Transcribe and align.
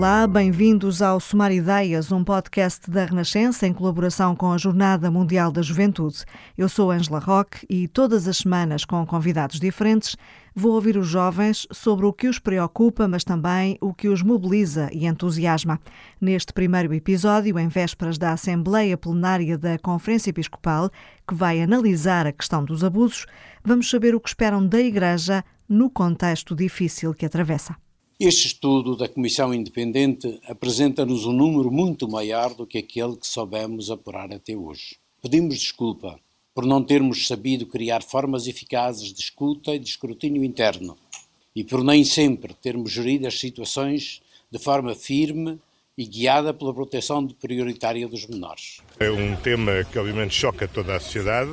Olá, 0.00 0.26
bem-vindos 0.26 1.02
ao 1.02 1.20
Somar 1.20 1.52
Ideias, 1.52 2.10
um 2.10 2.24
podcast 2.24 2.90
da 2.90 3.04
Renascença 3.04 3.66
em 3.66 3.72
colaboração 3.74 4.34
com 4.34 4.50
a 4.50 4.56
Jornada 4.56 5.10
Mundial 5.10 5.52
da 5.52 5.60
Juventude. 5.60 6.24
Eu 6.56 6.70
sou 6.70 6.90
Angela 6.90 7.18
Roque 7.18 7.66
e 7.68 7.86
todas 7.86 8.26
as 8.26 8.38
semanas, 8.38 8.86
com 8.86 9.04
convidados 9.04 9.60
diferentes, 9.60 10.16
vou 10.56 10.72
ouvir 10.72 10.96
os 10.96 11.06
jovens 11.06 11.66
sobre 11.70 12.06
o 12.06 12.14
que 12.14 12.28
os 12.28 12.38
preocupa, 12.38 13.06
mas 13.06 13.24
também 13.24 13.76
o 13.78 13.92
que 13.92 14.08
os 14.08 14.22
mobiliza 14.22 14.88
e 14.90 15.04
entusiasma. 15.04 15.78
Neste 16.18 16.54
primeiro 16.54 16.94
episódio, 16.94 17.58
em 17.58 17.68
vésperas 17.68 18.16
da 18.16 18.32
Assembleia 18.32 18.96
Plenária 18.96 19.58
da 19.58 19.78
Conferência 19.78 20.30
Episcopal, 20.30 20.90
que 21.28 21.34
vai 21.34 21.60
analisar 21.60 22.26
a 22.26 22.32
questão 22.32 22.64
dos 22.64 22.82
abusos, 22.82 23.26
vamos 23.62 23.90
saber 23.90 24.14
o 24.14 24.20
que 24.20 24.30
esperam 24.30 24.66
da 24.66 24.80
Igreja 24.80 25.44
no 25.68 25.90
contexto 25.90 26.56
difícil 26.56 27.12
que 27.12 27.26
atravessa. 27.26 27.76
Este 28.22 28.48
estudo 28.48 28.94
da 28.94 29.08
Comissão 29.08 29.54
Independente 29.54 30.38
apresenta-nos 30.46 31.24
um 31.24 31.32
número 31.32 31.70
muito 31.70 32.06
maior 32.06 32.52
do 32.52 32.66
que 32.66 32.76
aquele 32.76 33.16
que 33.16 33.26
soubemos 33.26 33.90
apurar 33.90 34.30
até 34.30 34.54
hoje. 34.54 34.96
Pedimos 35.22 35.58
desculpa 35.58 36.20
por 36.54 36.66
não 36.66 36.84
termos 36.84 37.26
sabido 37.26 37.64
criar 37.64 38.02
formas 38.02 38.46
eficazes 38.46 39.10
de 39.14 39.22
escuta 39.22 39.74
e 39.74 39.78
de 39.78 39.88
escrutínio 39.88 40.44
interno 40.44 40.98
e 41.56 41.64
por 41.64 41.82
nem 41.82 42.04
sempre 42.04 42.52
termos 42.52 42.90
gerido 42.92 43.26
as 43.26 43.40
situações 43.40 44.20
de 44.50 44.58
forma 44.58 44.94
firme 44.94 45.58
e 45.96 46.04
guiada 46.04 46.52
pela 46.52 46.74
proteção 46.74 47.26
prioritária 47.26 48.06
dos 48.06 48.26
menores. 48.26 48.82
É 48.98 49.10
um 49.10 49.34
tema 49.36 49.82
que 49.90 49.98
obviamente 49.98 50.34
choca 50.34 50.68
toda 50.68 50.94
a 50.94 51.00
sociedade, 51.00 51.52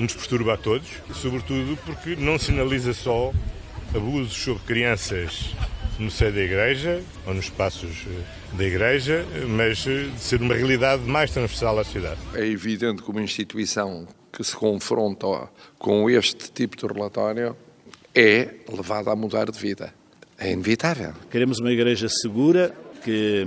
nos 0.00 0.14
perturba 0.14 0.54
a 0.54 0.56
todos, 0.56 0.88
sobretudo 1.20 1.78
porque 1.84 2.16
não 2.16 2.38
sinaliza 2.38 2.94
só 2.94 3.34
abusos 3.94 4.34
sobre 4.34 4.62
crianças 4.62 5.54
no 5.98 6.10
seio 6.10 6.32
da 6.32 6.40
Igreja 6.40 7.02
ou 7.26 7.34
nos 7.34 7.46
espaços 7.46 8.04
eh, 8.06 8.56
da 8.56 8.64
Igreja, 8.64 9.24
mas 9.48 9.86
eh, 9.86 10.08
de 10.14 10.20
ser 10.20 10.40
uma 10.40 10.54
realidade 10.54 11.02
mais 11.02 11.30
transversal 11.30 11.78
à 11.78 11.84
sociedade. 11.84 12.20
É 12.34 12.46
evidente 12.46 13.02
que 13.02 13.10
uma 13.10 13.22
instituição 13.22 14.06
que 14.32 14.44
se 14.44 14.54
confronta 14.54 15.48
com 15.78 16.08
este 16.10 16.50
tipo 16.52 16.76
de 16.76 16.86
relatório 16.86 17.56
é 18.14 18.56
levada 18.70 19.10
a 19.10 19.16
mudar 19.16 19.50
de 19.50 19.58
vida. 19.58 19.92
É 20.38 20.52
inevitável. 20.52 21.14
Queremos 21.30 21.58
uma 21.58 21.72
Igreja 21.72 22.08
segura 22.08 22.74
que 23.02 23.46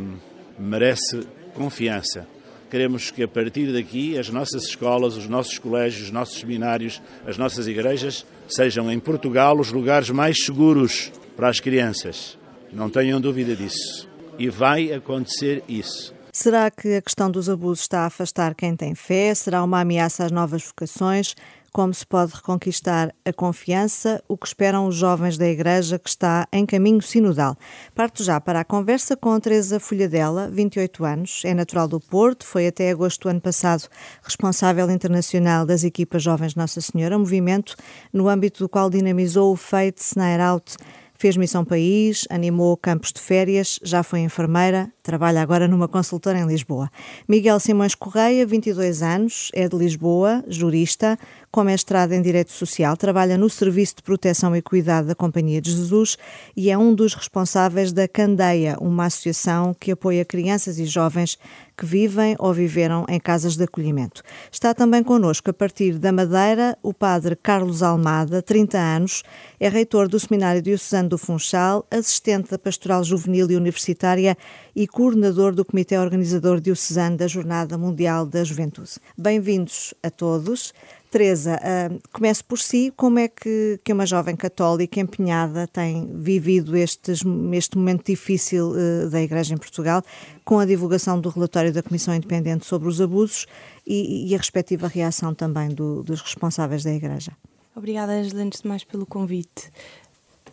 merece 0.58 1.28
confiança. 1.54 2.28
Queremos 2.70 3.10
que 3.10 3.24
a 3.24 3.28
partir 3.28 3.74
daqui 3.74 4.18
as 4.18 4.30
nossas 4.30 4.64
escolas, 4.64 5.16
os 5.16 5.28
nossos 5.28 5.58
colégios, 5.58 6.04
os 6.04 6.12
nossos 6.12 6.40
seminários, 6.40 7.02
as 7.26 7.38
nossas 7.38 7.68
igrejas 7.68 8.26
sejam 8.48 8.92
em 8.92 9.00
Portugal 9.00 9.60
os 9.60 9.72
lugares 9.72 10.12
mais 10.12 10.46
seguros 10.46 11.12
para 11.40 11.48
as 11.48 11.62
crianças. 11.62 12.38
Não 12.70 12.90
tenham 12.90 13.22
dúvida 13.22 13.56
disso. 13.56 14.10
E 14.38 14.50
vai 14.50 14.92
acontecer 14.92 15.64
isso. 15.70 16.14
Será 16.34 16.70
que 16.70 16.96
a 16.96 17.02
questão 17.02 17.32
dos 17.32 17.50
abusos 17.50 17.80
está 17.80 18.02
a 18.02 18.08
afastar 18.08 18.54
quem 18.54 18.76
tem 18.76 18.94
fé? 18.94 19.34
Será 19.34 19.64
uma 19.64 19.80
ameaça 19.80 20.26
às 20.26 20.34
novas 20.34 20.66
vocações? 20.66 21.36
Como 21.72 21.94
se 21.94 22.06
pode 22.06 22.34
reconquistar 22.34 23.16
a 23.24 23.32
confiança? 23.32 24.22
O 24.28 24.36
que 24.36 24.48
esperam 24.48 24.86
os 24.86 24.96
jovens 24.96 25.38
da 25.38 25.48
Igreja 25.48 25.98
que 25.98 26.10
está 26.10 26.46
em 26.52 26.66
caminho 26.66 27.02
sinodal? 27.02 27.56
Parto 27.96 28.22
já 28.22 28.42
para 28.42 28.60
a 28.60 28.66
conversa 28.66 29.16
com 29.16 29.32
a 29.32 29.40
Teresa 29.40 29.80
Folhadela, 29.80 30.50
28 30.52 31.06
anos, 31.06 31.42
é 31.46 31.54
natural 31.54 31.88
do 31.88 32.02
Porto, 32.02 32.46
foi 32.46 32.68
até 32.68 32.90
agosto 32.90 33.22
do 33.22 33.30
ano 33.30 33.40
passado 33.40 33.88
responsável 34.22 34.90
internacional 34.92 35.66
das 35.66 35.86
equipas 35.86 36.22
Jovens 36.22 36.56
Nossa 36.56 36.82
Senhora, 36.82 37.18
movimento 37.18 37.78
no 38.12 38.28
âmbito 38.28 38.60
do 38.60 38.68
qual 38.68 38.90
dinamizou 38.90 39.54
o 39.54 39.56
Fate 39.56 40.02
Snair 40.02 40.42
Out 40.42 40.76
Fez 41.22 41.36
missão 41.36 41.66
país, 41.66 42.26
animou 42.30 42.78
campos 42.78 43.12
de 43.12 43.20
férias, 43.20 43.78
já 43.84 44.02
foi 44.04 44.22
enfermeira, 44.22 44.90
trabalha 45.04 45.42
agora 45.42 45.68
numa 45.68 45.86
consultora 45.86 46.40
em 46.40 46.48
Lisboa. 46.48 46.90
Miguel 47.28 47.60
Simões 47.60 47.94
Correia, 47.94 48.46
22 48.46 49.04
anos, 49.04 49.50
é 49.54 49.68
de 49.68 49.76
Lisboa, 49.76 50.42
jurista, 50.48 51.20
com 51.52 51.64
mestrado 51.64 52.14
em 52.14 52.22
Direito 52.22 52.52
Social, 52.52 52.96
trabalha 52.96 53.38
no 53.38 53.50
Serviço 53.50 53.96
de 53.98 54.04
Proteção 54.04 54.56
e 54.56 54.62
Cuidado 54.62 55.08
da 55.08 55.16
Companhia 55.16 55.60
de 55.60 55.72
Jesus 55.72 56.18
e 56.56 56.70
é 56.70 56.78
um 56.78 56.94
dos 56.94 57.16
responsáveis 57.16 57.92
da 57.92 58.08
Candeia, 58.08 58.78
uma 58.80 59.06
associação 59.06 59.74
que 59.74 59.92
apoia 59.92 60.24
crianças 60.24 60.78
e 60.78 60.86
jovens 60.86 61.38
que 61.76 61.86
vivem 61.86 62.36
ou 62.38 62.54
viveram 62.54 63.06
em 63.08 63.20
casas 63.20 63.56
de 63.56 63.64
acolhimento. 63.64 64.22
Está 64.52 64.74
também 64.74 65.02
connosco, 65.02 65.50
a 65.50 65.54
partir 65.54 65.98
da 65.98 66.12
Madeira, 66.12 66.78
o 66.84 66.94
padre 66.94 67.36
Carlos 67.36 67.82
Almada, 67.82 68.42
30 68.42 68.78
anos, 68.78 69.24
é 69.60 69.70
reitor 69.70 70.08
do 70.08 70.20
Seminário 70.20 70.62
Diocesano 70.62 71.10
do 71.10 71.18
Funchal, 71.18 71.86
assistente 71.90 72.52
da 72.52 72.60
Pastoral 72.60 73.04
Juvenil 73.04 73.50
e 73.50 73.56
Universitária 73.56 74.38
e 74.76 74.86
coordenador 74.88 75.54
do 75.54 75.66
Comitê 75.66 75.98
Organizador 75.98 76.60
Diocesano 76.60 77.18
da 77.18 77.28
Jornada 77.28 77.78
Mundial 77.78 78.26
da 78.26 78.44
Juventude. 78.44 78.92
Bem-vindos 79.18 79.94
a 80.04 80.10
todos. 80.10 80.74
Teresa, 81.10 81.60
uh, 81.60 82.00
comece 82.12 82.44
por 82.44 82.60
si. 82.60 82.94
Como 82.96 83.18
é 83.18 83.28
que, 83.28 83.80
que 83.84 83.92
uma 83.92 84.06
jovem 84.06 84.36
católica 84.36 85.00
empenhada 85.00 85.68
tem 85.68 86.08
vivido 86.14 86.78
estes, 86.78 87.24
este 87.54 87.78
momento 87.78 88.06
difícil 88.06 88.72
uh, 88.72 89.10
da 89.10 89.22
Igreja 89.22 89.54
em 89.54 89.58
Portugal, 89.58 90.04
com 90.46 90.60
a 90.60 90.66
divulgação 90.66 91.20
do 91.20 91.30
relatório 91.30 91.74
da 91.74 91.82
Comissão 91.82 92.14
Independente 92.14 92.66
sobre 92.66 92.88
os 92.88 93.02
abusos 93.02 93.48
e, 93.86 94.30
e 94.30 94.36
a 94.36 94.38
respectiva 94.38 94.88
reação 94.88 95.34
também 95.34 95.70
do, 95.70 96.04
dos 96.04 96.22
responsáveis 96.22 96.84
da 96.84 96.94
Igreja? 96.94 97.32
Obrigada, 97.76 98.14
Angela, 98.14 98.44
antes 98.44 98.62
de 98.62 98.68
mais 98.68 98.84
pelo 98.84 99.06
convite. 99.06 99.72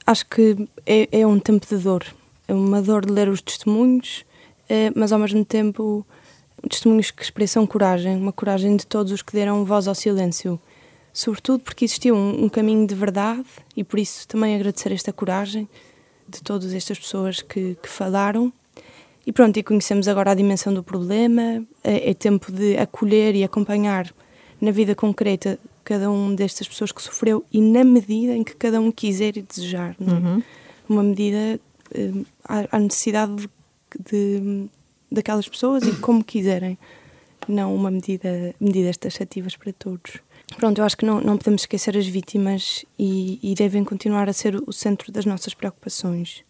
Acho 0.07 0.27
que 0.27 0.69
é, 0.87 1.21
é 1.21 1.27
um 1.27 1.39
tempo 1.39 1.67
de 1.67 1.77
dor. 1.77 2.05
É 2.49 2.55
uma 2.55 2.81
dor 2.81 3.05
de 3.05 3.13
ler 3.13 3.29
os 3.29 3.43
testemunhos, 3.43 4.25
uh, 4.71 4.93
mas 4.95 5.13
ao 5.13 5.19
mesmo 5.19 5.45
tempo 5.45 6.07
testemunhos 6.69 7.11
que 7.11 7.23
expressam 7.23 7.67
coragem, 7.67 8.17
uma 8.17 8.33
coragem 8.33 8.77
de 8.77 8.87
todos 8.87 9.13
os 9.13 9.23
que 9.23 9.33
deram 9.33 9.65
voz 9.65 9.87
ao 9.87 9.95
silêncio, 9.95 10.61
sobretudo 11.13 11.61
porque 11.61 11.85
existiu 11.85 12.15
um, 12.15 12.45
um 12.45 12.49
caminho 12.49 12.87
de 12.87 12.95
verdade 12.95 13.45
e 13.77 13.85
por 13.85 13.99
isso 13.99 14.27
também 14.27 14.55
agradecer 14.55 14.93
esta 14.93 15.13
coragem 15.13 15.69
de 16.29 16.43
todas 16.43 16.75
estas 16.75 16.99
pessoas 16.99 17.41
que, 17.41 17.77
que 17.83 17.89
falaram. 17.89 18.53
E 19.27 19.33
pronto, 19.33 19.57
e 19.57 19.63
conhecemos 19.63 20.07
agora 20.07 20.31
a 20.31 20.35
dimensão 20.35 20.73
do 20.73 20.83
problema, 20.83 21.65
é, 21.83 22.11
é, 22.11 22.15
tempo 22.15 22.53
de 22.53 22.77
acolher 22.77 23.35
e 23.35 23.43
acompanhar 23.43 24.13
na 24.61 24.71
vida 24.71 24.95
concreta 24.95 25.59
cada 25.85 26.11
um 26.11 26.35
destas 26.35 26.69
pessoas 26.69 26.93
que 26.93 27.03
sofreu 27.03 27.45
e 27.53 27.61
na 27.61 27.85
medida 27.85 28.35
em 28.35 28.43
que 28.43 28.55
cada 28.55 28.81
um 28.81 28.91
quiser 28.91 29.37
e 29.37 29.43
desejar. 29.43 29.97
É? 30.01 30.11
Uhum. 30.11 30.43
Uma 30.89 31.03
medida, 31.03 31.61
eh, 31.95 32.13
há 32.45 32.79
necessidade 32.79 33.37
de, 33.37 33.49
de 34.11 34.69
daquelas 35.11 35.49
pessoas 35.49 35.85
e 35.85 35.93
como 35.97 36.25
quiserem, 36.25 36.79
não 37.49 37.75
uma 37.75 37.91
medida, 37.91 38.55
medidas 38.61 38.97
taxativas 38.97 39.57
para 39.57 39.73
todos. 39.73 40.19
Pronto, 40.57 40.79
eu 40.79 40.85
acho 40.85 40.97
que 40.97 41.05
não, 41.05 41.21
não 41.21 41.37
podemos 41.37 41.63
esquecer 41.63 41.97
as 41.97 42.07
vítimas 42.07 42.85
e, 42.99 43.39
e 43.43 43.55
devem 43.55 43.85
continuar 43.85 44.29
a 44.29 44.33
ser 44.33 44.57
o 44.67 44.73
centro 44.73 45.11
das 45.13 45.27
nossas 45.27 45.55
preocupações. 45.55 46.45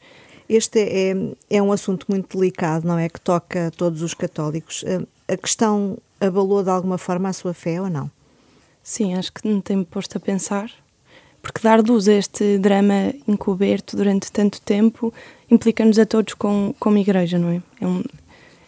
Este 0.49 0.79
é, 0.81 1.15
é 1.51 1.63
um 1.63 1.73
assunto 1.73 2.07
muito 2.09 2.37
delicado, 2.39 2.87
não 2.87 2.99
é? 2.99 3.09
Que 3.09 3.21
toca 3.21 3.69
a 3.69 3.71
todos 3.71 4.03
os 4.03 4.15
católicos. 4.15 4.85
A 5.27 5.37
questão 5.37 5.99
abalou 6.21 6.63
de 6.63 6.71
alguma 6.71 6.99
forma 6.99 7.29
a 7.29 7.33
sua 7.33 7.53
fé 7.53 7.81
ou 7.81 7.91
não? 7.91 8.11
Sim, 8.83 9.15
acho 9.15 9.33
que 9.33 9.49
não 9.49 9.61
tem-me 9.61 9.85
posto 9.85 10.17
a 10.17 10.21
pensar, 10.21 10.71
porque 11.43 11.61
dar 11.61 11.81
luz 11.81 12.07
a 12.07 12.15
este 12.15 12.59
drama 12.59 13.13
encoberto 13.27 13.97
durante 13.97 14.31
tanto 14.31 14.61
tempo 14.61 15.13
implica-nos 15.51 15.99
a 15.99 16.07
todos 16.07 16.35
com, 16.35 16.73
como 16.79 16.99
igreja, 16.99 17.39
não 17.39 17.51
é? 17.51 17.63
É 17.81 17.87
um, 17.87 18.05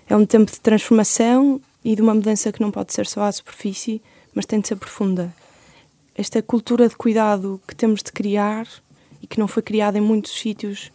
é 0.09 0.17
um 0.17 0.25
tempo 0.25 0.51
de 0.51 0.61
transformação 0.61 1.61
e 1.85 1.95
de 1.95 2.03
uma 2.03 2.15
mudança 2.15 2.51
que 2.51 2.61
não 2.61 2.71
pode 2.71 2.93
ser 2.93 3.07
só 3.07 3.23
à 3.23 3.33
superfície, 3.33 4.01
mas 4.35 4.47
tem 4.47 4.61
de 4.61 4.69
ser 4.69 4.77
profunda. 4.77 5.33
Esta 6.15 6.43
cultura 6.43 6.89
de 6.89 6.97
cuidado 6.97 7.61
que 7.67 7.75
temos 7.75 8.03
de 8.03 8.11
criar 8.11 8.67
e 9.23 9.27
que 9.27 9.39
não 9.39 9.47
foi 9.47 9.63
criada 9.63 9.99
em 9.99 10.01
muitos 10.01 10.33
sítios 10.33 10.91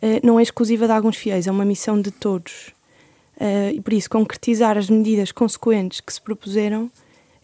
eh, 0.00 0.20
não 0.22 0.38
é 0.38 0.42
exclusiva 0.42 0.86
de 0.86 0.92
alguns 0.92 1.16
fiéis, 1.16 1.46
é 1.46 1.50
uma 1.50 1.64
missão 1.64 2.00
de 2.00 2.10
todos. 2.10 2.72
Eh, 3.38 3.72
e 3.74 3.80
por 3.80 3.92
isso, 3.92 4.08
concretizar 4.10 4.76
as 4.76 4.88
medidas 4.88 5.30
consequentes 5.30 6.00
que 6.00 6.12
se 6.12 6.20
propuseram 6.20 6.90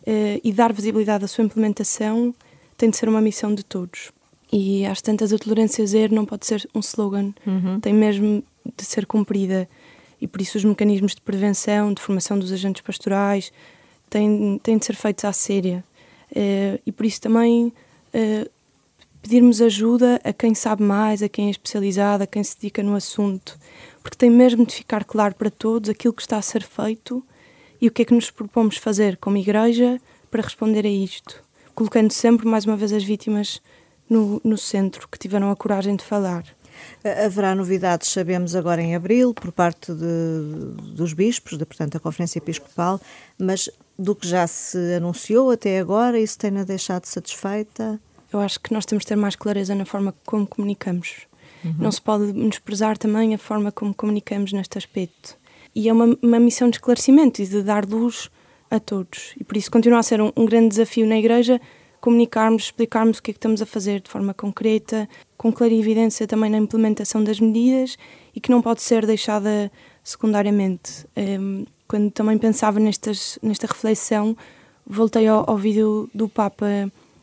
eh, 0.06 0.40
e 0.42 0.52
dar 0.52 0.72
visibilidade 0.72 1.24
à 1.24 1.28
sua 1.28 1.44
implementação 1.44 2.34
tem 2.76 2.90
de 2.90 2.96
ser 2.96 3.08
uma 3.08 3.20
missão 3.20 3.54
de 3.54 3.64
todos. 3.64 4.10
E 4.52 4.84
às 4.86 5.00
tantas, 5.00 5.32
a 5.32 5.38
tolerância 5.38 5.86
zero 5.86 6.14
não 6.14 6.24
pode 6.24 6.46
ser 6.46 6.68
um 6.74 6.80
slogan, 6.80 7.32
uhum. 7.46 7.80
tem 7.80 7.92
mesmo 7.92 8.42
de 8.76 8.84
ser 8.84 9.06
cumprida 9.06 9.68
e 10.24 10.26
por 10.26 10.40
isso 10.40 10.56
os 10.56 10.64
mecanismos 10.64 11.14
de 11.14 11.20
prevenção, 11.20 11.92
de 11.92 12.00
formação 12.00 12.38
dos 12.38 12.50
agentes 12.50 12.80
pastorais 12.80 13.52
têm, 14.08 14.58
têm 14.62 14.78
de 14.78 14.86
ser 14.86 14.96
feitos 14.96 15.22
à 15.22 15.34
séria. 15.34 15.84
Uh, 16.30 16.80
e 16.86 16.90
por 16.90 17.04
isso 17.04 17.20
também 17.20 17.66
uh, 17.66 18.50
pedirmos 19.20 19.60
ajuda 19.60 20.18
a 20.24 20.32
quem 20.32 20.54
sabe 20.54 20.82
mais, 20.82 21.22
a 21.22 21.28
quem 21.28 21.48
é 21.48 21.50
especializado, 21.50 22.24
a 22.24 22.26
quem 22.26 22.42
se 22.42 22.56
dedica 22.56 22.82
no 22.82 22.96
assunto, 22.96 23.58
porque 24.02 24.16
tem 24.16 24.30
mesmo 24.30 24.64
de 24.64 24.74
ficar 24.74 25.04
claro 25.04 25.34
para 25.34 25.50
todos 25.50 25.90
aquilo 25.90 26.14
que 26.14 26.22
está 26.22 26.38
a 26.38 26.42
ser 26.42 26.62
feito 26.62 27.22
e 27.78 27.86
o 27.86 27.90
que 27.90 28.00
é 28.00 28.04
que 28.06 28.14
nos 28.14 28.30
propomos 28.30 28.78
fazer 28.78 29.18
como 29.18 29.36
igreja 29.36 30.00
para 30.30 30.40
responder 30.40 30.86
a 30.86 30.90
isto, 30.90 31.44
colocando 31.74 32.12
sempre 32.12 32.48
mais 32.48 32.64
uma 32.64 32.78
vez 32.78 32.94
as 32.94 33.04
vítimas 33.04 33.60
no, 34.08 34.40
no 34.42 34.56
centro, 34.56 35.06
que 35.06 35.18
tiveram 35.18 35.50
a 35.50 35.56
coragem 35.56 35.96
de 35.96 36.02
falar. 36.02 36.44
Haverá 37.24 37.54
novidades, 37.54 38.08
sabemos 38.08 38.54
agora 38.54 38.80
em 38.80 38.94
abril, 38.94 39.34
por 39.34 39.52
parte 39.52 39.92
de, 39.92 40.92
dos 40.94 41.12
bispos, 41.12 41.58
de, 41.58 41.64
portanto, 41.64 41.92
da 41.92 42.00
Conferência 42.00 42.38
Episcopal, 42.38 43.00
mas 43.38 43.68
do 43.98 44.14
que 44.14 44.26
já 44.26 44.46
se 44.46 44.94
anunciou 44.94 45.50
até 45.50 45.78
agora, 45.78 46.18
isso 46.18 46.38
tem-na 46.38 46.64
deixado 46.64 47.06
satisfeita? 47.06 48.00
Eu 48.32 48.40
acho 48.40 48.58
que 48.60 48.72
nós 48.72 48.84
temos 48.84 49.02
de 49.02 49.08
ter 49.08 49.16
mais 49.16 49.36
clareza 49.36 49.74
na 49.74 49.84
forma 49.84 50.14
como 50.24 50.46
comunicamos. 50.46 51.26
Uhum. 51.64 51.74
Não 51.78 51.92
se 51.92 52.02
pode 52.02 52.32
desprezar 52.32 52.98
também 52.98 53.34
a 53.34 53.38
forma 53.38 53.70
como 53.70 53.94
comunicamos 53.94 54.52
neste 54.52 54.76
aspecto. 54.76 55.36
E 55.74 55.88
é 55.88 55.92
uma, 55.92 56.16
uma 56.22 56.40
missão 56.40 56.68
de 56.68 56.76
esclarecimento 56.76 57.40
e 57.40 57.46
de 57.46 57.62
dar 57.62 57.86
luz 57.86 58.30
a 58.70 58.80
todos. 58.80 59.34
E 59.38 59.44
por 59.44 59.56
isso 59.56 59.70
continua 59.70 60.00
a 60.00 60.02
ser 60.02 60.20
um, 60.20 60.32
um 60.36 60.46
grande 60.46 60.68
desafio 60.68 61.06
na 61.06 61.16
Igreja 61.16 61.60
comunicarmos, 62.04 62.64
explicarmos 62.64 63.16
o 63.16 63.22
que 63.22 63.30
é 63.30 63.32
que 63.32 63.38
estamos 63.38 63.62
a 63.62 63.66
fazer 63.66 64.02
de 64.02 64.10
forma 64.10 64.34
concreta, 64.34 65.08
com 65.38 65.50
clarividência 65.50 66.26
também 66.26 66.50
na 66.50 66.58
implementação 66.58 67.24
das 67.24 67.40
medidas 67.40 67.96
e 68.36 68.40
que 68.40 68.50
não 68.50 68.60
pode 68.60 68.82
ser 68.82 69.06
deixada 69.06 69.72
secundariamente. 70.02 71.06
Um, 71.16 71.64
quando 71.88 72.10
também 72.10 72.36
pensava 72.36 72.78
nestas, 72.78 73.38
nesta 73.42 73.66
reflexão, 73.66 74.36
voltei 74.86 75.26
ao, 75.26 75.48
ao 75.48 75.56
vídeo 75.56 76.10
do 76.12 76.28
Papa 76.28 76.66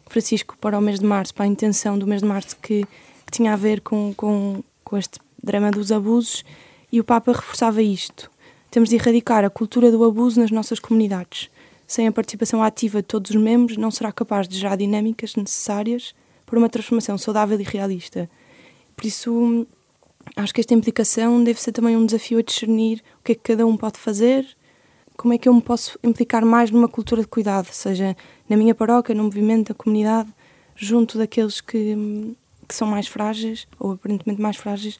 Francisco 0.07 0.57
para 0.59 0.79
o 0.79 0.81
mês 0.81 0.99
de 0.99 1.05
março, 1.05 1.31
para 1.35 1.45
a 1.45 1.47
intenção 1.47 1.95
do 1.95 2.07
mês 2.07 2.23
de 2.23 2.27
março 2.27 2.57
que, 2.59 2.83
que 2.83 3.31
tinha 3.31 3.53
a 3.53 3.55
ver 3.55 3.81
com, 3.81 4.15
com, 4.15 4.63
com 4.83 4.97
este 4.97 5.19
drama 5.43 5.69
dos 5.69 5.91
abusos, 5.91 6.43
e 6.91 6.99
o 6.99 7.03
Papa 7.03 7.33
reforçava 7.33 7.83
isto. 7.83 8.31
Temos 8.71 8.89
de 8.89 8.95
erradicar 8.95 9.45
a 9.45 9.49
cultura 9.51 9.91
do 9.91 10.03
abuso 10.03 10.41
nas 10.41 10.49
nossas 10.49 10.79
comunidades 10.79 11.50
sem 11.91 12.07
a 12.07 12.11
participação 12.11 12.63
ativa 12.63 13.01
de 13.01 13.07
todos 13.09 13.31
os 13.31 13.35
membros, 13.35 13.75
não 13.75 13.91
será 13.91 14.13
capaz 14.13 14.47
de 14.47 14.57
gerar 14.57 14.77
dinâmicas 14.77 15.35
necessárias 15.35 16.15
para 16.45 16.57
uma 16.57 16.69
transformação 16.69 17.17
saudável 17.17 17.59
e 17.59 17.63
realista. 17.63 18.29
Por 18.95 19.05
isso, 19.05 19.67
acho 20.37 20.53
que 20.53 20.61
esta 20.61 20.73
implicação 20.73 21.43
deve 21.43 21.61
ser 21.61 21.73
também 21.73 21.97
um 21.97 22.05
desafio 22.05 22.39
a 22.39 22.41
discernir 22.41 23.03
o 23.19 23.23
que 23.25 23.33
é 23.33 23.35
que 23.35 23.41
cada 23.41 23.65
um 23.65 23.75
pode 23.75 23.99
fazer, 23.99 24.47
como 25.17 25.33
é 25.33 25.37
que 25.37 25.49
eu 25.49 25.53
me 25.53 25.61
posso 25.61 25.99
implicar 26.01 26.45
mais 26.45 26.71
numa 26.71 26.87
cultura 26.87 27.23
de 27.23 27.27
cuidado, 27.27 27.67
seja 27.73 28.15
na 28.47 28.55
minha 28.55 28.73
paróquia, 28.73 29.13
no 29.13 29.25
movimento 29.25 29.67
da 29.67 29.73
comunidade, 29.73 30.33
junto 30.73 31.17
daqueles 31.17 31.59
que, 31.59 32.33
que 32.69 32.73
são 32.73 32.87
mais 32.87 33.09
frágeis, 33.09 33.67
ou 33.77 33.91
aparentemente 33.91 34.41
mais 34.41 34.55
frágeis, 34.55 34.97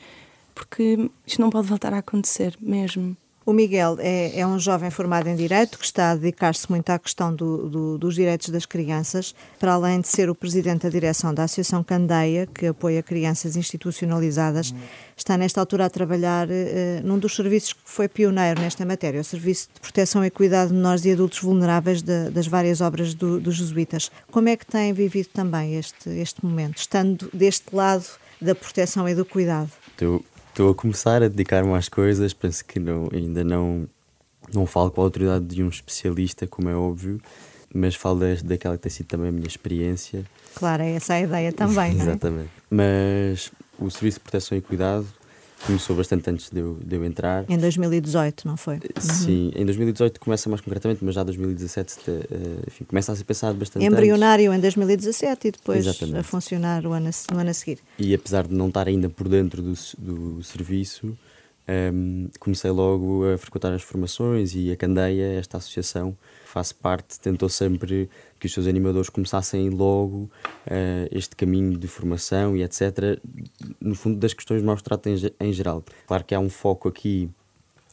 porque 0.53 1.09
isto 1.25 1.39
não 1.39 1.49
pode 1.49 1.69
voltar 1.69 1.93
a 1.93 1.99
acontecer 1.99 2.53
mesmo. 2.59 3.15
O 3.43 3.53
Miguel 3.53 3.97
é, 3.99 4.39
é, 4.39 4.45
um 4.45 4.59
jovem 4.59 4.91
formado 4.91 5.27
em 5.27 5.35
Direito 5.35 5.79
que 5.79 5.85
está 5.85 6.11
a 6.11 6.15
dedicar-se 6.15 6.69
muito 6.69 6.91
à 6.91 6.99
questão 6.99 7.33
do, 7.33 7.67
do, 7.67 7.97
dos 7.97 8.13
direitos 8.13 8.49
das 8.49 8.67
crianças, 8.67 9.33
para 9.59 9.73
além 9.73 9.99
de 9.99 10.07
ser 10.07 10.29
o 10.29 10.35
presidente 10.35 10.83
da 10.83 10.89
direção 10.89 11.33
da 11.33 11.45
Associação 11.45 11.83
Candeia, 11.83 12.45
que 12.45 12.67
apoia 12.67 13.01
crianças 13.01 13.55
institucionalizadas, 13.55 14.75
está 15.17 15.39
nesta 15.39 15.59
altura 15.59 15.88
a 15.88 15.89
trabalhar 15.89 16.47
uh, 16.47 16.51
num 17.03 17.17
dos 17.17 17.35
serviços 17.35 17.73
que 17.73 17.79
foi 17.83 18.07
pioneiro 18.07 18.61
nesta 18.61 18.85
matéria, 18.85 19.19
o 19.19 19.23
Serviço 19.23 19.69
de 19.73 19.81
Proteção 19.81 20.23
e 20.23 20.29
Cuidado 20.29 20.67
de 20.67 20.75
Menores 20.75 21.03
e 21.05 21.11
Adultos 21.11 21.39
Vulneráveis 21.39 22.03
de, 22.03 22.29
das 22.29 22.45
várias 22.45 22.79
obras 22.79 23.15
do, 23.15 23.39
dos 23.39 23.55
jesuítas. 23.55 24.11
Como 24.29 24.49
é 24.49 24.55
que 24.55 24.67
tem 24.67 24.93
vivido 24.93 25.29
também 25.33 25.77
este, 25.77 26.11
este 26.11 26.45
momento, 26.45 26.77
estando 26.77 27.27
deste 27.33 27.75
lado 27.75 28.05
da 28.39 28.53
proteção 28.53 29.09
e 29.09 29.15
do 29.15 29.25
cuidado? 29.25 29.71
Estou 30.51 30.69
a 30.71 30.75
começar 30.75 31.24
a 31.24 31.27
dedicar-me 31.27 31.74
às 31.74 31.89
coisas, 31.89 32.33
penso 32.33 32.63
que 32.63 32.80
não, 32.80 33.09
ainda 33.12 33.44
não, 33.44 33.88
não 34.53 34.65
falo 34.65 34.92
com 34.92 35.01
a 35.01 35.03
autoridade 35.06 35.45
de 35.45 35.63
um 35.63 35.69
especialista, 35.69 36.45
como 36.45 36.69
é 36.69 36.75
óbvio, 36.75 37.19
mas 37.74 37.95
falo 37.95 38.19
daquela 38.44 38.75
que 38.75 38.83
tem 38.83 38.92
sido 38.92 39.07
também 39.07 39.30
a 39.30 39.31
minha 39.31 39.48
experiência. 39.48 40.25
Claro, 40.53 40.83
é 40.83 40.92
essa 40.92 41.13
a 41.13 41.21
ideia 41.21 41.51
também, 41.53 41.92
é? 41.92 41.95
Exatamente. 42.03 42.50
Mas 42.69 43.51
o 43.80 43.89
Serviço 43.89 44.19
de 44.19 44.24
Proteção 44.24 44.57
e 44.57 44.62
Cuidado 44.62 45.07
começou 45.65 45.95
bastante 45.95 46.29
antes 46.29 46.49
de 46.49 46.59
eu, 46.59 46.77
de 46.83 46.95
eu 46.95 47.05
entrar. 47.05 47.45
Em 47.49 47.57
2018, 47.57 48.47
não 48.47 48.57
foi? 48.57 48.79
Sim, 48.99 49.51
uhum. 49.55 49.61
em 49.61 49.65
2018 49.65 50.19
começa 50.19 50.49
mais 50.49 50.61
concretamente, 50.61 51.03
mas 51.03 51.15
já 51.15 51.21
em 51.21 51.25
2017 51.25 51.97
eh, 52.07 52.23
enfim, 52.67 52.83
começa 52.85 53.11
a 53.11 53.15
ser 53.15 53.23
pensado 53.23 53.57
bastante 53.57 53.85
Embrionário 53.85 54.51
antes. 54.51 54.57
em 54.57 54.61
2017 54.61 55.47
e 55.47 55.51
depois 55.51 55.85
Exatamente. 55.85 56.17
a 56.17 56.23
funcionar 56.23 56.85
o 56.85 56.93
ano, 56.93 57.09
no 57.31 57.39
ano 57.39 57.49
a 57.49 57.53
seguir. 57.53 57.79
E 57.97 58.13
apesar 58.13 58.47
de 58.47 58.53
não 58.53 58.67
estar 58.67 58.87
ainda 58.87 59.09
por 59.09 59.27
dentro 59.27 59.61
do, 59.61 59.73
do 59.97 60.43
serviço, 60.43 61.07
um, 61.07 61.15
ehm, 61.67 62.27
comecei 62.39 62.71
logo 62.71 63.25
a 63.31 63.37
frequentar 63.37 63.73
as 63.73 63.81
formações 63.81 64.55
e 64.55 64.71
a 64.71 64.75
Candeia, 64.75 65.39
esta 65.39 65.57
associação, 65.57 66.15
faço 66.51 66.75
parte, 66.75 67.19
tentou 67.19 67.48
sempre 67.48 68.09
que 68.39 68.45
os 68.45 68.53
seus 68.53 68.68
animadores 68.68 69.09
começassem 69.09 69.69
logo 69.69 70.30
uh, 70.68 71.07
este 71.12 71.36
caminho 71.36 71.77
de 71.77 71.88
formação 71.88 72.56
e 72.57 72.63
etc. 72.63 73.19
No 73.80 73.95
fundo, 73.95 74.18
das 74.18 74.33
questões 74.33 74.62
de 74.62 74.65
maus 74.65 74.81
trato 74.81 75.07
em, 75.07 75.15
em 75.39 75.53
geral. 75.53 75.83
Claro 76.06 76.24
que 76.24 76.36
há 76.36 76.39
um 76.39 76.50
foco 76.50 76.89
aqui, 76.89 77.30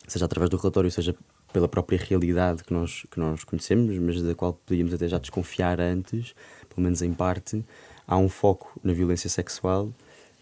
seja 0.07 0.25
através 0.25 0.51
do 0.51 0.57
relatório, 0.57 0.91
seja 0.91 1.15
pela 1.53 1.69
própria 1.69 1.99
realidade 1.99 2.65
que 2.65 2.73
nós, 2.73 3.07
que 3.11 3.19
nós 3.19 3.45
conhecemos, 3.45 3.97
mas 3.99 4.21
da 4.21 4.35
qual 4.35 4.53
podíamos 4.53 4.93
até 4.93 5.09
já 5.09 5.19
desconfiar 5.19 5.81
antes, 5.81 6.35
pelo 6.69 6.83
menos 6.83 7.01
em 7.01 7.13
parte. 7.13 7.65
Há 8.07 8.17
um 8.17 8.29
foco 8.29 8.79
na 8.83 8.93
violência 8.93 9.31
sexual, 9.31 9.91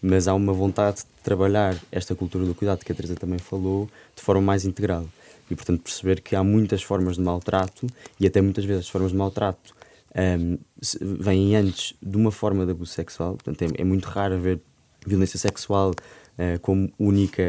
mas 0.01 0.27
há 0.27 0.35
uma 0.35 0.53
vontade 0.53 0.99
de 0.99 1.23
trabalhar 1.23 1.77
esta 1.93 2.15
cultura 2.15 2.45
do 2.45 2.55
cuidado, 2.55 2.85
que 2.85 2.93
a 2.93 2.95
Teresa 2.95 3.15
também 3.15 3.39
falou, 3.39 3.89
de 4.15 4.23
forma 4.23 4.41
mais 4.41 4.65
integral. 4.65 5.07
E, 5.51 5.55
portanto, 5.55 5.83
perceber 5.83 6.21
que 6.21 6.35
há 6.35 6.43
muitas 6.43 6.83
formas 6.83 7.17
de 7.17 7.23
maltrato 7.23 7.87
e 8.19 8.27
até 8.27 8.41
muitas 8.41 8.65
vezes 8.65 8.85
as 8.85 8.89
formas 8.89 9.13
de 9.13 9.17
maltrato 9.17 9.75
um, 10.17 10.59
vêm 11.01 11.57
antes 11.57 11.95
de 12.03 12.17
uma 12.17 12.33
forma 12.33 12.65
de 12.65 12.73
abuso 12.73 12.93
sexual. 12.93 13.35
Portanto, 13.35 13.63
é, 13.63 13.83
é 13.83 13.85
muito 13.85 14.07
raro 14.07 14.39
ver 14.39 14.61
violência 15.07 15.39
sexual 15.39 15.91
uh, 15.91 16.59
como 16.61 16.91
única, 16.99 17.43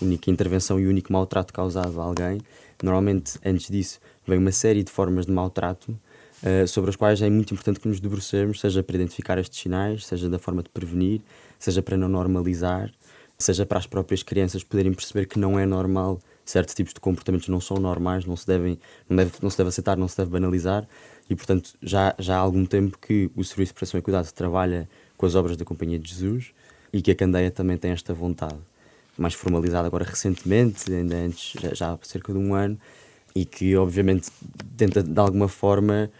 única 0.00 0.30
intervenção 0.30 0.78
e 0.78 0.86
único 0.86 1.12
maltrato 1.12 1.52
causado 1.52 2.00
a 2.00 2.04
alguém. 2.04 2.40
Normalmente, 2.82 3.38
antes 3.44 3.68
disso, 3.68 3.98
vem 4.26 4.38
uma 4.38 4.52
série 4.52 4.82
de 4.82 4.90
formas 4.90 5.26
de 5.26 5.32
maltrato 5.32 5.98
uh, 6.42 6.66
sobre 6.68 6.90
as 6.90 6.96
quais 6.96 7.20
é 7.22 7.28
muito 7.30 7.52
importante 7.52 7.80
que 7.80 7.88
nos 7.88 8.00
debrucemos, 8.00 8.60
seja 8.60 8.82
para 8.82 8.96
identificar 8.96 9.38
estes 9.38 9.58
sinais, 9.58 10.06
seja 10.06 10.28
da 10.28 10.38
forma 10.38 10.62
de 10.62 10.68
prevenir, 10.68 11.20
seja 11.58 11.82
para 11.82 11.96
não 11.96 12.08
normalizar, 12.08 12.90
seja 13.38 13.64
para 13.66 13.78
as 13.78 13.86
próprias 13.86 14.22
crianças 14.22 14.62
poderem 14.62 14.92
perceber 14.92 15.26
que 15.26 15.38
não 15.38 15.58
é 15.58 15.66
normal 15.66 16.20
certos 16.50 16.74
tipos 16.74 16.92
de 16.92 17.00
comportamentos 17.00 17.48
não 17.48 17.60
são 17.60 17.78
normais, 17.78 18.24
não 18.24 18.36
se 18.36 18.46
devem, 18.46 18.78
não, 19.08 19.16
deve, 19.16 19.32
não 19.42 19.50
se 19.50 19.56
deve 19.56 19.68
aceitar, 19.68 19.96
não 19.96 20.08
se 20.08 20.16
deve 20.16 20.30
banalizar 20.30 20.86
e, 21.30 21.36
portanto, 21.36 21.74
já, 21.80 22.12
já 22.18 22.36
há 22.36 22.38
algum 22.40 22.66
tempo 22.66 22.98
que 22.98 23.30
o 23.36 23.44
Serviço 23.44 23.70
de 23.70 23.74
Proteção 23.74 24.00
e 24.00 24.02
Cuidado 24.02 24.30
trabalha 24.32 24.88
com 25.16 25.26
as 25.26 25.36
obras 25.36 25.56
da 25.56 25.64
Companhia 25.64 25.98
de 25.98 26.10
Jesus 26.10 26.52
e 26.92 27.00
que 27.00 27.12
a 27.12 27.14
Candeia 27.14 27.52
também 27.52 27.76
tem 27.76 27.92
esta 27.92 28.12
vontade. 28.12 28.58
Mais 29.16 29.34
formalizada 29.34 29.86
agora 29.86 30.04
recentemente, 30.04 30.92
ainda 30.92 31.14
antes, 31.14 31.52
já, 31.60 31.72
já 31.72 31.92
há 31.92 31.98
cerca 32.02 32.32
de 32.32 32.38
um 32.38 32.52
ano, 32.52 32.76
e 33.32 33.44
que, 33.44 33.76
obviamente, 33.76 34.28
tenta 34.76 35.04
de 35.04 35.20
alguma 35.20 35.46
forma 35.46 36.10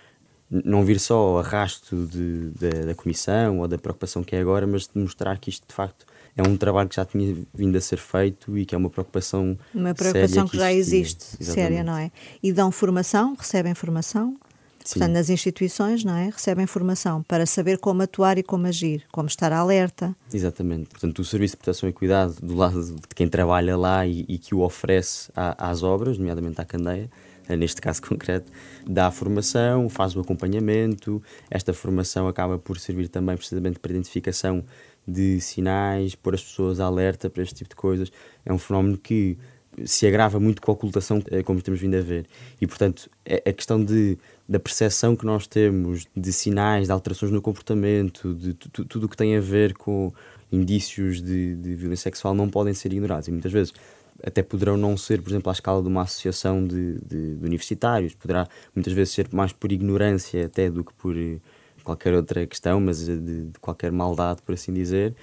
não 0.48 0.84
vir 0.84 1.00
só 1.00 1.16
ao 1.16 1.38
arrasto 1.40 2.06
de, 2.06 2.50
de, 2.50 2.70
da 2.86 2.94
Comissão 2.94 3.58
ou 3.58 3.66
da 3.66 3.78
preocupação 3.78 4.22
que 4.22 4.36
é 4.36 4.40
agora, 4.40 4.64
mas 4.64 4.82
de 4.82 5.00
mostrar 5.00 5.38
que 5.38 5.50
isto 5.50 5.66
de 5.66 5.74
facto 5.74 6.06
é 6.40 6.48
um 6.48 6.56
trabalho 6.56 6.88
que 6.88 6.96
já 6.96 7.04
tinha 7.04 7.36
vindo 7.54 7.76
a 7.76 7.80
ser 7.80 7.98
feito 7.98 8.56
e 8.56 8.64
que 8.64 8.74
é 8.74 8.78
uma 8.78 8.90
preocupação 8.90 9.58
Uma 9.74 9.94
preocupação 9.94 10.44
que, 10.46 10.52
que 10.52 10.56
já 10.58 10.72
existe, 10.72 11.44
séria, 11.44 11.84
não 11.84 11.96
é? 11.96 12.10
E 12.42 12.52
dão 12.52 12.70
formação, 12.72 13.34
recebem 13.38 13.74
formação? 13.74 14.36
Sim. 14.84 14.98
Portanto, 14.98 15.14
nas 15.14 15.28
instituições, 15.28 16.04
não 16.04 16.16
é? 16.16 16.30
Recebem 16.30 16.66
formação 16.66 17.22
para 17.22 17.44
saber 17.44 17.78
como 17.78 18.02
atuar 18.02 18.38
e 18.38 18.42
como 18.42 18.66
agir, 18.66 19.04
como 19.12 19.28
estar 19.28 19.52
alerta. 19.52 20.16
Exatamente. 20.32 20.88
Portanto, 20.88 21.18
o 21.18 21.24
Serviço 21.24 21.52
de 21.52 21.58
Proteção 21.58 21.88
e 21.88 21.92
Cuidado, 21.92 22.34
do 22.42 22.56
lado 22.56 22.82
de 22.82 23.14
quem 23.14 23.28
trabalha 23.28 23.76
lá 23.76 24.06
e, 24.06 24.24
e 24.28 24.38
que 24.38 24.54
o 24.54 24.60
oferece 24.60 25.30
às 25.36 25.82
obras, 25.82 26.16
nomeadamente 26.16 26.60
à 26.60 26.64
Candeia, 26.64 27.10
eh, 27.48 27.56
neste 27.56 27.80
caso 27.80 28.00
concreto, 28.08 28.50
dá 28.86 29.08
a 29.08 29.10
formação, 29.10 29.88
faz 29.88 30.16
o 30.16 30.20
acompanhamento. 30.20 31.22
Esta 31.50 31.74
formação 31.74 32.26
acaba 32.26 32.58
por 32.58 32.78
servir 32.78 33.08
também 33.08 33.36
precisamente 33.36 33.78
para 33.78 33.92
identificação 33.92 34.64
de 35.10 35.40
sinais, 35.40 36.14
pôr 36.14 36.34
as 36.34 36.42
pessoas 36.42 36.80
alerta 36.80 37.28
para 37.28 37.42
este 37.42 37.54
tipo 37.54 37.70
de 37.70 37.76
coisas. 37.76 38.10
É 38.44 38.52
um 38.52 38.58
fenómeno 38.58 38.96
que 38.98 39.36
se 39.84 40.06
agrava 40.06 40.38
muito 40.40 40.60
com 40.60 40.70
a 40.70 40.74
ocultação, 40.74 41.22
eh, 41.30 41.42
como 41.42 41.60
temos 41.62 41.80
vindo 41.80 41.96
a 41.96 42.00
ver. 42.00 42.26
E, 42.60 42.66
portanto, 42.66 43.08
é 43.24 43.42
a 43.48 43.52
questão 43.52 43.82
de 43.82 44.18
da 44.48 44.58
percepção 44.58 45.14
que 45.14 45.24
nós 45.24 45.46
temos 45.46 46.08
de 46.16 46.32
sinais, 46.32 46.88
de 46.88 46.92
alterações 46.92 47.30
no 47.30 47.40
comportamento, 47.40 48.34
de 48.34 48.52
tudo 48.52 49.04
o 49.06 49.08
que 49.08 49.16
tem 49.16 49.36
a 49.36 49.40
ver 49.40 49.74
com 49.74 50.12
indícios 50.50 51.22
de, 51.22 51.54
de, 51.54 51.76
violência 51.76 52.02
sexual 52.02 52.34
não 52.34 52.50
podem 52.50 52.74
ser 52.74 52.92
ignorados. 52.92 53.28
E 53.28 53.30
muitas 53.30 53.52
vezes 53.52 53.72
até 54.20 54.42
poderão 54.42 54.76
não 54.76 54.96
ser, 54.96 55.22
por 55.22 55.30
exemplo, 55.30 55.50
à 55.50 55.52
escala 55.52 55.80
de 55.80 55.86
uma 55.86 56.02
associação 56.02 56.66
de, 56.66 56.94
de, 56.94 57.36
de 57.36 57.46
universitários, 57.46 58.12
poderá 58.12 58.48
muitas 58.74 58.92
vezes 58.92 59.14
ser 59.14 59.28
mais 59.30 59.52
por 59.52 59.70
ignorância 59.70 60.46
até 60.46 60.68
do 60.68 60.82
que 60.82 60.92
por 60.94 61.16
eh, 61.16 61.38
qualquer 61.82 62.14
outra 62.14 62.46
questão, 62.46 62.80
mas 62.80 63.04
de, 63.04 63.16
de 63.18 63.58
qualquer 63.60 63.92
maldade, 63.92 64.42
por 64.42 64.52
assim 64.54 64.72
dizer. 64.72 65.14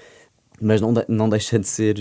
mas 0.62 0.82
não, 0.82 0.94
de, 0.94 1.06
não 1.08 1.30
deixa 1.30 1.60
de 1.60 1.68
ser 1.68 1.98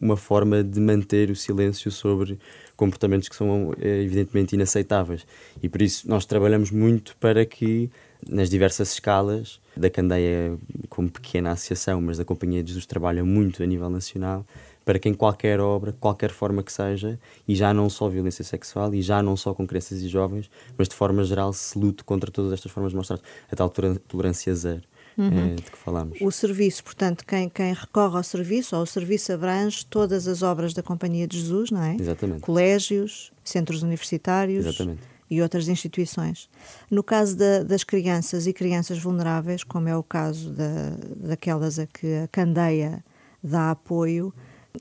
uma 0.00 0.16
forma 0.16 0.64
de 0.64 0.80
manter 0.80 1.30
o 1.30 1.36
silêncio 1.36 1.90
sobre 1.90 2.38
comportamentos 2.76 3.28
que 3.28 3.36
são 3.36 3.74
eh, 3.78 4.02
evidentemente 4.02 4.54
inaceitáveis. 4.54 5.26
E 5.62 5.68
por 5.68 5.82
isso 5.82 6.08
nós 6.08 6.24
trabalhamos 6.24 6.70
muito 6.70 7.16
para 7.18 7.44
que, 7.44 7.90
nas 8.28 8.48
diversas 8.48 8.92
escalas, 8.94 9.60
da 9.76 9.90
Candeia 9.90 10.58
como 10.88 11.10
pequena 11.10 11.52
associação, 11.52 12.00
mas 12.00 12.18
da 12.18 12.24
Companhia 12.24 12.62
de 12.62 12.70
Jesus 12.70 12.86
trabalha 12.86 13.22
muito 13.24 13.62
a 13.62 13.66
nível 13.66 13.90
nacional, 13.90 14.46
para 14.84 14.98
que 14.98 15.08
em 15.08 15.14
qualquer 15.14 15.60
obra, 15.60 15.92
qualquer 15.92 16.30
forma 16.30 16.62
que 16.62 16.72
seja, 16.72 17.18
e 17.46 17.54
já 17.54 17.72
não 17.72 17.88
só 17.88 18.08
violência 18.08 18.44
sexual, 18.44 18.94
e 18.94 19.02
já 19.02 19.22
não 19.22 19.36
só 19.36 19.54
com 19.54 19.66
crianças 19.66 20.02
e 20.02 20.08
jovens, 20.08 20.50
mas 20.76 20.88
de 20.88 20.94
forma 20.94 21.22
geral 21.24 21.52
se 21.52 21.78
lute 21.78 22.02
contra 22.04 22.30
todas 22.30 22.52
estas 22.52 22.70
formas 22.72 22.92
de 22.92 22.96
mostrar 22.96 23.20
a 23.50 23.56
tal 23.56 23.68
tolerância 23.68 24.54
zero. 24.54 24.82
Uhum. 25.18 25.52
É, 25.52 25.54
de 25.56 25.62
que 25.62 25.76
falamos. 25.76 26.18
O 26.20 26.30
serviço, 26.30 26.82
portanto, 26.84 27.24
quem, 27.26 27.48
quem 27.48 27.74
recorre 27.74 28.16
ao 28.16 28.22
serviço, 28.22 28.76
ou 28.76 28.82
o 28.82 28.86
serviço 28.86 29.32
abrange 29.32 29.84
todas 29.84 30.26
as 30.26 30.42
obras 30.42 30.72
da 30.72 30.82
Companhia 30.82 31.26
de 31.26 31.38
Jesus, 31.38 31.70
não 31.70 31.82
é? 31.82 31.96
Exatamente. 32.00 32.40
Colégios, 32.40 33.32
centros 33.44 33.82
universitários 33.82 34.64
Exatamente. 34.64 35.02
e 35.28 35.42
outras 35.42 35.68
instituições. 35.68 36.48
No 36.90 37.02
caso 37.02 37.36
da, 37.36 37.62
das 37.64 37.84
crianças 37.84 38.46
e 38.46 38.52
crianças 38.52 38.98
vulneráveis, 38.98 39.62
como 39.62 39.88
é 39.88 39.96
o 39.96 40.02
caso 40.02 40.50
da, 40.50 40.96
daquelas 41.16 41.78
a 41.78 41.86
que 41.86 42.14
a 42.14 42.28
Candeia 42.28 43.04
dá 43.42 43.72
apoio, 43.72 44.32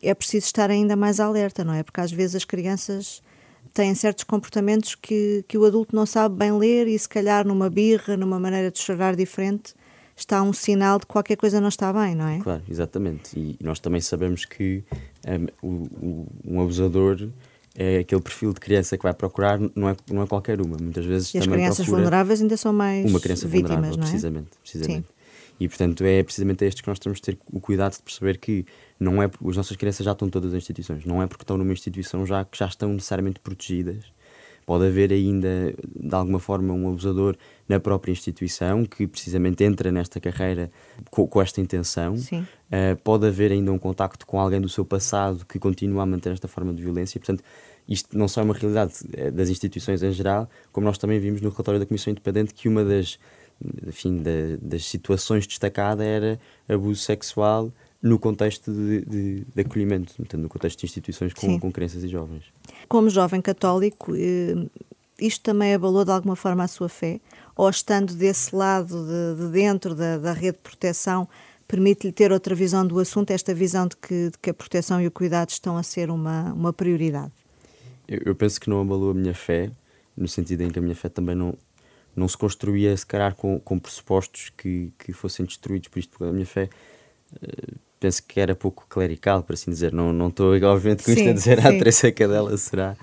é 0.02 0.14
preciso 0.14 0.46
estar 0.46 0.70
ainda 0.70 0.96
mais 0.96 1.20
alerta, 1.20 1.64
não 1.64 1.74
é? 1.74 1.84
Porque 1.84 2.02
às 2.02 2.12
vezes 2.12 2.36
as 2.36 2.46
crianças 2.46 3.22
têm 3.74 3.94
certos 3.96 4.24
comportamentos 4.24 4.96
que, 4.96 5.44
que 5.48 5.58
o 5.58 5.66
adulto 5.66 5.96
não 5.96 6.06
sabe 6.06 6.36
bem 6.36 6.52
ler 6.58 6.88
e 6.88 6.98
se 6.98 7.08
calhar 7.08 7.46
numa 7.48 7.70
birra, 7.70 8.18
numa 8.18 8.40
maneira 8.40 8.72
de 8.72 8.80
chorar 8.80 9.16
diferente, 9.16 9.74
está 10.16 10.42
um 10.42 10.52
sinal 10.52 11.00
de 11.00 11.06
que 11.06 11.12
qualquer 11.12 11.38
coisa 11.38 11.62
não 11.62 11.70
está 11.70 11.92
bem, 11.94 12.16
não 12.16 12.28
é? 12.28 12.40
Claro, 12.40 12.62
exatamente. 12.70 13.40
E 13.40 13.58
nós 13.64 13.80
também 13.80 14.02
sabemos 14.02 14.46
que 14.46 14.84
um, 15.62 15.88
o, 16.02 16.28
um 16.46 16.62
abusador 16.62 17.30
é 17.76 18.00
aquele 18.00 18.22
perfil 18.22 18.54
de 18.54 18.60
criança 18.60 18.98
que 18.98 19.04
vai 19.04 19.14
procurar, 19.14 19.60
não 19.76 19.90
é, 19.90 19.96
não 20.12 20.24
é 20.24 20.28
qualquer 20.28 20.60
uma. 20.60 20.76
Muitas 20.80 21.06
vezes 21.06 21.34
e 21.34 21.38
as 21.38 21.48
crianças 21.48 21.86
vulneráveis 21.86 22.42
ainda 22.42 22.58
são 22.58 22.74
mais 22.74 23.10
uma 23.10 23.20
criança 23.20 23.48
vítimas, 23.48 23.72
vulnerável, 23.72 23.98
não 23.98 24.04
é? 24.04 24.10
precisamente. 24.10 24.48
precisamente. 24.62 25.08
Sim. 25.08 25.14
E 25.60 25.68
portanto 25.68 26.04
é 26.04 26.24
precisamente 26.24 26.64
a 26.64 26.68
estes 26.68 26.82
que 26.82 26.88
nós 26.88 27.00
temos 27.00 27.18
de 27.20 27.24
ter 27.24 27.38
o 27.52 27.60
cuidado 27.60 27.94
de 27.94 28.02
perceber 28.02 28.38
que 28.38 28.66
não 29.00 29.24
é 29.24 29.26
as 29.26 29.58
nossas 29.58 29.78
crianças 29.78 30.04
já 30.06 30.12
estão 30.12 30.30
todas 30.30 30.54
em 30.54 30.58
instituições, 30.58 31.06
não 31.06 31.24
é 31.24 31.28
porque 31.28 31.44
estão 31.44 31.58
numa 31.58 31.72
instituição 31.72 32.26
já 32.26 32.44
que 32.44 32.58
já 32.58 32.66
estão 32.66 32.94
necessariamente 32.94 33.40
protegidas. 33.40 34.06
Pode 34.66 34.86
haver 34.86 35.12
ainda, 35.12 35.74
de 36.00 36.14
alguma 36.14 36.40
forma, 36.40 36.72
um 36.76 36.90
abusador 36.90 37.36
na 37.68 37.80
própria 37.80 38.12
instituição 38.12 38.86
que 38.86 39.08
precisamente 39.08 39.64
entra 39.64 39.92
nesta 39.92 40.20
carreira 40.20 40.70
com, 41.10 41.28
com 41.28 41.42
esta 41.42 41.60
intenção. 41.60 42.14
Uh, 42.14 42.96
pode 43.04 43.26
haver 43.26 43.52
ainda 43.52 43.72
um 43.72 43.80
contacto 43.80 44.28
com 44.28 44.40
alguém 44.40 44.62
do 44.62 44.70
seu 44.70 44.86
passado 44.86 45.44
que 45.44 45.58
continua 45.58 46.04
a 46.04 46.06
manter 46.06 46.34
esta 46.34 46.48
forma 46.48 46.72
de 46.72 46.84
violência. 46.84 47.20
Portanto, 47.20 47.44
isto 47.88 48.16
não 48.16 48.28
só 48.28 48.42
é 48.42 48.44
uma 48.44 48.54
realidade 48.54 48.94
eh, 49.14 49.32
das 49.32 49.50
instituições 49.50 50.04
em 50.04 50.12
geral, 50.12 50.48
como 50.72 50.86
nós 50.86 51.00
também 51.00 51.20
vimos 51.20 51.42
no 51.42 51.50
relatório 51.50 51.80
da 51.80 51.88
Comissão 51.88 52.12
Independente 52.12 52.54
que 52.54 52.70
uma 52.70 52.86
das, 52.86 53.18
enfim, 53.88 54.22
da, 54.22 54.32
das 54.62 54.86
situações 54.86 55.48
destacada 55.48 56.04
era 56.04 56.40
abuso 56.68 57.02
sexual 57.02 57.74
no 58.02 58.18
contexto 58.18 58.72
de, 58.72 59.02
de, 59.02 59.46
de 59.54 59.62
acolhimento, 59.62 60.14
portanto, 60.16 60.42
no 60.42 60.50
contexto 60.50 60.80
de 60.80 60.86
instituições 60.86 61.34
com, 61.34 61.60
com, 61.60 61.72
crianças 61.72 62.04
e 62.04 62.08
jovens. 62.08 62.46
Como 62.88 63.10
jovem 63.10 63.42
católico, 63.42 64.16
eh, 64.16 64.56
isto 65.20 65.42
também 65.44 65.74
abalou 65.74 66.06
de 66.06 66.12
alguma 66.12 66.36
forma 66.36 66.64
a 66.64 66.68
sua 66.68 66.88
fé? 66.88 67.20
Ou 67.56 67.70
estando 67.70 68.14
desse 68.14 68.56
lado 68.56 69.06
de, 69.06 69.44
de 69.44 69.52
dentro 69.52 69.94
da, 69.94 70.18
da, 70.18 70.32
rede 70.32 70.58
de 70.58 70.64
proteção, 70.64 71.28
permite-lhe 71.68 72.14
ter 72.14 72.32
outra 72.32 72.56
visão 72.56 72.88
do 72.88 73.00
assunto, 73.00 73.32
esta 73.32 73.54
visão 73.54 73.86
de 73.86 73.98
que, 73.98 74.30
de 74.30 74.38
que, 74.42 74.50
a 74.50 74.54
proteção 74.54 75.02
e 75.02 75.08
o 75.08 75.12
cuidado 75.12 75.50
estão 75.50 75.76
a 75.78 75.84
ser 75.84 76.10
uma, 76.10 76.54
uma 76.54 76.72
prioridade? 76.72 77.34
Eu, 78.08 78.22
eu 78.28 78.36
penso 78.36 78.62
que 78.62 78.70
não 78.70 78.80
abalou 78.80 79.12
a 79.12 79.14
minha 79.14 79.34
fé, 79.34 79.70
no 80.16 80.28
sentido 80.28 80.62
em 80.62 80.70
que 80.70 80.80
a 80.80 80.82
minha 80.82 80.96
fé 80.96 81.10
também 81.10 81.36
não, 81.36 81.54
não 82.16 82.30
se 82.30 82.38
construía, 82.38 82.96
se 82.96 83.06
calhar, 83.06 83.36
com, 83.36 83.60
com 83.60 83.78
pressupostos 83.78 84.52
que, 84.58 84.94
que 84.98 85.12
fossem 85.12 85.46
destruídos 85.46 85.90
por 85.90 86.00
isto, 86.00 86.12
porque 86.12 86.24
a 86.24 86.32
minha 86.32 86.46
fé 86.46 86.70
uh, 87.34 87.89
penso 88.00 88.24
que 88.24 88.40
era 88.40 88.56
pouco 88.56 88.86
clerical, 88.88 89.44
por 89.44 89.54
assim 89.54 89.70
dizer. 89.72 89.92
Não, 89.92 90.14
não 90.14 90.30
estou, 90.30 90.54
obviamente, 90.56 91.04
com 91.04 91.12
isto 91.12 91.24
sim, 91.24 91.30
a 91.30 91.34
dizer 91.34 91.60
a 91.60 91.70
Teresa 91.70 92.12
Cadela 92.12 92.56
será, 92.58 92.96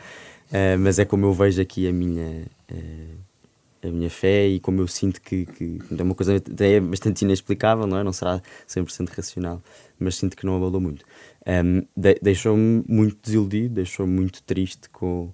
uh, 0.51 0.79
mas 0.79 0.99
é 0.99 1.05
como 1.05 1.27
eu 1.27 1.33
vejo 1.33 1.61
aqui 1.61 1.87
a 1.89 1.93
minha, 1.93 2.47
uh, 2.73 3.87
a 3.89 3.91
minha 3.91 4.11
fé 4.11 4.47
e 4.47 4.59
como 4.59 4.81
eu 4.81 4.89
sinto 4.89 5.21
que, 5.21 5.47
que 5.47 5.79
é 5.97 6.03
uma 6.03 6.15
coisa 6.15 6.37
até 6.37 6.81
bastante 6.81 7.23
inexplicável, 7.23 7.87
não 7.87 7.99
é? 7.99 8.03
Não 8.03 8.13
será 8.13 8.41
100% 8.69 9.11
racional, 9.11 9.63
mas 9.99 10.17
sinto 10.17 10.37
que 10.37 10.47
não 10.47 10.57
abalou 10.57 10.81
muito. 10.81 11.05
Um, 11.47 11.83
de, 11.97 12.19
deixou-me 12.21 12.85
muito 12.89 13.19
desiludido, 13.23 13.75
deixou-me 13.75 14.13
muito 14.13 14.43
triste 14.43 14.89
com, 14.91 15.31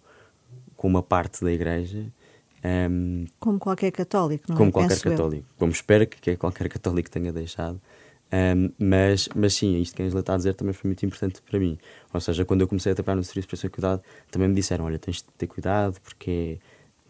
com 0.76 0.88
uma 0.88 1.02
parte 1.02 1.42
da 1.42 1.52
igreja. 1.52 2.04
Um, 2.64 3.24
como 3.40 3.58
qualquer 3.58 3.90
católico, 3.90 4.44
não 4.48 4.54
é? 4.54 4.58
Como 4.58 4.70
qualquer 4.72 5.00
católico. 5.00 5.46
Eu. 5.48 5.58
Como 5.58 5.72
espero 5.72 6.06
que, 6.06 6.20
que 6.20 6.36
qualquer 6.36 6.68
católico 6.68 7.10
tenha 7.10 7.32
deixado. 7.32 7.80
Um, 8.32 8.70
mas, 8.78 9.28
mas 9.34 9.54
sim, 9.54 9.78
isto 9.78 9.94
que 9.94 10.02
a 10.02 10.06
Angela 10.06 10.20
está 10.20 10.32
a 10.32 10.36
dizer 10.38 10.54
também 10.54 10.72
foi 10.72 10.88
muito 10.88 11.04
importante 11.04 11.42
para 11.42 11.58
mim. 11.58 11.78
Ou 12.12 12.20
seja, 12.20 12.44
quando 12.44 12.62
eu 12.62 12.68
comecei 12.68 12.92
a 12.92 12.94
trabalhar 12.94 13.16
no 13.16 13.24
Serviço 13.24 13.46
de 13.46 13.48
Proteção 13.48 13.68
e 13.68 13.70
Cuidado, 13.70 14.02
também 14.30 14.48
me 14.48 14.54
disseram: 14.54 14.86
olha, 14.86 14.98
tens 14.98 15.16
de 15.16 15.24
ter 15.36 15.46
cuidado 15.46 16.00
porque 16.00 16.58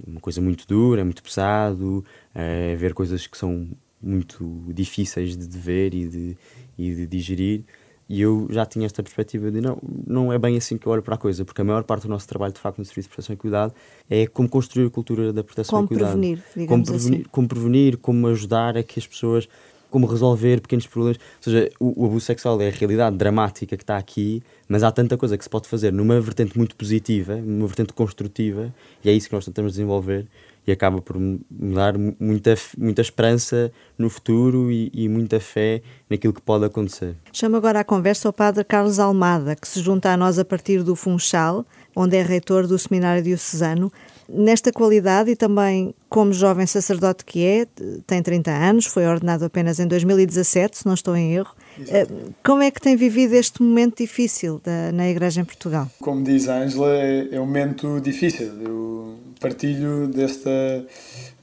é 0.04 0.10
uma 0.10 0.20
coisa 0.20 0.40
muito 0.40 0.66
dura, 0.66 1.00
é 1.00 1.04
muito 1.04 1.22
pesado, 1.22 2.04
é 2.34 2.74
ver 2.74 2.92
coisas 2.92 3.26
que 3.26 3.38
são 3.38 3.68
muito 4.02 4.64
difíceis 4.74 5.36
de 5.36 5.58
ver 5.58 5.94
e 5.94 6.08
de, 6.08 6.36
e 6.76 6.94
de 6.94 7.06
digerir. 7.06 7.64
E 8.08 8.20
eu 8.20 8.48
já 8.50 8.66
tinha 8.66 8.84
esta 8.84 9.02
perspectiva 9.02 9.50
de 9.50 9.60
não, 9.60 9.78
não 10.06 10.32
é 10.32 10.38
bem 10.38 10.56
assim 10.56 10.76
que 10.76 10.86
eu 10.86 10.92
olho 10.92 11.02
para 11.02 11.14
a 11.14 11.18
coisa, 11.18 11.44
porque 11.44 11.60
a 11.62 11.64
maior 11.64 11.84
parte 11.84 12.02
do 12.02 12.08
nosso 12.08 12.26
trabalho, 12.26 12.52
de 12.52 12.58
facto, 12.58 12.78
no 12.78 12.84
Serviço 12.84 13.08
de 13.08 13.14
Proteção 13.14 13.32
e 13.32 13.36
Cuidado 13.36 13.72
é 14.10 14.26
como 14.26 14.48
construir 14.48 14.86
a 14.86 14.90
cultura 14.90 15.32
da 15.32 15.44
proteção 15.44 15.78
como 15.78 15.86
e 15.86 15.88
cuidado. 15.88 16.18
Prevenir, 16.18 16.42
como 16.68 16.84
prevenir, 16.84 17.20
assim. 17.20 17.28
como 17.30 17.48
prevenir, 17.48 17.96
como 17.96 18.26
ajudar 18.26 18.76
a 18.76 18.82
que 18.82 18.98
as 18.98 19.06
pessoas 19.06 19.48
como 19.92 20.06
resolver 20.06 20.60
pequenos 20.60 20.86
problemas. 20.86 21.18
Ou 21.18 21.52
seja, 21.52 21.70
o, 21.78 22.02
o, 22.02 22.06
abuso 22.06 22.24
sexual 22.24 22.60
é 22.60 22.68
a 22.68 22.70
realidade 22.70 23.16
dramática 23.16 23.76
que 23.76 23.82
está 23.82 23.98
aqui, 23.98 24.42
mas 24.66 24.82
há 24.82 24.90
tanta 24.90 25.16
coisa 25.16 25.36
que 25.36 25.44
se 25.44 25.50
pode 25.50 25.68
fazer 25.68 25.92
numa 25.92 26.18
vertente 26.20 26.56
muito 26.56 26.74
positiva, 26.74 27.36
numa 27.36 27.66
vertente 27.66 27.92
construtiva, 27.92 28.74
e 29.04 29.10
é 29.10 29.12
isso 29.12 29.28
que 29.28 29.34
nós 29.34 29.44
tentamos 29.44 29.72
desenvolver 29.72 30.26
e 30.66 30.72
acaba 30.72 31.00
por 31.00 31.18
me 31.18 31.40
dar 31.50 31.94
muita, 31.98 32.54
muita 32.78 33.02
esperança 33.02 33.72
no 33.98 34.08
futuro 34.08 34.70
e, 34.70 34.90
e, 34.94 35.08
muita 35.08 35.40
fé 35.40 35.82
naquilo 36.08 36.32
que 36.32 36.40
pode 36.40 36.64
acontecer. 36.64 37.16
Chamo 37.32 37.56
agora 37.56 37.80
à 37.80 37.84
conversa 37.84 38.28
o 38.28 38.32
Padre 38.32 38.62
Carlos 38.64 38.98
Almada, 38.98 39.56
que 39.56 39.66
se 39.66 39.80
junta 39.80 40.12
a 40.12 40.16
nós 40.16 40.38
a 40.38 40.44
partir 40.44 40.82
do 40.82 40.94
Funchal, 40.94 41.66
onde 41.96 42.16
é 42.16 42.22
reitor 42.22 42.66
do 42.66 42.78
Seminário 42.78 43.22
Diocesano. 43.22 43.92
Nesta 44.32 44.72
qualidade 44.72 45.30
e 45.30 45.36
também 45.36 45.94
como 46.08 46.32
jovem 46.32 46.66
sacerdote 46.66 47.24
que 47.24 47.44
é, 47.44 47.66
tem 48.06 48.22
30 48.22 48.50
anos, 48.50 48.86
foi 48.86 49.06
ordenado 49.06 49.44
apenas 49.44 49.78
em 49.78 49.86
2017, 49.86 50.78
se 50.78 50.86
não 50.86 50.94
estou 50.94 51.16
em 51.16 51.34
erro. 51.34 51.54
Exatamente. 51.78 52.28
Eh, 52.28 52.32
como 52.44 52.62
é 52.62 52.70
que 52.70 52.80
tem 52.80 52.96
vivido 52.96 53.34
este 53.34 53.62
momento 53.62 53.98
difícil 53.98 54.60
da, 54.62 54.92
na 54.92 55.08
Igreja 55.08 55.40
em 55.40 55.44
Portugal? 55.44 55.90
Como 56.00 56.22
diz 56.22 56.48
a 56.48 56.58
Ângela, 56.58 56.94
é, 56.94 57.28
é 57.32 57.40
um 57.40 57.46
momento 57.46 58.00
difícil. 58.00 58.52
Eu 58.60 59.16
partilho 59.42 60.06
desta, 60.06 60.86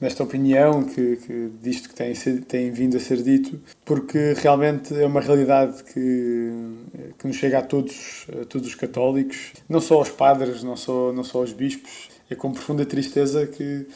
desta 0.00 0.22
opinião 0.22 0.82
que, 0.82 1.16
que 1.16 1.50
disto 1.62 1.90
que 1.90 1.94
tem, 1.94 2.14
tem 2.48 2.70
vindo 2.70 2.96
a 2.96 3.00
ser 3.00 3.22
dito, 3.22 3.60
porque 3.84 4.34
realmente 4.38 4.94
é 4.94 5.06
uma 5.06 5.20
realidade 5.20 5.84
que, 5.84 6.50
que 7.18 7.26
nos 7.26 7.36
chega 7.36 7.58
a 7.58 7.62
todos, 7.62 8.26
a 8.40 8.44
todos 8.46 8.68
os 8.68 8.74
católicos, 8.74 9.52
não 9.68 9.80
só 9.80 9.96
aos 9.96 10.08
padres, 10.08 10.62
não 10.62 10.76
só, 10.76 11.12
não 11.12 11.22
só 11.22 11.38
aos 11.40 11.52
bispos, 11.52 12.08
é 12.30 12.34
com 12.34 12.52
profunda 12.52 12.86
tristeza 12.86 13.46
que, 13.46 13.86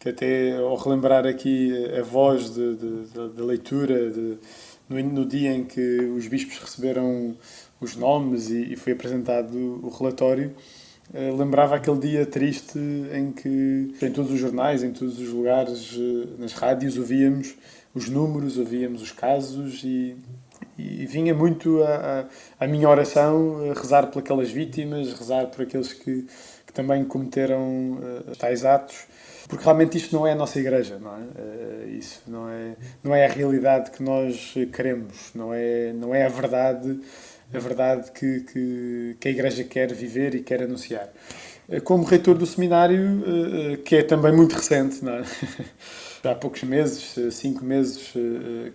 que 0.00 0.08
até 0.08 0.56
ao 0.56 0.74
relembrar 0.76 1.26
aqui 1.26 1.70
a 1.96 2.02
voz 2.02 2.50
de 2.50 3.42
leitura 3.42 4.10
de, 4.10 4.38
no, 4.88 5.02
no, 5.02 5.26
dia 5.26 5.52
em 5.52 5.64
que 5.64 5.80
os 6.16 6.26
bispos 6.26 6.58
receberam 6.58 7.36
os 7.80 7.94
nomes 7.94 8.50
e, 8.50 8.72
e 8.72 8.76
foi 8.76 8.94
apresentado 8.94 9.56
o 9.56 9.90
relatório, 9.90 10.54
eh, 11.12 11.30
lembrava 11.36 11.76
aquele 11.76 11.98
dia 11.98 12.24
triste 12.24 12.78
em 13.12 13.32
que 13.32 13.94
em 14.00 14.12
todos 14.12 14.30
os 14.30 14.38
jornais, 14.38 14.82
em 14.82 14.92
todos 14.92 15.18
os 15.18 15.28
lugares, 15.28 15.94
eh, 15.94 16.28
nas 16.38 16.52
rádios, 16.52 16.96
ouvíamos 16.96 17.54
os 17.94 18.08
números, 18.08 18.56
ouvíamos 18.56 19.02
os 19.02 19.12
casos 19.12 19.82
e, 19.84 20.16
e 20.78 21.04
vinha 21.06 21.34
muito 21.34 21.82
a, 21.82 22.24
a, 22.58 22.64
a 22.64 22.66
minha 22.66 22.88
oração 22.88 23.70
a 23.70 23.78
rezar 23.78 24.06
por 24.06 24.20
aquelas 24.20 24.50
vítimas, 24.50 25.12
rezar 25.12 25.46
por 25.48 25.62
aqueles 25.62 25.92
que 25.92 26.26
que 26.72 26.74
também 26.74 27.04
cometeram 27.04 27.92
uh, 27.92 28.36
tais 28.38 28.64
atos, 28.64 29.04
porque 29.46 29.62
realmente 29.62 29.98
isto 29.98 30.16
não 30.16 30.26
é 30.26 30.32
a 30.32 30.34
nossa 30.34 30.58
igreja, 30.58 30.98
não 30.98 31.14
é? 31.14 31.20
Uh, 31.20 31.88
isso 31.90 32.22
não 32.26 32.48
é, 32.48 32.74
não 33.04 33.14
é 33.14 33.26
a 33.26 33.28
realidade 33.28 33.90
que 33.90 34.02
nós 34.02 34.54
queremos, 34.72 35.30
não 35.34 35.52
é, 35.52 35.92
não 35.92 36.14
é 36.14 36.24
a 36.24 36.28
verdade, 36.28 36.98
a 37.52 37.58
verdade 37.58 38.10
que, 38.12 38.40
que, 38.40 39.16
que 39.20 39.28
a 39.28 39.30
igreja 39.30 39.62
quer 39.64 39.92
viver 39.92 40.34
e 40.34 40.42
quer 40.42 40.62
anunciar. 40.62 41.12
Uh, 41.68 41.80
como 41.82 42.04
reitor 42.04 42.36
do 42.36 42.46
seminário, 42.46 43.22
que 43.84 43.96
é 43.96 44.02
também 44.02 44.32
muito 44.32 44.54
recente, 44.54 45.04
não 45.04 45.12
é? 45.12 45.24
Há 46.24 46.36
poucos 46.36 46.62
meses, 46.62 47.34
cinco 47.34 47.64
meses, 47.64 48.12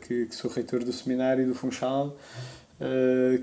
que 0.02 0.28
sou 0.32 0.52
reitor 0.52 0.84
do 0.84 0.92
seminário 0.92 1.48
do 1.48 1.56
Funchal, 1.56 2.14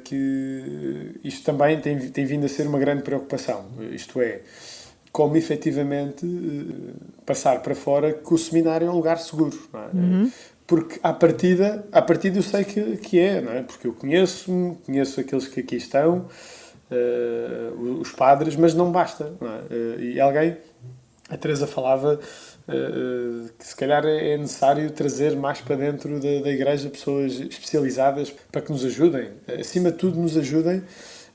que 0.05 1.21
isto 1.25 1.45
também 1.45 1.81
tem, 1.81 1.99
tem 2.11 2.25
vindo 2.25 2.47
a 2.47 2.49
ser 2.49 2.67
uma 2.67 2.79
grande 2.79 3.03
preocupação. 3.03 3.67
Isto 3.91 4.21
é, 4.21 4.41
como 5.15 5.37
efetivamente 5.37 6.27
passar 7.25 7.63
para 7.63 7.75
fora 7.75 8.13
que 8.13 8.35
o 8.35 8.37
seminário 8.39 8.89
é 8.89 8.91
um 8.91 8.95
lugar 8.95 9.19
seguro. 9.19 9.57
É? 9.73 9.97
Uhum. 9.97 10.31
Porque 10.67 10.99
à 11.03 11.13
partida, 11.13 11.87
à 11.93 12.03
partida 12.03 12.39
eu 12.39 12.43
sei 12.43 12.65
que, 12.65 12.97
que 12.97 13.21
é, 13.21 13.41
não 13.41 13.53
é? 13.53 13.63
porque 13.63 13.87
eu 13.87 13.93
conheço 13.93 14.77
conheço 14.85 15.21
aqueles 15.21 15.47
que 15.47 15.61
aqui 15.61 15.77
estão, 15.77 16.27
uh, 16.91 18.01
os 18.01 18.11
padres, 18.13 18.57
mas 18.57 18.75
não 18.75 18.91
basta. 18.91 19.33
Não 19.41 19.49
é? 19.49 19.59
uh, 19.61 20.01
e 20.01 20.21
alguém, 20.21 20.57
a 21.29 21.37
Teresa 21.37 21.67
falava 21.67 22.19
uh, 22.69 23.49
que 23.59 23.67
se 23.67 23.77
calhar 23.77 24.05
é 24.05 24.37
necessário 24.37 24.91
trazer 24.91 25.37
mais 25.37 25.61
para 25.61 25.77
dentro 25.77 26.21
da, 26.21 26.41
da 26.43 26.51
igreja 26.51 26.89
pessoas 26.89 27.41
especializadas 27.41 28.33
para 28.51 28.61
que 28.61 28.73
nos 28.73 28.85
ajudem, 28.85 29.31
acima 29.59 29.91
de 29.91 29.99
tudo 29.99 30.21
nos 30.21 30.37
ajudem 30.37 30.83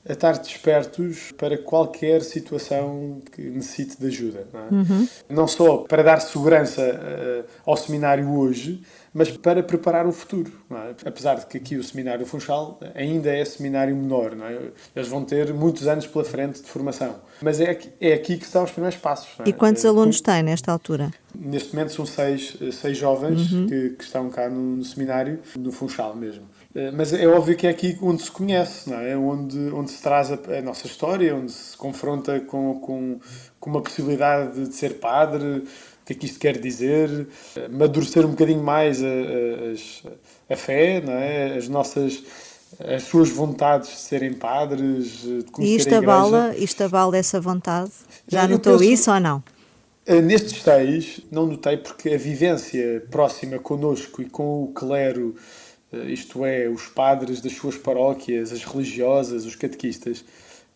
a 0.08 0.12
estar 0.12 0.38
despertos 0.38 1.32
para 1.32 1.58
qualquer 1.58 2.22
situação 2.22 3.20
que 3.32 3.42
necessite 3.42 4.00
de 4.00 4.06
ajuda. 4.06 4.46
Não, 4.52 4.60
é? 4.60 4.68
uhum. 4.70 5.08
não 5.28 5.48
só 5.48 5.78
para 5.78 6.02
dar 6.02 6.20
segurança 6.20 6.80
uh, 6.82 7.44
ao 7.66 7.76
seminário 7.76 8.30
hoje, 8.30 8.82
mas 9.12 9.30
para 9.30 9.62
preparar 9.62 10.06
o 10.06 10.12
futuro. 10.12 10.52
É? 10.70 11.08
Apesar 11.08 11.34
de 11.34 11.46
que 11.46 11.58
aqui 11.58 11.76
o 11.76 11.84
Seminário 11.84 12.24
Funchal 12.24 12.78
ainda 12.94 13.30
é 13.30 13.44
seminário 13.44 13.94
menor, 13.94 14.32
é? 14.32 14.70
eles 14.94 15.08
vão 15.08 15.24
ter 15.24 15.52
muitos 15.52 15.86
anos 15.86 16.06
pela 16.06 16.24
frente 16.24 16.62
de 16.62 16.68
formação. 16.68 17.16
Mas 17.42 17.60
é 17.60 17.70
aqui, 17.70 17.90
é 18.00 18.12
aqui 18.12 18.36
que 18.36 18.44
estão 18.44 18.64
os 18.64 18.70
primeiros 18.70 18.98
passos. 18.98 19.28
É? 19.40 19.48
E 19.48 19.52
quantos 19.52 19.84
alunos 19.84 20.20
têm 20.20 20.42
nesta 20.42 20.70
altura? 20.70 21.10
Neste 21.34 21.74
momento 21.74 21.92
são 21.92 22.06
seis, 22.06 22.56
seis 22.72 22.96
jovens 22.96 23.52
uhum. 23.52 23.66
que, 23.66 23.90
que, 23.90 24.04
estão 24.04 24.30
cá 24.30 24.48
no, 24.48 24.76
no, 24.76 24.84
seminário, 24.84 25.40
no 25.56 25.72
Funchal 25.72 26.14
mesmo. 26.14 26.44
Eh, 26.74 26.90
mas 26.90 27.12
é 27.12 27.26
óbvio 27.26 27.56
que 27.56 27.66
é 27.66 27.70
aqui 27.70 27.98
onde 28.00 28.22
se 28.22 28.30
conhece, 28.30 28.88
não 28.88 29.00
é? 29.00 29.16
onde, 29.16 29.58
onde 29.72 29.90
se 29.90 30.02
traz 30.02 30.30
a, 30.30 30.38
a 30.58 30.62
nossa 30.62 30.86
história, 30.86 31.34
onde 31.34 31.50
se 31.52 31.76
confronta 31.76 32.40
com, 32.40 32.78
com, 32.80 33.20
com 33.58 33.70
uma 33.70 33.82
possibilidade 33.82 34.68
de 34.68 34.74
ser 34.74 34.94
padre, 35.00 35.64
que 36.04 36.12
é 36.12 36.16
que 36.16 36.26
isto 36.26 36.40
quer 36.40 36.58
dizer, 36.58 37.28
amadurecer 37.66 38.26
um 38.26 38.30
bocadinho 38.30 38.62
mais 38.62 39.02
a, 39.02 39.06
a, 39.06 40.54
a 40.54 40.56
fé, 40.56 41.00
não 41.00 41.12
é? 41.12 41.56
as 41.56 41.68
nossas 41.68 42.22
as 42.78 43.02
suas 43.02 43.28
vontades 43.28 43.90
de 43.90 43.96
serem 43.96 44.32
padres, 44.32 45.22
de 45.22 45.44
conhecer 45.50 45.72
e 45.72 45.76
isto 45.76 45.94
abala, 45.94 46.54
isto 46.56 46.84
abala 46.84 47.16
essa 47.16 47.40
vontade? 47.40 47.90
Já 48.28 48.44
Eu 48.44 48.50
notou 48.50 48.78
penso, 48.78 48.92
isso 48.92 49.10
ou 49.10 49.18
não? 49.18 49.42
Eh, 50.06 50.20
nestes 50.20 50.62
seis, 50.62 51.20
não 51.30 51.46
notei 51.46 51.76
porque 51.76 52.10
a 52.10 52.18
vivência 52.18 53.04
próxima 53.10 53.58
connosco 53.58 54.22
e 54.22 54.30
com 54.30 54.64
o 54.64 54.68
clero, 54.68 55.34
eh, 55.36 55.40
isto 55.92 56.44
é, 56.44 56.68
os 56.68 56.86
padres 56.86 57.40
das 57.40 57.52
suas 57.52 57.76
paróquias, 57.76 58.52
as 58.52 58.64
religiosas, 58.64 59.44
os 59.44 59.56
catequistas, 59.56 60.24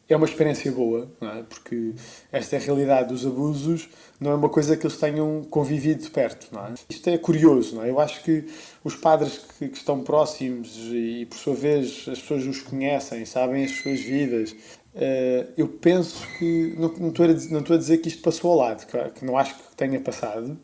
é 0.09 0.17
uma 0.17 0.27
experiência 0.27 0.71
boa, 0.71 1.11
é? 1.21 1.43
porque 1.49 1.93
esta 2.31 2.57
é 2.57 2.59
a 2.59 2.63
realidade 2.63 3.09
dos 3.09 3.27
abusos, 3.27 3.89
não 4.21 4.33
é 4.33 4.35
uma 4.35 4.49
coisa 4.49 4.77
que 4.77 4.87
eles 4.87 4.99
tenham 4.99 5.43
convivido 5.49 6.03
de 6.03 6.11
perto. 6.11 6.47
É? 6.59 6.75
Isto 6.91 7.09
é 7.09 7.19
curioso, 7.19 7.81
é? 7.81 7.89
eu 7.89 7.99
acho 7.99 8.23
que 8.23 8.45
os 8.83 8.95
padres 8.95 9.39
que, 9.39 9.69
que, 9.69 9.79
estão 9.79 10.03
próximos 10.03 10.77
e, 10.93 11.27
por 11.27 11.39
sua 11.39 11.55
vez, 11.55 12.07
as 12.09 12.21
pessoas 12.21 12.45
os 12.45 12.61
conhecem, 12.61 13.25
sabem 13.25 13.65
as 13.65 13.71
suas 13.71 14.01
vidas, 14.01 14.53
uh, 14.53 15.53
eu 15.57 15.69
penso 15.69 16.27
que, 16.39 16.75
não, 16.77 16.89
não, 16.89 17.09
estou 17.09 17.25
a 17.25 17.33
dizer, 17.33 17.53
não 17.53 17.61
estou 17.61 17.77
a 17.77 17.79
dizer 17.79 17.99
que 17.99 18.09
isto 18.09 18.23
passou 18.23 18.53
ao 18.53 18.59
lado, 18.59 18.87
que, 18.87 18.99
que 19.19 19.25
não 19.25 19.39
acho 19.39 19.55
que 19.55 19.75
tenha 19.75 19.99
passado, 20.01 20.59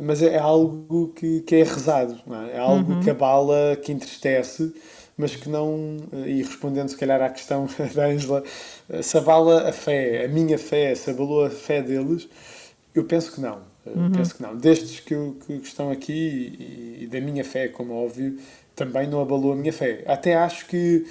mas 0.00 0.22
é, 0.22 0.38
algo 0.38 1.12
que, 1.14 1.40
que 1.40 1.56
é 1.56 1.62
rezado, 1.62 2.18
é? 2.50 2.56
é? 2.56 2.58
algo 2.58 2.94
uhum. 2.94 3.00
que 3.00 3.10
abala, 3.10 3.76
que 3.82 3.92
entristece, 3.92 4.74
mas 5.16 5.36
que 5.36 5.48
não, 5.48 5.96
e 6.26 6.42
respondendo 6.42 6.88
se 6.88 6.96
calhar 6.96 7.20
à 7.20 7.28
questão 7.28 7.68
da 7.94 8.06
Ângela, 8.06 8.42
se 9.02 9.16
abala 9.18 9.68
a 9.68 9.72
fé, 9.72 10.24
a 10.24 10.28
minha 10.28 10.58
fé, 10.58 10.94
se 10.94 11.10
abalou 11.10 11.44
a 11.44 11.50
fé 11.50 11.82
deles, 11.82 12.28
eu 12.94 13.04
penso 13.04 13.32
que 13.32 13.40
não. 13.40 13.60
Uhum. 13.84 14.12
Penso 14.12 14.36
que 14.36 14.42
não. 14.42 14.56
Destes 14.56 15.00
que, 15.00 15.14
que 15.46 15.52
estão 15.54 15.90
aqui 15.90 16.12
e, 16.12 17.04
e, 17.04 17.06
da 17.06 17.20
minha 17.20 17.44
fé, 17.44 17.68
como 17.68 17.94
óbvio, 17.94 18.38
também 18.76 19.08
não 19.08 19.20
abalou 19.20 19.52
a 19.52 19.56
minha 19.56 19.72
fé. 19.72 20.04
Até 20.06 20.34
acho 20.34 20.66
que 20.66 21.04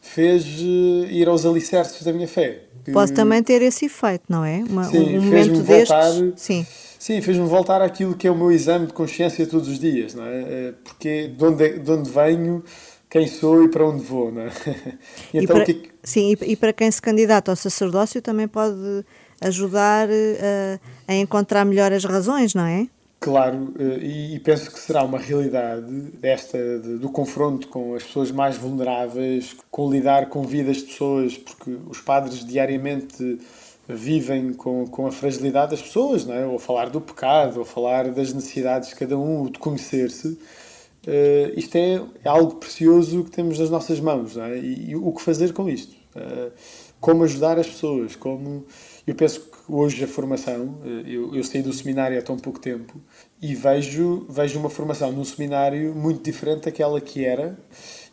fez 0.00 0.44
eh, 0.44 1.12
ir 1.12 1.28
aos 1.28 1.44
alicerces 1.44 2.02
da 2.02 2.12
minha 2.12 2.28
fé. 2.28 2.62
Pode 2.92 3.12
também 3.12 3.42
ter 3.42 3.62
esse 3.62 3.86
efeito, 3.86 4.24
não 4.28 4.44
é? 4.44 4.64
Uma, 4.68 4.84
sim, 4.84 5.18
um 5.18 5.22
momento 5.22 5.62
destes. 5.62 5.88
Voltar, 5.88 6.32
sim. 6.36 6.66
Sim, 6.98 7.20
fez-me 7.20 7.46
voltar 7.46 7.82
àquilo 7.82 8.14
que 8.14 8.26
é 8.26 8.30
o 8.30 8.34
meu 8.34 8.50
exame 8.50 8.86
de 8.86 8.92
consciência 8.92 9.46
todos 9.46 9.68
os 9.68 9.78
dias, 9.78 10.14
não 10.14 10.24
é? 10.24 10.40
Eh, 10.40 10.74
porque 10.82 11.28
de 11.28 11.44
onde, 11.44 11.78
de 11.78 11.90
onde 11.90 12.10
venho 12.10 12.64
quem 13.10 13.26
sou 13.28 13.62
e 13.62 13.68
para 13.68 13.86
onde 13.86 14.02
vou, 14.02 14.32
não 14.32 14.42
é? 14.42 14.50
então, 15.34 15.42
e 15.42 15.46
para, 15.46 15.64
que... 15.64 15.90
Sim, 16.02 16.34
e 16.40 16.56
para 16.56 16.72
quem 16.72 16.90
se 16.90 17.02
candidata 17.02 17.52
ao 17.52 17.56
sacerdócio 17.56 18.22
também 18.22 18.48
pode 18.48 19.04
ajudar 19.40 20.08
uh, 20.08 20.80
a 21.06 21.14
encontrar 21.14 21.64
melhor 21.64 21.92
as 21.92 22.04
razões, 22.04 22.54
não 22.54 22.64
é? 22.64 22.88
Claro, 23.24 23.72
eh, 23.78 24.34
e, 24.34 24.38
penso 24.40 24.70
que 24.70 24.78
será 24.78 25.02
uma 25.02 25.16
realidade 25.16 25.90
desta 26.20 26.58
do 26.78 27.08
confronto 27.08 27.68
com 27.68 27.94
as 27.94 28.02
pessoas 28.02 28.30
mais 28.30 28.58
vulneráveis, 28.58 29.56
com 29.70 29.90
lidar 29.90 30.28
com 30.28 30.42
vidas 30.42 30.76
de 30.76 30.82
pessoas, 30.84 31.38
porque 31.38 31.74
os 31.88 32.02
padres 32.02 32.44
diariamente 32.44 33.40
vivem 33.88 34.52
com, 34.52 34.86
com 34.88 35.06
a 35.06 35.10
fragilidade 35.10 35.70
das 35.70 35.80
pessoas, 35.80 36.26
não 36.26 36.34
é? 36.34 36.44
ou 36.44 36.58
falar 36.58 36.90
do 36.90 37.00
pecado, 37.00 37.60
ou 37.60 37.64
falar 37.64 38.10
das 38.10 38.30
necessidades 38.34 38.90
de 38.90 38.94
cada 38.94 39.16
um, 39.18 39.46
de 39.46 39.58
conhecer-se. 39.58 40.28
Uh, 40.28 41.56
isto 41.56 41.76
é, 41.76 42.02
algo 42.26 42.56
precioso 42.56 43.24
que 43.24 43.30
temos 43.30 43.58
nas 43.58 43.70
nossas 43.70 44.00
mãos, 44.00 44.36
é? 44.36 44.58
e, 44.58 44.90
e, 44.90 44.96
o 44.96 45.10
que 45.12 45.22
fazer 45.22 45.54
com 45.54 45.66
isto? 45.66 45.94
Uh, 46.14 46.52
como 47.00 47.24
ajudar 47.24 47.58
as 47.58 47.68
pessoas? 47.68 48.16
Como 48.16 48.66
eu 49.06 49.14
penso 49.14 49.40
que 49.40 49.58
hoje 49.68 50.04
a 50.04 50.08
formação, 50.08 50.78
uh, 50.84 51.06
eu, 51.06 51.34
eu 51.34 51.44
saí 51.44 51.62
do 51.62 51.72
seminário 51.72 52.18
há 52.18 52.22
tão 52.22 52.36
pouco 52.36 52.58
tempo 52.58 53.00
e 53.40 53.54
vejo 53.54 54.26
vejo 54.28 54.58
uma 54.58 54.70
formação 54.70 55.12
num 55.12 55.24
seminário 55.24 55.94
muito 55.94 56.22
diferente 56.22 56.64
daquela 56.64 57.00
que 57.00 57.24
era 57.24 57.58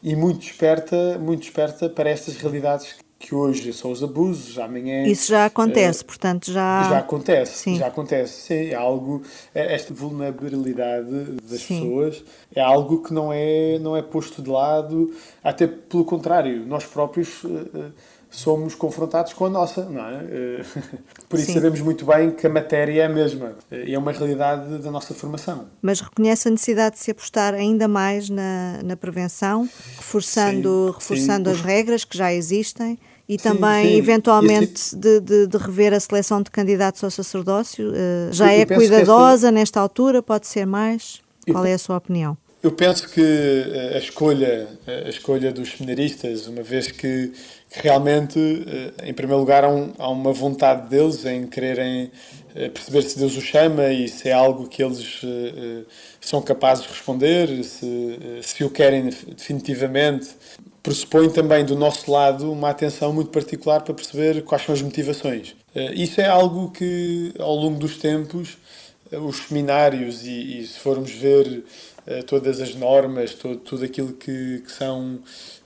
e 0.03 0.15
muito 0.15 0.39
desperta 0.39 1.17
muito 1.19 1.41
desperta 1.41 1.89
para 1.89 2.09
estas 2.09 2.35
realidades 2.37 2.95
que 3.21 3.35
hoje 3.35 3.71
são 3.71 3.91
os 3.91 4.03
abusos, 4.03 4.57
amanhã... 4.57 5.05
Isso 5.05 5.29
já 5.29 5.45
acontece, 5.45 6.01
uh, 6.01 6.05
portanto 6.05 6.51
já... 6.51 6.89
Já 6.89 6.97
acontece, 6.97 7.57
sim. 7.57 7.75
já 7.75 7.87
acontece, 7.87 8.41
sim. 8.41 8.69
É 8.71 8.73
algo, 8.73 9.21
é 9.53 9.75
esta 9.75 9.93
vulnerabilidade 9.93 11.37
das 11.47 11.61
sim. 11.61 11.81
pessoas 11.81 12.23
é 12.53 12.59
algo 12.59 13.03
que 13.03 13.13
não 13.13 13.31
é, 13.31 13.77
não 13.79 13.95
é 13.95 14.01
posto 14.01 14.41
de 14.41 14.49
lado, 14.49 15.13
até 15.43 15.67
pelo 15.67 16.03
contrário, 16.03 16.65
nós 16.65 16.83
próprios... 16.83 17.43
Uh, 17.43 17.93
somos 18.31 18.73
confrontados 18.73 19.33
com 19.33 19.45
a 19.45 19.49
nossa, 19.49 19.85
não 19.85 20.03
é? 20.03 20.63
Por 21.27 21.37
isso 21.37 21.47
Sim. 21.47 21.53
sabemos 21.55 21.81
muito 21.81 22.05
bem 22.05 22.31
que 22.31 22.47
a 22.47 22.49
matéria 22.49 23.03
é 23.03 23.05
a 23.05 23.09
mesma 23.09 23.55
e 23.69 23.93
é 23.93 23.99
uma 23.99 24.13
realidade 24.13 24.77
da 24.77 24.89
nossa 24.89 25.13
formação. 25.13 25.65
Mas 25.81 25.99
reconhece 25.99 26.47
a 26.47 26.51
necessidade 26.51 26.95
de 26.95 27.01
se 27.01 27.11
apostar 27.11 27.53
ainda 27.53 27.87
mais 27.87 28.29
na, 28.29 28.79
na 28.83 28.95
prevenção, 28.95 29.69
reforçando, 29.97 30.87
sim, 30.87 30.99
reforçando 30.99 31.49
sim. 31.49 31.55
as 31.55 31.61
regras 31.61 32.05
que 32.05 32.17
já 32.17 32.33
existem 32.33 32.97
e 33.27 33.33
sim, 33.33 33.43
também, 33.43 33.97
eventualmente, 33.97 34.95
de, 34.95 35.19
de, 35.19 35.47
de, 35.47 35.57
rever 35.57 35.93
a 35.93 35.99
seleção 35.99 36.41
de 36.41 36.49
candidatos 36.49 37.03
ao 37.03 37.11
sacerdócio. 37.11 37.89
Uh, 37.91 38.31
já 38.31 38.53
eu 38.53 38.61
é 38.61 38.65
cuidadosa 38.65 39.47
esta... 39.47 39.51
nesta 39.51 39.79
altura? 39.79 40.23
Pode 40.23 40.47
ser 40.47 40.65
mais? 40.65 41.21
Qual 41.49 41.65
é 41.65 41.73
a 41.73 41.77
sua 41.77 41.97
opinião? 41.97 42.37
Eu 42.63 42.71
penso 42.71 43.09
que 43.09 43.21
a 43.95 43.97
escolha, 43.97 44.67
a 44.85 45.09
escolha 45.09 45.51
dos 45.51 45.71
seminaristas, 45.71 46.45
uma 46.45 46.61
vez 46.61 46.91
que 46.91 47.31
realmente, 47.71 48.37
eh, 48.39 49.09
em 49.09 49.13
primeiro 49.13 49.39
lugar, 49.39 49.63
há, 49.63 49.69
um, 49.69 49.91
há 49.97 50.07
uma 50.09 50.31
vontade 50.31 50.87
deles 50.87 51.25
em 51.25 51.47
quererem 51.47 52.11
eh, 52.53 52.69
perceber 52.69 53.01
se 53.01 53.17
Deus 53.17 53.35
os 53.35 53.43
chama 53.43 53.87
e 53.91 54.07
se 54.07 54.29
é 54.29 54.33
algo 54.33 54.67
que 54.67 54.83
eles 54.83 55.21
eh, 55.23 55.85
são 56.19 56.39
capazes 56.39 56.83
de 56.83 56.91
responder, 56.91 57.63
se, 57.63 58.19
se 58.43 58.63
o 58.63 58.69
querem 58.69 59.09
definitivamente. 59.09 60.29
Pressupõe 60.83 61.29
também 61.29 61.65
do 61.65 61.75
nosso 61.75 62.11
lado 62.11 62.51
uma 62.51 62.69
atenção 62.69 63.11
muito 63.11 63.31
particular 63.31 63.81
para 63.81 63.93
perceber 63.95 64.43
quais 64.43 64.63
são 64.63 64.75
as 64.75 64.81
motivações. 64.81 65.55
Isso 65.93 66.19
é 66.19 66.27
algo 66.27 66.71
que, 66.71 67.33
ao 67.39 67.55
longo 67.55 67.77
dos 67.77 67.97
tempos, 67.97 68.57
os 69.11 69.37
seminários, 69.47 70.25
e, 70.25 70.59
e 70.59 70.65
se 70.65 70.79
formos 70.79 71.11
ver 71.11 71.63
todas 72.27 72.59
as 72.59 72.75
normas, 72.75 73.33
todo, 73.33 73.57
tudo 73.57 73.85
aquilo 73.85 74.13
que, 74.13 74.63
que 74.65 74.71
são 74.71 75.19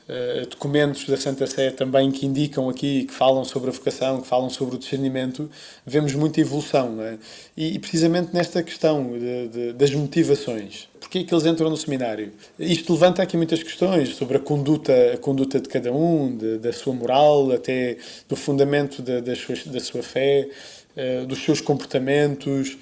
uh, 0.09 0.45
documentos 0.49 1.05
da 1.07 1.17
Santa 1.17 1.47
Sé 1.47 1.71
também 1.71 2.11
que 2.11 2.25
indicam 2.25 2.69
aqui, 2.69 3.05
que 3.05 3.13
falam 3.13 3.43
sobre 3.43 3.69
a 3.69 3.73
vocação, 3.73 4.21
que 4.21 4.27
falam 4.27 4.49
sobre 4.49 4.75
o 4.75 4.77
discernimento, 4.77 5.49
vemos 5.85 6.13
muita 6.13 6.41
evolução. 6.41 7.01
É? 7.01 7.17
E, 7.55 7.75
e, 7.75 7.79
precisamente 7.79 8.33
nesta 8.33 8.61
questão 8.63 9.17
de, 9.17 9.47
de, 9.47 9.73
das 9.73 9.91
motivações. 9.91 10.87
Porquê 10.99 11.19
é 11.19 11.23
que 11.23 11.33
eles 11.33 11.45
entram 11.45 11.69
no 11.69 11.77
seminário? 11.77 12.31
Isto 12.57 12.93
levanta 12.93 13.21
aqui 13.21 13.37
muitas 13.37 13.61
questões 13.61 14.15
sobre 14.15 14.37
a 14.37 14.39
conduta, 14.39 14.93
a 15.13 15.17
conduta 15.17 15.59
de 15.59 15.69
cada 15.69 15.91
um, 15.91 16.35
de, 16.35 16.57
da 16.57 16.73
sua 16.73 16.93
moral, 16.93 17.51
até 17.51 17.97
do 18.27 18.35
fundamento 18.35 19.01
da, 19.01 19.19
da, 19.19 19.35
sua, 19.35 19.55
da 19.67 19.79
sua 19.79 20.01
fé, 20.01 20.49
uh, 20.97 21.25
dos 21.25 21.43
seus 21.43 21.61
comportamentos, 21.61 22.77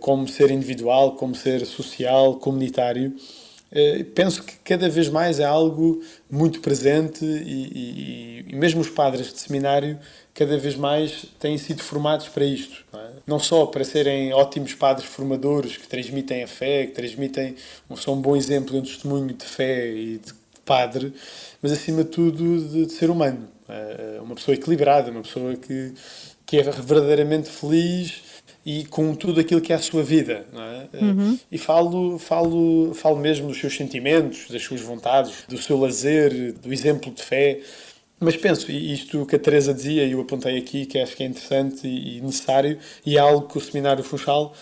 como 0.00 0.28
ser 0.28 0.50
individual, 0.50 1.16
como 1.16 1.34
ser 1.34 1.64
social, 1.64 2.36
comunitário. 2.36 3.14
Uh, 3.70 4.02
penso 4.14 4.42
que 4.42 4.54
cada 4.64 4.88
vez 4.88 5.10
mais 5.10 5.38
é 5.38 5.44
algo 5.44 6.02
muito 6.30 6.60
presente 6.60 7.22
e, 7.22 8.44
e, 8.46 8.46
e 8.48 8.56
mesmo 8.56 8.80
os 8.80 8.88
padres 8.88 9.30
de 9.30 9.38
seminário 9.38 9.98
cada 10.32 10.56
vez 10.56 10.74
mais 10.74 11.26
têm 11.38 11.58
sido 11.58 11.82
formados 11.82 12.28
para 12.28 12.44
isto. 12.44 12.84
Não, 12.92 13.00
é? 13.00 13.10
não, 13.26 13.38
só 13.38 13.66
para 13.66 13.84
serem 13.84 14.32
ótimos 14.32 14.72
padres 14.72 15.06
formadores 15.06 15.76
que 15.76 15.86
transmitem 15.86 16.44
a 16.44 16.46
fé, 16.46 16.86
que 16.86 16.92
transmitem, 16.92 17.56
são 17.96 18.14
um 18.14 18.22
bom 18.22 18.36
exemplo 18.36 18.76
e 18.76 18.78
um 18.78 18.82
testemunho 18.82 19.34
de 19.34 19.44
fé 19.44 19.88
e 19.88 20.18
de 20.18 20.32
padre, 20.64 21.12
mas 21.60 21.72
acima 21.72 22.04
de 22.04 22.10
tudo 22.10 22.68
de, 22.68 22.86
de 22.86 22.92
ser 22.92 23.10
humano. 23.10 23.48
É? 23.68 24.20
Uma 24.22 24.36
pessoa 24.36 24.54
equilibrada, 24.54 25.10
uma 25.10 25.22
pessoa 25.22 25.56
que, 25.56 25.92
que 26.46 26.58
é 26.58 26.62
verdadeiramente 26.62 27.50
feliz 27.50 28.22
e 28.64 28.84
com 28.84 29.14
tudo 29.14 29.40
aquilo 29.40 29.60
que 29.60 29.72
é 29.72 29.76
a 29.76 29.78
sua 29.78 30.02
vida. 30.02 30.46
É? 30.92 31.04
Uhum. 31.04 31.38
E 31.50 31.58
falo, 31.58 32.18
falo, 32.18 32.92
falo 32.94 33.16
mesmo 33.16 33.48
dos 33.48 33.58
seus 33.58 33.76
sentimentos, 33.76 34.48
das 34.50 34.62
suas 34.62 34.80
vontades, 34.80 35.44
do 35.48 35.58
seu 35.58 35.78
lazer, 35.78 36.52
do 36.52 36.72
exemplo 36.72 37.12
de 37.12 37.22
fé. 37.22 37.60
Mas 38.20 38.36
penso, 38.36 38.70
e 38.70 38.92
isto 38.92 39.24
que 39.26 39.36
a 39.36 39.38
Teresa 39.38 39.72
dizia, 39.72 40.04
e 40.04 40.12
eu 40.12 40.20
apontei 40.20 40.58
aqui, 40.58 40.86
que 40.86 40.98
acho 40.98 41.16
que 41.16 41.22
é 41.22 41.26
interessante 41.26 41.86
e 41.86 42.20
necessário, 42.20 42.78
e 43.06 43.16
é 43.16 43.20
algo 43.20 43.46
que 43.46 43.56
o 43.56 43.60
Seminário 43.60 44.02
Funchal 44.02 44.52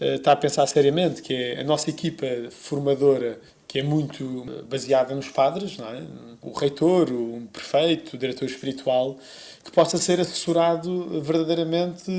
uh, 0.00 0.04
está 0.14 0.32
a 0.32 0.36
pensar 0.36 0.66
seriamente, 0.66 1.22
que 1.22 1.32
é 1.32 1.60
a 1.60 1.64
nossa 1.64 1.88
equipa 1.88 2.26
formadora, 2.50 3.40
que 3.68 3.78
é 3.78 3.82
muito 3.82 4.46
eh, 4.48 4.62
baseada 4.62 5.14
nos 5.14 5.28
padres, 5.28 5.78
é? 5.78 6.02
o 6.42 6.52
reitor, 6.52 7.12
o 7.12 7.46
prefeito, 7.52 8.14
o 8.14 8.18
diretor 8.18 8.46
espiritual, 8.46 9.18
que 9.62 9.70
possa 9.70 9.98
ser 9.98 10.18
assessorado 10.18 11.20
verdadeiramente, 11.20 12.10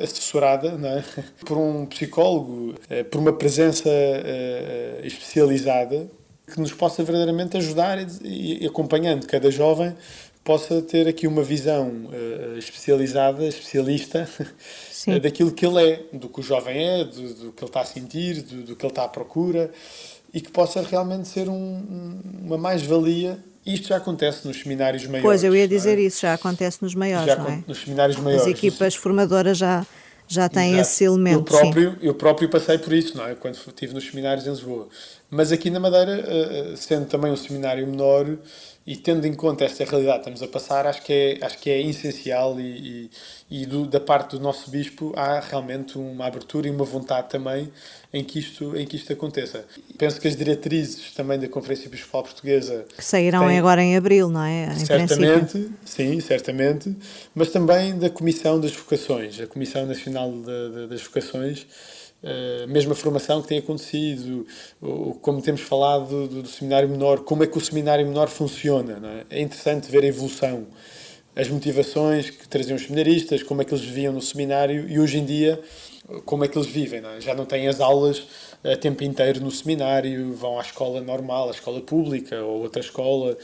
assessorada 0.00 0.78
não 0.78 0.88
é? 0.88 1.04
por 1.44 1.58
um 1.58 1.84
psicólogo, 1.86 2.74
por 3.10 3.18
uma 3.18 3.32
presença 3.32 3.90
especializada, 5.02 6.08
que 6.46 6.60
nos 6.60 6.72
possa 6.72 7.02
verdadeiramente 7.02 7.56
ajudar 7.56 7.98
e, 8.22 8.62
e 8.62 8.66
acompanhando 8.66 9.26
cada 9.26 9.50
jovem 9.50 9.94
possa 10.46 10.80
ter 10.80 11.08
aqui 11.08 11.26
uma 11.26 11.42
visão 11.42 11.88
uh, 11.88 12.56
especializada, 12.56 13.44
especialista 13.44 14.28
uh, 15.08 15.18
daquilo 15.18 15.50
que 15.50 15.66
ele 15.66 15.82
é, 15.82 16.04
do 16.12 16.28
que 16.28 16.38
o 16.38 16.42
jovem 16.42 17.00
é, 17.00 17.04
do, 17.04 17.34
do 17.34 17.52
que 17.52 17.64
ele 17.64 17.68
está 17.68 17.80
a 17.80 17.84
sentir, 17.84 18.42
do, 18.42 18.62
do, 18.62 18.76
que 18.76 18.86
ele 18.86 18.92
está 18.92 19.04
à 19.04 19.08
procura 19.08 19.72
e 20.32 20.40
que 20.40 20.50
possa 20.50 20.82
realmente 20.82 21.28
ser 21.28 21.48
um, 21.48 22.20
uma 22.42 22.58
mais-valia. 22.58 23.38
Isto 23.64 23.88
já 23.88 23.96
acontece 23.96 24.46
nos 24.46 24.60
seminários 24.60 25.04
maiores. 25.06 25.22
Pois, 25.22 25.42
eu 25.42 25.54
ia 25.54 25.66
dizer 25.66 25.98
é? 25.98 26.02
isso, 26.02 26.20
já 26.20 26.34
acontece 26.34 26.78
nos 26.82 26.94
maiores, 26.94 27.26
já, 27.26 27.36
não 27.36 27.48
é? 27.48 27.64
Nos 27.66 27.78
seminários 27.78 28.16
maiores. 28.18 28.46
As 28.46 28.50
equipas 28.50 28.94
formadoras 28.94 29.58
já, 29.58 29.84
já 30.28 30.48
têm 30.48 30.74
Exato. 30.74 30.82
esse 30.82 31.04
elemento. 31.04 31.52
Eu 31.54 31.60
próprio, 31.60 31.96
eu 32.00 32.14
próprio 32.14 32.48
passei 32.48 32.78
por 32.78 32.92
isso, 32.92 33.16
não 33.16 33.26
é? 33.26 33.34
Quando 33.34 33.54
estive 33.54 33.92
nos 33.92 34.06
seminários 34.06 34.46
em 34.46 34.50
Lisboa. 34.50 34.88
Mas 35.30 35.50
aqui 35.50 35.70
na 35.70 35.80
Madeira, 35.80 36.12
eh, 36.12 36.72
eh, 36.72 36.76
sendo 36.76 37.06
também 37.06 37.32
um 37.32 37.36
seminário 37.36 37.86
menor 37.86 38.26
e 38.86 38.96
tendo 38.96 39.26
em 39.26 39.34
conta 39.34 39.64
esta 39.64 39.84
realidade 39.84 40.18
que 40.22 40.30
estamos 40.30 40.42
a 40.42 40.48
passar, 40.48 40.86
acho 40.86 41.02
que 41.02 41.12
é, 41.12 41.44
acho 41.44 41.58
que 41.58 41.68
é 41.68 41.80
essencial 41.80 42.60
e, 42.60 43.10
e, 43.50 43.62
e 43.62 43.66
do, 43.66 43.84
da 43.84 43.98
parte 43.98 44.36
do 44.36 44.40
nosso 44.40 44.70
bispo 44.70 45.12
há 45.16 45.40
realmente 45.40 45.98
uma 45.98 46.26
abertura 46.26 46.68
e 46.68 46.70
uma 46.70 46.84
vontade 46.84 47.28
também 47.28 47.68
em 48.12 48.22
que 48.22 48.38
isto, 48.38 48.76
em 48.76 48.86
que 48.86 48.94
isto 48.94 49.12
aconteça. 49.12 49.64
Penso 49.98 50.20
que 50.20 50.28
as 50.28 50.36
diretrizes 50.36 51.12
também 51.12 51.36
da 51.38 51.48
Conferência 51.48 51.88
Episcopal 51.88 52.22
Portuguesa... 52.22 52.86
Que 52.96 53.04
sairão 53.04 53.48
têm, 53.48 53.58
agora 53.58 53.82
em 53.82 53.96
abril, 53.96 54.28
não 54.28 54.42
é? 54.42 54.72
Em 54.72 54.86
certamente, 54.86 55.50
princípio. 55.50 55.76
sim, 55.84 56.20
certamente, 56.20 56.96
mas 57.34 57.50
também 57.50 57.98
da 57.98 58.08
Comissão 58.08 58.60
das 58.60 58.70
Vocações, 58.70 59.40
a 59.40 59.48
Comissão 59.48 59.84
Nacional 59.84 60.32
das 60.88 61.02
Vocações, 61.02 61.66
Uh, 62.22 62.66
mesma 62.66 62.94
formação 62.94 63.40
que 63.40 63.48
tem 63.48 63.58
acontecido, 63.58 64.46
ou, 64.80 65.14
como 65.14 65.40
temos 65.40 65.60
falado 65.60 66.26
do, 66.26 66.42
do, 66.42 66.48
seminário 66.48 66.88
menor, 66.88 67.20
como 67.20 67.44
é 67.44 67.46
que 67.46 67.56
o 67.56 67.60
seminário 67.60 68.04
menor 68.06 68.28
funciona. 68.28 69.00
É? 69.30 69.38
é? 69.38 69.40
interessante 69.42 69.90
ver 69.90 70.02
a 70.02 70.06
evolução, 70.06 70.66
as 71.36 71.48
motivações 71.48 72.30
que 72.30 72.48
traziam 72.48 72.74
os 72.74 72.82
seminaristas, 72.82 73.42
como 73.42 73.62
é 73.62 73.64
que 73.64 73.72
eles 73.72 73.84
viviam 73.84 74.12
no 74.12 74.22
seminário 74.22 74.88
e 74.88 74.98
hoje 74.98 75.18
em 75.18 75.24
dia 75.24 75.62
como 76.24 76.44
é 76.44 76.48
que 76.48 76.56
eles 76.56 76.68
vivem. 76.68 77.00
Não 77.00 77.10
é? 77.10 77.20
Já 77.20 77.34
não 77.34 77.44
têm 77.44 77.68
as 77.68 77.80
aulas 77.80 78.26
a 78.72 78.76
tempo 78.76 79.04
inteiro 79.04 79.40
no 79.40 79.50
seminário, 79.50 80.32
vão 80.34 80.58
à 80.58 80.62
escola 80.62 81.00
normal, 81.00 81.48
à 81.48 81.50
escola 81.50 81.80
pública 81.80 82.42
ou 82.42 82.62
outra 82.62 82.80
escola. 82.80 83.36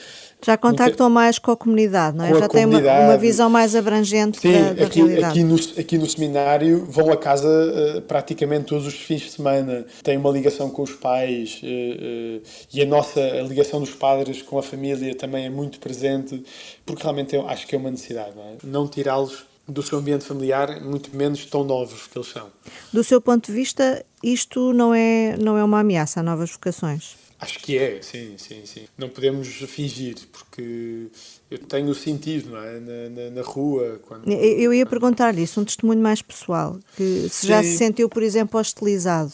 Já 0.44 0.56
contactam 0.56 1.08
Nunca... 1.08 1.20
mais 1.20 1.38
com 1.38 1.50
a 1.52 1.56
comunidade, 1.56 2.16
não 2.16 2.24
é? 2.24 2.34
Já 2.34 2.48
têm 2.48 2.66
uma, 2.66 2.78
uma, 2.78 3.16
visão 3.16 3.48
mais 3.48 3.76
abrangente 3.76 4.40
Sim, 4.40 4.52
da, 4.52 4.72
da 4.72 4.86
aqui, 4.86 5.00
realidade. 5.00 5.26
Aqui 5.26 5.44
no, 5.44 5.80
aqui 5.80 5.98
no 5.98 6.08
seminário 6.08 6.84
vão 6.86 7.12
a 7.12 7.16
casa 7.16 7.48
uh, 7.48 8.02
praticamente 8.02 8.66
todos 8.66 8.86
os 8.86 8.94
fins 8.94 9.22
de 9.22 9.30
semana, 9.30 9.84
têm 10.02 10.16
uma 10.16 10.30
ligação 10.30 10.68
com 10.68 10.82
os 10.82 10.92
pais 10.92 11.60
uh, 11.62 11.66
uh, 11.66 12.42
e 12.72 12.82
a 12.82 12.86
nossa 12.86 13.20
a 13.20 13.42
ligação 13.42 13.80
dos 13.80 13.90
padres 13.90 14.42
com 14.42 14.58
a 14.58 14.62
família 14.62 15.14
também 15.14 15.46
é 15.46 15.50
muito 15.50 15.78
presente, 15.78 16.42
porque 16.84 17.02
realmente 17.02 17.36
eu 17.36 17.48
acho 17.48 17.66
que 17.66 17.74
é 17.74 17.78
uma 17.78 17.90
necessidade, 17.90 18.32
não, 18.34 18.42
é? 18.42 18.56
não 18.64 18.88
tirá-los 18.88 19.51
do 19.66 19.82
seu 19.82 19.98
ambiente 19.98 20.24
familiar, 20.24 20.80
muito 20.80 21.14
menos 21.16 21.46
tão 21.46 21.64
novos 21.64 22.06
que 22.06 22.18
eles 22.18 22.28
são. 22.28 22.50
Do 22.92 23.02
seu 23.04 23.20
ponto 23.20 23.46
de 23.46 23.52
vista, 23.52 24.04
isto 24.22 24.72
não 24.72 24.94
é, 24.94 25.36
não 25.38 25.56
é 25.56 25.64
uma 25.64 25.80
ameaça 25.80 26.20
a 26.20 26.22
novas 26.22 26.50
vocações? 26.50 27.16
Acho 27.42 27.58
que 27.58 27.76
é, 27.76 28.00
sim, 28.00 28.34
sim, 28.38 28.62
sim. 28.64 28.84
Não 28.96 29.08
podemos 29.08 29.48
fingir, 29.48 30.14
porque 30.30 31.08
eu 31.50 31.58
tenho 31.58 31.92
sentido 31.92 32.50
não 32.50 32.62
é? 32.62 32.78
na, 32.78 33.10
na, 33.10 33.30
na 33.30 33.42
rua. 33.42 34.00
Quando... 34.06 34.30
Eu 34.30 34.72
ia 34.72 34.86
perguntar-lhe 34.86 35.42
isso, 35.42 35.60
um 35.60 35.64
testemunho 35.64 36.00
mais 36.00 36.22
pessoal, 36.22 36.78
que 36.96 37.28
se 37.28 37.48
já 37.48 37.60
se 37.60 37.76
sentiu, 37.76 38.08
por 38.08 38.22
exemplo, 38.22 38.60
hostilizado. 38.60 39.32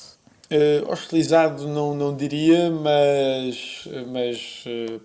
Uh, 0.51 0.91
hostilizado 0.91 1.69
não, 1.69 1.95
não 1.95 2.17
diria, 2.17 2.71
mas, 2.71 3.87
mas 4.11 4.65
uh, 4.65 5.01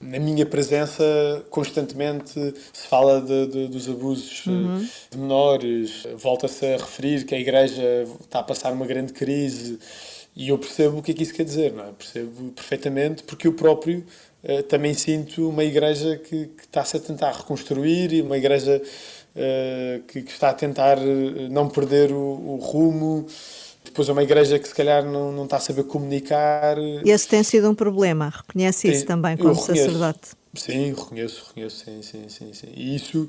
na 0.00 0.18
minha 0.18 0.46
presença, 0.46 1.02
constantemente 1.50 2.32
se 2.72 2.86
fala 2.86 3.20
de, 3.20 3.46
de, 3.46 3.68
dos 3.68 3.88
abusos 3.88 4.44
eh, 4.46 4.50
uhum. 4.50 4.88
de 5.10 5.18
menores, 5.18 6.06
volta-se 6.16 6.64
a 6.66 6.76
referir 6.76 7.24
que 7.24 7.34
a 7.34 7.38
Igreja 7.38 8.06
está 8.20 8.38
a 8.38 8.42
passar 8.42 8.72
uma 8.72 8.86
grande 8.86 9.12
crise 9.12 9.78
e 10.36 10.50
eu 10.50 10.58
percebo 10.58 10.98
o 10.98 11.02
que 11.02 11.10
é 11.10 11.14
que 11.14 11.22
isso 11.24 11.34
quer 11.34 11.44
dizer, 11.44 11.72
não 11.72 11.84
é? 11.84 11.92
Percebo 11.92 12.52
perfeitamente, 12.52 13.24
porque 13.24 13.48
eu 13.48 13.52
próprio 13.52 14.04
uh, 14.44 14.62
também 14.64 14.94
sinto 14.94 15.48
uma 15.48 15.64
Igreja 15.64 16.16
que, 16.16 16.46
que 16.46 16.62
está-se 16.62 16.96
a 16.96 17.00
tentar 17.00 17.32
reconstruir 17.32 18.12
e 18.12 18.22
uma 18.22 18.38
Igreja 18.38 18.80
uh, 18.80 20.02
que, 20.04 20.22
que, 20.22 20.30
está 20.30 20.50
a 20.50 20.54
tentar 20.54 20.96
não 21.50 21.68
perder 21.68 22.12
o, 22.12 22.16
o 22.16 22.56
rumo 22.56 23.26
depois 23.88 24.08
é 24.08 24.12
uma 24.12 24.22
igreja 24.22 24.58
que 24.58 24.68
se 24.68 24.74
calhar 24.74 25.04
não, 25.04 25.32
não 25.32 25.44
está 25.44 25.56
a 25.56 25.60
saber 25.60 25.84
comunicar. 25.84 26.76
Esse 27.04 27.28
tem 27.28 27.42
sido 27.42 27.70
um 27.70 27.74
problema, 27.74 28.32
reconhece 28.34 28.82
tem, 28.82 28.92
isso 28.92 29.06
também 29.06 29.36
como 29.36 29.54
sacerdote? 29.54 30.30
Sim, 30.54 30.90
reconheço, 30.90 31.44
reconheço, 31.48 31.84
sim, 31.84 32.02
sim, 32.02 32.28
sim, 32.28 32.52
sim. 32.52 32.68
E 32.74 32.96
isso 32.96 33.28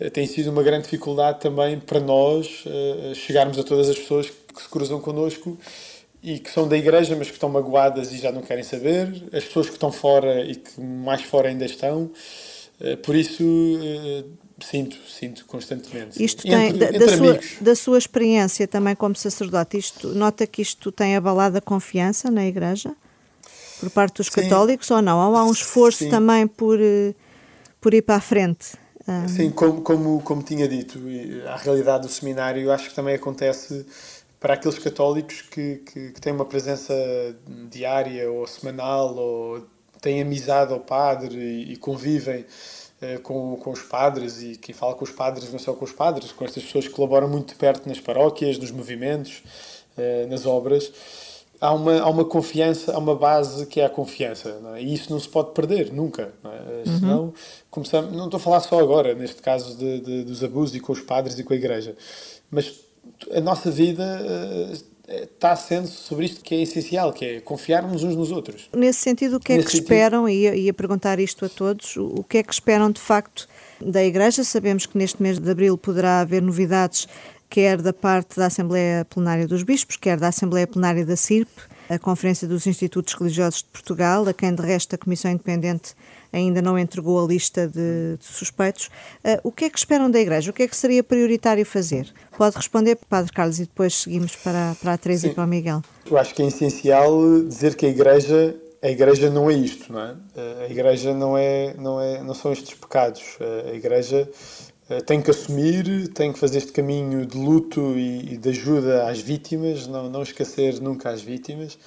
uh, 0.00 0.10
tem 0.10 0.26
sido 0.26 0.50
uma 0.50 0.62
grande 0.62 0.84
dificuldade 0.84 1.40
também 1.40 1.78
para 1.78 2.00
nós 2.00 2.64
uh, 2.66 3.14
chegarmos 3.14 3.58
a 3.58 3.64
todas 3.64 3.88
as 3.88 3.98
pessoas 3.98 4.28
que 4.28 4.62
se 4.62 4.68
cruzam 4.68 5.00
connosco 5.00 5.58
e 6.22 6.38
que 6.38 6.50
são 6.50 6.66
da 6.68 6.76
igreja, 6.76 7.14
mas 7.16 7.28
que 7.28 7.34
estão 7.34 7.48
magoadas 7.48 8.12
e 8.12 8.18
já 8.18 8.32
não 8.32 8.42
querem 8.42 8.64
saber, 8.64 9.08
as 9.32 9.44
pessoas 9.44 9.66
que 9.66 9.74
estão 9.74 9.92
fora 9.92 10.44
e 10.44 10.56
que 10.56 10.80
mais 10.80 11.22
fora 11.22 11.48
ainda 11.48 11.64
estão. 11.64 12.10
Uh, 12.80 12.96
por 12.98 13.14
isso 13.14 13.44
Sinto, 14.60 14.96
sinto 15.08 15.44
constantemente. 15.46 16.22
Isto 16.22 16.42
tem, 16.42 16.68
entre, 16.68 16.78
da, 16.78 16.86
entre 16.86 16.98
da, 16.98 17.16
sua, 17.16 17.40
da, 17.60 17.74
sua, 17.76 17.98
experiência 17.98 18.66
também 18.66 18.96
como 18.96 19.14
sacerdote, 19.14 19.78
isto, 19.78 20.08
nota 20.08 20.46
que 20.46 20.60
isto 20.60 20.90
tem 20.90 21.14
abalado 21.14 21.58
a 21.58 21.60
confiança 21.60 22.30
na 22.30 22.44
Igreja? 22.44 22.92
Por 23.78 23.90
parte 23.90 24.16
dos 24.16 24.26
Sim. 24.26 24.42
católicos 24.42 24.90
ou 24.90 25.00
não? 25.00 25.30
Ou 25.30 25.36
há 25.36 25.44
um 25.44 25.52
esforço 25.52 25.98
Sim. 25.98 26.10
também 26.10 26.48
por, 26.48 26.80
eh, 26.80 27.14
por 27.80 27.94
ir 27.94 28.02
para 28.02 28.16
a 28.16 28.20
frente? 28.20 28.76
Ah. 29.06 29.26
Sim, 29.28 29.50
como, 29.50 29.80
como, 29.82 30.20
como 30.22 30.42
tinha 30.42 30.66
dito, 30.66 30.98
a 31.46 31.56
realidade 31.56 32.06
do 32.06 32.12
seminário 32.12 32.72
acho 32.72 32.88
que 32.88 32.94
também 32.94 33.14
acontece 33.14 33.86
para 34.40 34.54
aqueles 34.54 34.78
católicos 34.78 35.42
que, 35.42 35.76
que, 35.76 36.10
que 36.10 36.20
têm 36.20 36.32
uma 36.32 36.44
presença 36.44 36.94
diária 37.70 38.30
ou 38.30 38.46
semanal 38.46 39.14
ou 39.16 39.66
têm 40.00 40.20
amizade 40.20 40.72
ao 40.72 40.80
padre 40.80 41.36
e, 41.36 41.72
e 41.72 41.76
convivem 41.76 42.44
eh, 43.00 43.18
com, 43.18 43.56
com 43.56 43.70
os 43.70 43.82
padres 43.82 44.42
e 44.42 44.56
quem 44.56 44.74
fala 44.74 44.94
com 44.94 45.04
os 45.04 45.12
padres 45.12 45.52
não 45.52 45.58
só 45.58 45.72
com 45.72 45.84
os 45.84 45.92
padres, 45.92 46.32
com 46.32 46.44
estas 46.44 46.64
pessoas 46.64 46.88
que 46.88 46.94
colaboram 46.94 47.28
muito 47.28 47.54
perto 47.56 47.88
nas 47.88 48.00
paróquias, 48.00 48.58
nos 48.58 48.72
movimentos, 48.72 49.42
eh, 49.96 50.26
nas 50.26 50.46
obras. 50.46 50.92
Há 51.60 51.72
uma, 51.72 52.00
há 52.00 52.08
uma 52.08 52.24
confiança, 52.24 52.92
há 52.92 52.98
uma 52.98 53.16
base 53.16 53.66
que 53.66 53.80
é 53.80 53.84
a 53.84 53.90
confiança, 53.90 54.60
é? 54.76 54.82
e 54.82 54.94
isso 54.94 55.12
não 55.12 55.18
se 55.18 55.28
pode 55.28 55.52
perder, 55.52 55.92
nunca. 55.92 56.32
Não 56.42 56.52
é? 56.52 56.56
uhum. 56.56 56.98
Senão, 56.98 57.34
começamos, 57.70 58.16
não 58.16 58.26
estou 58.26 58.38
a 58.38 58.40
falar 58.40 58.60
só 58.60 58.78
agora, 58.78 59.14
neste 59.14 59.42
caso 59.42 59.76
de, 59.76 60.00
de, 60.00 60.24
dos 60.24 60.42
abusos 60.44 60.74
e 60.76 60.80
com 60.80 60.92
os 60.92 61.00
padres 61.00 61.38
e 61.38 61.42
com 61.42 61.52
a 61.52 61.56
igreja, 61.56 61.96
mas 62.50 62.80
a 63.32 63.40
nossa 63.40 63.70
vida 63.70 64.04
eh, 64.24 64.76
está 65.08 65.56
sendo 65.56 65.86
sobre 65.88 66.26
isto 66.26 66.42
que 66.42 66.54
é 66.54 66.62
essencial, 66.62 67.12
que 67.12 67.24
é 67.24 67.40
confiarmos 67.40 68.04
uns 68.04 68.14
nos 68.14 68.30
outros. 68.30 68.68
Nesse 68.76 69.00
sentido, 69.00 69.36
o 69.36 69.40
que 69.40 69.52
é 69.52 69.56
Nesse 69.56 69.66
que 69.66 69.72
sentido... 69.72 69.92
esperam, 69.92 70.28
e 70.28 70.42
ia, 70.42 70.54
ia 70.54 70.74
perguntar 70.74 71.18
isto 71.18 71.44
a 71.44 71.48
todos, 71.48 71.96
o 71.96 72.22
que 72.22 72.38
é 72.38 72.42
que 72.42 72.52
esperam 72.52 72.90
de 72.90 73.00
facto 73.00 73.48
da 73.80 74.04
Igreja? 74.04 74.44
Sabemos 74.44 74.86
que 74.86 74.98
neste 74.98 75.22
mês 75.22 75.38
de 75.38 75.50
Abril 75.50 75.78
poderá 75.78 76.20
haver 76.20 76.42
novidades, 76.42 77.08
quer 77.48 77.80
da 77.80 77.92
parte 77.92 78.36
da 78.36 78.46
Assembleia 78.46 79.06
Plenária 79.08 79.46
dos 79.46 79.62
Bispos, 79.62 79.96
quer 79.96 80.18
da 80.18 80.28
Assembleia 80.28 80.66
Plenária 80.66 81.06
da 81.06 81.16
CIRP, 81.16 81.48
a 81.88 81.98
Conferência 81.98 82.46
dos 82.46 82.66
Institutos 82.66 83.14
Religiosos 83.14 83.60
de 83.60 83.68
Portugal, 83.72 84.28
a 84.28 84.32
quem 84.32 84.54
de 84.54 84.62
resto 84.62 84.94
a 84.94 84.98
Comissão 84.98 85.30
Independente 85.30 85.94
ainda 86.32 86.60
não 86.60 86.78
entregou 86.78 87.24
a 87.24 87.26
lista 87.26 87.66
de, 87.66 88.16
de 88.18 88.24
suspeitos. 88.24 88.90
Uh, 89.24 89.40
o 89.42 89.52
que 89.52 89.64
é 89.64 89.70
que 89.70 89.78
esperam 89.78 90.10
da 90.10 90.20
Igreja? 90.20 90.50
O 90.50 90.54
que 90.54 90.62
é 90.62 90.68
que 90.68 90.76
seria 90.76 91.02
prioritário 91.02 91.64
fazer? 91.64 92.12
Pode 92.36 92.56
responder, 92.56 92.96
Padre 93.08 93.32
Carlos, 93.32 93.58
e 93.58 93.62
depois 93.62 93.94
seguimos 93.94 94.36
para, 94.36 94.76
para 94.80 94.92
a 94.92 94.98
Teresa 94.98 95.28
e 95.28 95.34
para 95.34 95.44
o 95.44 95.46
Miguel. 95.46 95.82
Eu 96.10 96.18
acho 96.18 96.34
que 96.34 96.42
é 96.42 96.46
essencial 96.46 97.10
dizer 97.46 97.74
que 97.74 97.86
a 97.86 97.88
Igreja 97.88 98.56
a 98.80 98.88
igreja 98.88 99.28
não 99.28 99.50
é 99.50 99.54
isto, 99.54 99.92
não 99.92 100.00
é? 100.00 100.14
A 100.64 100.70
igreja 100.70 101.12
não 101.12 101.36
é, 101.36 101.74
não 101.76 102.00
é, 102.00 102.22
não 102.22 102.32
são 102.32 102.52
estes 102.52 102.74
pecados. 102.74 103.36
A 103.68 103.74
igreja 103.74 104.30
eh, 104.88 105.00
tem 105.00 105.20
que 105.20 105.30
assumir, 105.30 106.08
tem 106.08 106.32
que 106.32 106.38
fazer 106.38 106.58
este 106.58 106.72
caminho 106.72 107.26
de 107.26 107.36
luto 107.36 107.98
e 107.98 108.36
de 108.38 108.48
ajuda 108.48 109.08
às 109.08 109.20
vítimas, 109.20 109.86
não, 109.86 110.08
não 110.08 110.22
esquecer 110.22 110.80
nunca 110.80 111.10
as 111.10 111.20
vítimas, 111.20 111.78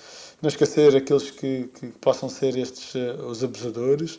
não 0.41 0.47
esquecer 0.47 0.95
aqueles 0.95 1.31
que, 1.31 1.69
que 1.79 1.87
possam 1.99 2.29
ser 2.29 2.57
estes 2.57 2.95
eh, 2.95 3.13
os 3.27 3.43
abusadores, 3.43 4.15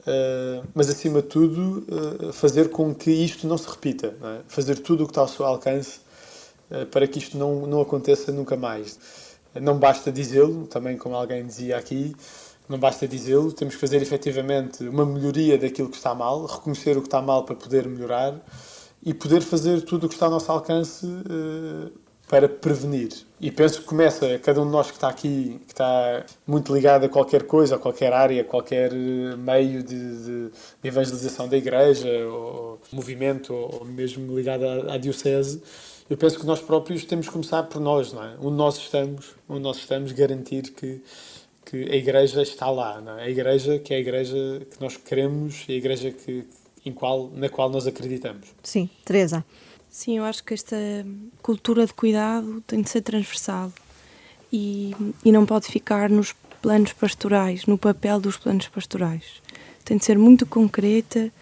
uh, 0.00 0.66
mas 0.74 0.88
acima 0.88 1.22
de 1.22 1.28
tudo 1.28 1.86
uh, 1.88 2.32
fazer 2.32 2.70
com 2.70 2.94
que 2.94 3.10
isto 3.10 3.46
não 3.46 3.58
se 3.58 3.68
repita, 3.68 4.14
não 4.20 4.28
é? 4.28 4.40
fazer 4.48 4.78
tudo 4.78 5.04
o 5.04 5.06
que 5.06 5.12
está 5.12 5.20
ao 5.22 5.28
seu 5.28 5.44
alcance 5.44 6.00
uh, 6.70 6.86
para 6.86 7.06
que 7.06 7.18
isto 7.18 7.36
não, 7.36 7.66
não 7.66 7.80
aconteça 7.80 8.32
nunca 8.32 8.56
mais. 8.56 8.98
Não 9.60 9.76
basta 9.78 10.12
dizê-lo, 10.12 10.68
também 10.68 10.96
como 10.96 11.16
alguém 11.16 11.44
dizia 11.44 11.76
aqui, 11.76 12.14
não 12.70 12.78
basta 12.78 13.06
dizê-lo, 13.08 13.52
temos 13.52 13.74
que 13.74 13.80
fazer 13.80 14.00
efetivamente 14.00 14.86
uma 14.86 15.04
melhoria 15.04 15.58
daquilo 15.58 15.88
que 15.88 15.96
está 15.96 16.14
mal, 16.14 16.46
reconhecer 16.46 16.96
o 16.96 17.00
que 17.00 17.08
está 17.08 17.20
mal 17.20 17.44
para 17.44 17.56
poder 17.56 17.88
melhorar 17.88 18.40
e 19.02 19.12
poder 19.12 19.40
fazer 19.42 19.82
tudo 19.82 20.06
o 20.06 20.08
que 20.08 20.14
está 20.14 20.26
ao 20.26 20.32
nosso 20.32 20.52
alcance 20.52 21.04
uh, 21.04 21.90
para 22.28 22.48
prevenir. 22.48 23.10
E 23.40 23.50
penso 23.50 23.80
que 23.80 23.86
começa, 23.86 24.38
cada 24.38 24.62
um 24.62 24.66
de 24.66 24.70
nós 24.70 24.86
que 24.86 24.92
está 24.96 25.08
aqui, 25.08 25.60
que 25.66 25.72
está 25.72 26.24
muito 26.46 26.72
ligado 26.72 27.06
a 27.06 27.08
qualquer 27.08 27.42
coisa, 27.42 27.74
a 27.74 27.78
qualquer 27.78 28.12
área, 28.12 28.42
a 28.42 28.44
qualquer 28.44 28.92
eh, 28.92 29.34
meio 29.36 29.82
de, 29.82 29.96
de, 29.96 30.50
de 30.80 30.88
evangelização 30.88 31.48
da 31.48 31.56
igreja, 31.56 32.08
ou 32.28 32.78
movimento, 32.92 33.52
ou 33.52 33.84
mesmo 33.84 34.36
ligado 34.36 34.64
à, 34.64 34.94
à 34.94 34.96
diocese, 34.96 35.60
eu 36.08 36.16
penso 36.16 36.38
que 36.38 36.46
nós 36.46 36.60
próprios 36.60 37.04
temos 37.04 37.26
que 37.26 37.32
começar 37.32 37.64
por 37.64 37.80
nós, 37.80 38.12
não 38.12 38.22
é? 38.22 38.36
Onde 38.40 38.56
nós 38.56 38.76
estamos, 38.76 39.34
onde 39.48 39.62
nós 39.62 39.78
estamos, 39.78 40.12
garantir 40.12 40.70
que, 40.70 41.02
que 41.70 41.88
a 41.88 41.94
Igreja 41.94 42.42
está 42.42 42.68
lá, 42.68 43.00
não 43.00 43.16
é? 43.16 43.24
A 43.24 43.30
Igreja 43.30 43.78
que 43.78 43.94
é 43.94 43.98
a 43.98 44.00
Igreja 44.00 44.66
que 44.68 44.80
nós 44.80 44.96
queremos 44.96 45.64
e 45.68 45.72
a 45.72 45.76
Igreja 45.76 46.10
que, 46.10 46.44
em 46.84 46.92
qual, 46.92 47.30
na 47.32 47.48
qual 47.48 47.70
nós 47.70 47.86
acreditamos. 47.86 48.48
Sim, 48.60 48.90
Teresa. 49.04 49.44
Sim, 49.88 50.18
eu 50.18 50.24
acho 50.24 50.42
que 50.42 50.52
esta 50.52 50.76
cultura 51.40 51.86
de 51.86 51.94
cuidado 51.94 52.60
tem 52.66 52.82
de 52.82 52.90
ser 52.90 53.02
transversal 53.02 53.72
e, 54.52 54.96
e 55.24 55.30
não 55.30 55.46
pode 55.46 55.66
ficar 55.66 56.10
nos 56.10 56.34
planos 56.60 56.92
pastorais, 56.92 57.66
no 57.66 57.78
papel 57.78 58.20
dos 58.20 58.36
planos 58.36 58.66
pastorais. 58.66 59.24
Tem 59.84 59.96
de 59.96 60.04
ser 60.04 60.18
muito 60.18 60.44
concreta 60.46 61.32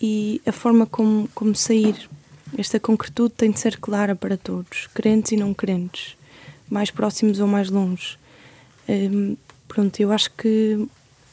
e 0.00 0.42
a 0.44 0.52
forma 0.52 0.84
como, 0.84 1.28
como 1.34 1.54
sair 1.54 2.10
esta 2.58 2.78
concretude 2.78 3.32
tem 3.34 3.50
de 3.50 3.58
ser 3.58 3.78
clara 3.78 4.14
para 4.14 4.36
todos, 4.36 4.86
crentes 4.92 5.32
e 5.32 5.36
não 5.36 5.54
crentes, 5.54 6.14
mais 6.68 6.90
próximos 6.90 7.40
ou 7.40 7.46
mais 7.46 7.70
longe. 7.70 8.18
Hum, 8.86 9.36
pronto, 9.72 9.98
eu 9.98 10.12
acho 10.12 10.30
que 10.32 10.86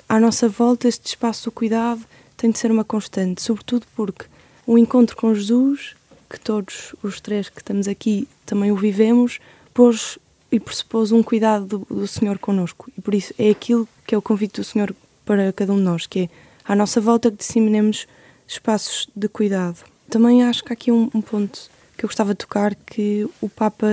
à 0.07 0.17
nossa 0.17 0.47
volta 0.47 0.87
este 0.87 1.07
espaço 1.07 1.45
do 1.45 1.51
cuidado 1.51 2.01
tem 2.37 2.49
de 2.49 2.57
ser 2.57 2.71
uma 2.71 2.85
constante, 2.85 3.41
sobretudo 3.41 3.85
porque 3.93 4.25
o 4.65 4.77
encontro 4.77 5.17
com 5.17 5.35
Jesus, 5.35 5.93
que 6.29 6.39
todos 6.39 6.95
os 7.03 7.19
três 7.19 7.49
que 7.49 7.59
estamos 7.59 7.85
aqui 7.85 8.29
também 8.45 8.71
o 8.71 8.77
vivemos, 8.77 9.39
pôs 9.73 10.17
e 10.49 10.57
pressupôs 10.57 11.11
um 11.11 11.21
cuidado 11.21 11.65
do, 11.65 11.95
do 11.95 12.07
Senhor 12.07 12.39
connosco. 12.39 12.89
E 12.97 13.01
por 13.01 13.13
isso 13.13 13.33
é 13.37 13.49
aquilo 13.49 13.87
que 14.07 14.15
é 14.15 14.17
o 14.17 14.21
convite 14.21 14.61
do 14.61 14.63
Senhor 14.63 14.95
para 15.25 15.51
cada 15.51 15.73
um 15.73 15.77
de 15.77 15.83
nós, 15.83 16.07
que 16.07 16.21
é 16.21 16.29
à 16.63 16.75
nossa 16.75 17.01
volta 17.01 17.29
que 17.29 17.37
disseminemos 17.37 18.07
espaços 18.47 19.09
de 19.13 19.27
cuidado. 19.27 19.83
Também 20.09 20.43
acho 20.43 20.63
que 20.63 20.71
há 20.71 20.75
aqui 20.75 20.91
um, 20.93 21.09
um, 21.13 21.21
ponto 21.21 21.69
que 21.97 22.05
eu 22.05 22.07
gostava 22.07 22.29
de 22.29 22.37
tocar, 22.37 22.73
que 22.73 23.29
o 23.41 23.49
Papa 23.49 23.87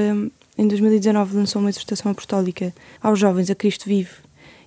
em 0.56 0.68
2019 0.68 1.37
lançou 1.37 1.61
uma 1.61 1.68
exortação 1.68 2.12
apostólica 2.12 2.72
aos 3.02 3.18
jovens, 3.18 3.50
a 3.50 3.54
Cristo 3.56 3.87
vive. 3.87 4.26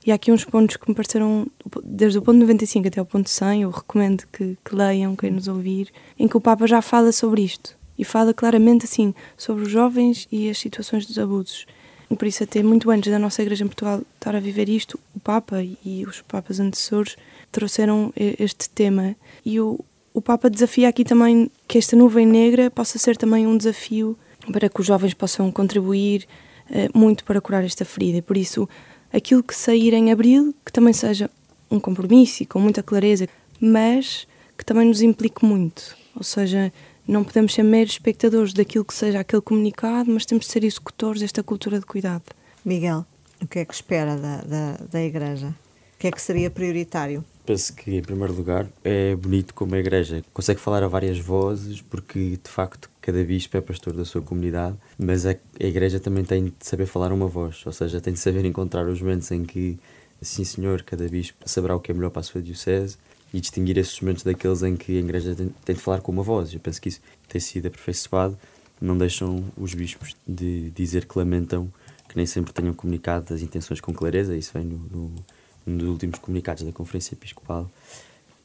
E 0.09 0.11
há 0.11 0.15
aqui 0.15 0.31
uns 0.31 0.43
pontos 0.43 0.75
que 0.75 0.89
me 0.89 0.95
pareceram, 0.95 1.45
desde 1.83 2.17
o 2.17 2.21
ponto 2.23 2.39
95 2.39 2.87
até 2.87 2.99
o 2.99 3.05
ponto 3.05 3.29
100, 3.29 3.61
eu 3.61 3.69
recomendo 3.69 4.23
que, 4.33 4.57
que 4.65 4.73
leiam, 4.75 5.15
quem 5.15 5.29
nos 5.29 5.47
ouvir, 5.47 5.91
em 6.17 6.27
que 6.27 6.35
o 6.35 6.41
Papa 6.41 6.65
já 6.65 6.81
fala 6.81 7.11
sobre 7.11 7.43
isto. 7.43 7.77
E 7.95 8.03
fala 8.03 8.33
claramente 8.33 8.85
assim 8.85 9.13
sobre 9.37 9.65
os 9.65 9.69
jovens 9.69 10.27
e 10.31 10.49
as 10.49 10.57
situações 10.57 11.05
dos 11.05 11.19
abusos. 11.19 11.67
E 12.09 12.15
por 12.15 12.27
isso, 12.27 12.43
até 12.43 12.63
muito 12.63 12.89
antes 12.89 13.11
da 13.11 13.19
nossa 13.19 13.43
Igreja 13.43 13.63
em 13.63 13.67
Portugal 13.67 14.01
estar 14.15 14.35
a 14.35 14.39
viver 14.39 14.67
isto, 14.67 14.99
o 15.15 15.19
Papa 15.19 15.63
e 15.85 16.03
os 16.07 16.23
Papas 16.23 16.59
antecessores 16.59 17.15
trouxeram 17.51 18.11
este 18.17 18.67
tema. 18.67 19.15
E 19.45 19.59
o, 19.59 19.79
o 20.11 20.23
Papa 20.23 20.49
desafia 20.49 20.89
aqui 20.89 21.03
também 21.03 21.51
que 21.67 21.77
esta 21.77 21.95
nuvem 21.95 22.25
negra 22.25 22.71
possa 22.71 22.97
ser 22.97 23.15
também 23.15 23.45
um 23.45 23.55
desafio 23.55 24.17
para 24.51 24.69
que 24.69 24.81
os 24.81 24.87
jovens 24.87 25.13
possam 25.13 25.51
contribuir 25.51 26.25
uh, 26.67 26.97
muito 26.97 27.23
para 27.23 27.39
curar 27.39 27.63
esta 27.63 27.85
ferida. 27.85 28.17
E 28.17 28.21
por 28.23 28.37
isso, 28.37 28.67
aquilo 29.11 29.43
que 29.43 29.55
sair 29.55 29.93
em 29.93 30.11
abril, 30.11 30.53
que 30.65 30.71
também 30.71 30.93
seja 30.93 31.29
um 31.69 31.79
compromisso 31.79 32.43
e 32.43 32.45
com 32.45 32.59
muita 32.59 32.83
clareza, 32.83 33.27
mas 33.59 34.27
que 34.57 34.65
também 34.65 34.87
nos 34.87 35.01
implique 35.01 35.45
muito. 35.45 35.95
Ou 36.15 36.23
seja, 36.23 36.71
não 37.07 37.23
podemos 37.23 37.53
ser 37.53 37.63
meros 37.63 37.93
espectadores 37.93 38.53
daquilo 38.53 38.85
que 38.85 38.93
seja 38.93 39.19
aquele 39.19 39.41
comunicado, 39.41 40.11
mas 40.11 40.25
temos 40.25 40.45
de 40.45 40.51
ser 40.51 40.63
executores 40.63 41.21
desta 41.21 41.43
cultura 41.43 41.79
de 41.79 41.85
cuidado. 41.85 42.23
Miguel, 42.63 43.05
o 43.41 43.47
que 43.47 43.59
é 43.59 43.65
que 43.65 43.73
espera 43.73 44.15
da, 44.15 44.41
da, 44.41 44.77
da 44.91 45.01
Igreja? 45.01 45.55
O 45.95 45.99
que 45.99 46.07
é 46.07 46.11
que 46.11 46.21
seria 46.21 46.49
prioritário? 46.49 47.23
penso 47.49 47.73
que, 47.73 47.95
em 47.95 48.01
primeiro 48.03 48.31
lugar, 48.31 48.67
é 48.83 49.15
bonito 49.15 49.55
como 49.55 49.73
a 49.73 49.79
Igreja 49.79 50.23
consegue 50.31 50.59
falar 50.59 50.83
a 50.83 50.87
várias 50.87 51.17
vozes, 51.17 51.81
porque 51.81 52.37
de 52.43 52.47
facto 52.47 52.87
cada 53.09 53.23
bispo 53.23 53.57
é 53.57 53.61
pastor 53.61 53.93
da 53.93 54.05
sua 54.05 54.21
comunidade, 54.21 54.77
mas 54.95 55.25
a, 55.25 55.31
a 55.31 55.63
Igreja 55.63 55.99
também 55.99 56.23
tem 56.23 56.45
de 56.45 56.53
saber 56.59 56.85
falar 56.85 57.11
uma 57.11 57.27
voz, 57.27 57.63
ou 57.65 57.73
seja, 57.73 57.99
tem 57.99 58.13
de 58.13 58.19
saber 58.19 58.45
encontrar 58.45 58.87
os 58.87 59.01
momentos 59.01 59.31
em 59.31 59.43
que, 59.43 59.79
sim 60.21 60.43
senhor, 60.43 60.83
cada 60.83 61.07
bispo 61.09 61.37
saberá 61.43 61.75
o 61.75 61.79
que 61.79 61.91
é 61.91 61.93
melhor 61.95 62.11
para 62.11 62.19
a 62.19 62.23
sua 62.23 62.39
diocese 62.39 62.97
e 63.33 63.41
distinguir 63.41 63.79
esses 63.79 63.99
momentos 63.99 64.23
daqueles 64.23 64.61
em 64.61 64.75
que 64.77 64.95
a 64.95 64.99
Igreja 64.99 65.33
tem, 65.33 65.49
tem 65.65 65.75
de 65.75 65.81
falar 65.81 66.01
com 66.01 66.11
uma 66.11 66.21
voz. 66.21 66.53
Eu 66.53 66.59
penso 66.59 66.79
que 66.79 66.89
isso 66.89 67.01
tem 67.27 67.41
sido 67.41 67.65
aperfeiçoado, 67.65 68.37
não 68.79 68.95
deixam 68.95 69.43
os 69.57 69.73
bispos 69.73 70.15
de 70.27 70.69
dizer 70.69 71.05
que 71.05 71.17
lamentam 71.17 71.67
que 72.07 72.15
nem 72.15 72.27
sempre 72.27 72.53
tenham 72.53 72.75
comunicado 72.75 73.33
as 73.33 73.41
intenções 73.41 73.81
com 73.81 73.91
clareza, 73.91 74.37
isso 74.37 74.51
vem 74.53 74.65
no, 74.65 74.77
no 74.77 75.77
dos 75.77 75.87
últimos 75.87 76.19
comunicados 76.19 76.63
da 76.63 76.71
Conferência 76.71 77.15
Episcopal. 77.15 77.69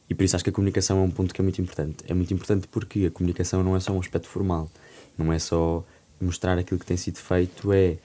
E 0.09 0.15
por 0.15 0.25
isso 0.25 0.37
acho 0.37 0.45
que 0.45 0.51
a 0.51 0.53
comunicação 0.53 0.99
é 0.99 1.03
um 1.03 1.11
ponto 1.11 1.33
que 1.33 1.41
é 1.41 1.45
muito 1.45 1.61
importante. 1.61 2.05
É 2.07 2.15
muito 2.15 2.33
importante 2.33 2.69
porque 2.69 3.07
a 3.07 3.11
comunicação 3.11 3.63
não 3.63 3.75
é 3.75 3.81
só 3.81 3.93
um 3.93 4.01
aspecto 4.01 4.29
formal, 4.29 4.71
não 5.17 5.33
é 5.33 5.39
só 5.39 5.85
mostrar 6.21 6.59
aquilo 6.59 6.79
que 6.79 6.87
tem 6.87 6.97
sido 6.97 7.19
feito, 7.19 7.73
é 7.73 7.97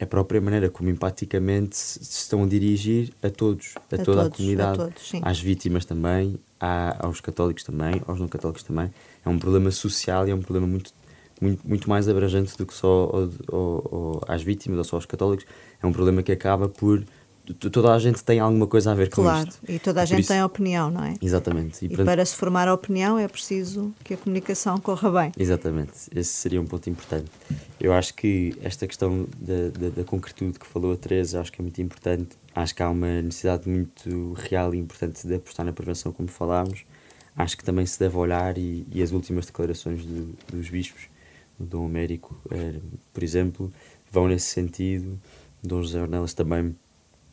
a 0.00 0.06
própria 0.06 0.40
maneira 0.40 0.68
como 0.70 0.88
empaticamente 0.88 1.76
se 1.76 2.00
estão 2.00 2.44
a 2.44 2.46
dirigir 2.46 3.12
a 3.22 3.30
todos, 3.30 3.74
a, 3.74 3.80
a 3.80 3.98
toda 3.98 4.04
todos, 4.04 4.26
a 4.26 4.30
comunidade, 4.30 4.80
a 4.80 4.84
todos, 4.84 5.12
às 5.22 5.40
vítimas 5.40 5.84
também, 5.84 6.38
à, 6.60 7.06
aos 7.06 7.20
católicos 7.20 7.64
também, 7.64 8.00
aos 8.06 8.20
não 8.20 8.28
católicos 8.28 8.62
também. 8.62 8.92
É 9.24 9.28
um 9.28 9.38
problema 9.38 9.70
social 9.70 10.26
e 10.28 10.30
é 10.30 10.34
um 10.34 10.40
problema 10.40 10.66
muito, 10.66 10.92
muito, 11.40 11.66
muito 11.66 11.90
mais 11.90 12.08
abrangente 12.08 12.56
do 12.56 12.64
que 12.64 12.74
só 12.74 13.10
às 14.28 14.42
vítimas 14.42 14.78
ou 14.78 14.84
só 14.84 14.96
aos 14.96 15.06
católicos. 15.06 15.44
É 15.82 15.86
um 15.86 15.92
problema 15.92 16.22
que 16.22 16.30
acaba 16.30 16.68
por 16.68 17.04
toda 17.54 17.94
a 17.94 17.98
gente 17.98 18.22
tem 18.22 18.40
alguma 18.40 18.66
coisa 18.66 18.92
a 18.92 18.94
ver 18.94 19.10
com 19.10 19.22
claro, 19.22 19.48
isto. 19.48 19.60
Claro, 19.60 19.74
e 19.74 19.78
toda 19.78 20.02
a 20.02 20.04
gente 20.04 20.20
isso... 20.20 20.28
tem 20.28 20.42
opinião, 20.42 20.90
não 20.90 21.04
é? 21.04 21.14
Exatamente. 21.20 21.86
E, 21.86 21.92
e 21.92 21.96
para 22.04 22.24
se 22.24 22.34
formar 22.34 22.68
a 22.68 22.74
opinião 22.74 23.18
é 23.18 23.26
preciso 23.28 23.92
que 24.04 24.14
a 24.14 24.16
comunicação 24.16 24.78
corra 24.78 25.10
bem. 25.10 25.32
Exatamente, 25.38 25.92
esse 26.14 26.32
seria 26.32 26.60
um 26.60 26.66
ponto 26.66 26.88
importante. 26.88 27.30
Eu 27.80 27.92
acho 27.92 28.14
que 28.14 28.56
esta 28.62 28.86
questão 28.86 29.26
da, 29.38 29.70
da, 29.78 29.88
da 29.96 30.04
concretude 30.04 30.58
que 30.58 30.66
falou 30.66 30.92
a 30.92 30.96
Teresa, 30.96 31.40
acho 31.40 31.52
que 31.52 31.60
é 31.60 31.62
muito 31.62 31.80
importante. 31.80 32.36
Acho 32.54 32.74
que 32.74 32.82
há 32.82 32.90
uma 32.90 33.22
necessidade 33.22 33.68
muito 33.68 34.32
real 34.32 34.74
e 34.74 34.78
importante 34.78 35.26
de 35.26 35.34
apostar 35.34 35.64
na 35.64 35.72
prevenção, 35.72 36.12
como 36.12 36.28
falámos. 36.28 36.84
Acho 37.36 37.56
que 37.56 37.64
também 37.64 37.86
se 37.86 37.98
deve 38.00 38.16
olhar, 38.16 38.58
e, 38.58 38.84
e 38.90 39.00
as 39.00 39.12
últimas 39.12 39.46
declarações 39.46 40.04
do, 40.04 40.34
dos 40.52 40.68
bispos, 40.68 41.02
o 41.58 41.64
Dom 41.64 41.86
Américo, 41.86 42.36
é, 42.50 42.80
por 43.12 43.22
exemplo, 43.22 43.72
vão 44.10 44.26
nesse 44.26 44.46
sentido. 44.46 45.20
Dom 45.62 45.82
José 45.82 46.02
Ornelas 46.02 46.34
também 46.34 46.74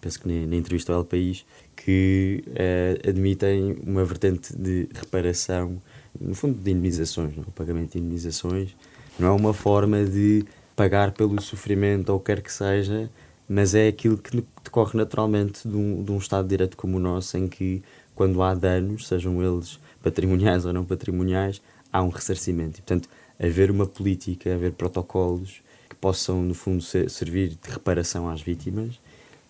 penso 0.05 0.19
que 0.19 0.27
na, 0.27 0.55
entrevista 0.55 0.93
ao 0.93 0.99
El 0.99 1.05
País, 1.05 1.45
que 1.75 2.43
uh, 2.49 3.09
admitem 3.09 3.75
uma 3.83 4.05
vertente 4.05 4.55
de 4.55 4.87
reparação, 4.93 5.81
no 6.21 6.35
fundo 6.35 6.61
de 6.61 6.71
indenizações, 6.71 7.35
não? 7.35 7.41
É? 7.41 7.47
o 7.47 7.51
pagamento 7.51 7.93
de 7.93 7.97
indenizações 7.97 8.75
não 9.17 9.29
é 9.29 9.31
uma 9.31 9.51
forma 9.51 10.05
de 10.05 10.45
pagar 10.75 11.11
pelo 11.11 11.41
sofrimento 11.41 12.09
ou 12.09 12.19
quer 12.19 12.41
que 12.41 12.53
seja, 12.53 13.09
mas 13.49 13.73
é 13.73 13.87
aquilo 13.87 14.15
que 14.15 14.45
decorre 14.63 14.95
naturalmente 14.95 15.67
de 15.67 15.75
um, 15.75 16.03
de 16.03 16.11
um 16.11 16.17
Estado 16.17 16.43
de 16.43 16.49
Direito 16.49 16.77
como 16.77 16.97
o 16.97 16.99
nosso, 16.99 17.35
em 17.35 17.47
que 17.47 17.81
quando 18.13 18.43
há 18.43 18.53
danos, 18.53 19.07
sejam 19.07 19.41
eles 19.41 19.79
patrimoniais 20.03 20.65
ou 20.65 20.73
não 20.73 20.85
patrimoniais, 20.85 21.61
há 21.91 22.03
um 22.03 22.09
ressarcimento. 22.09 22.77
E, 22.77 22.81
portanto, 22.83 23.09
haver 23.39 23.71
uma 23.71 23.87
política, 23.87 24.53
haver 24.53 24.73
protocolos 24.73 25.63
possam, 25.99 26.43
no 26.43 26.53
fundo, 26.53 26.83
ser, 26.83 27.09
servir 27.09 27.57
de 27.61 27.71
reparação 27.71 28.29
às 28.29 28.39
vítimas. 28.39 28.99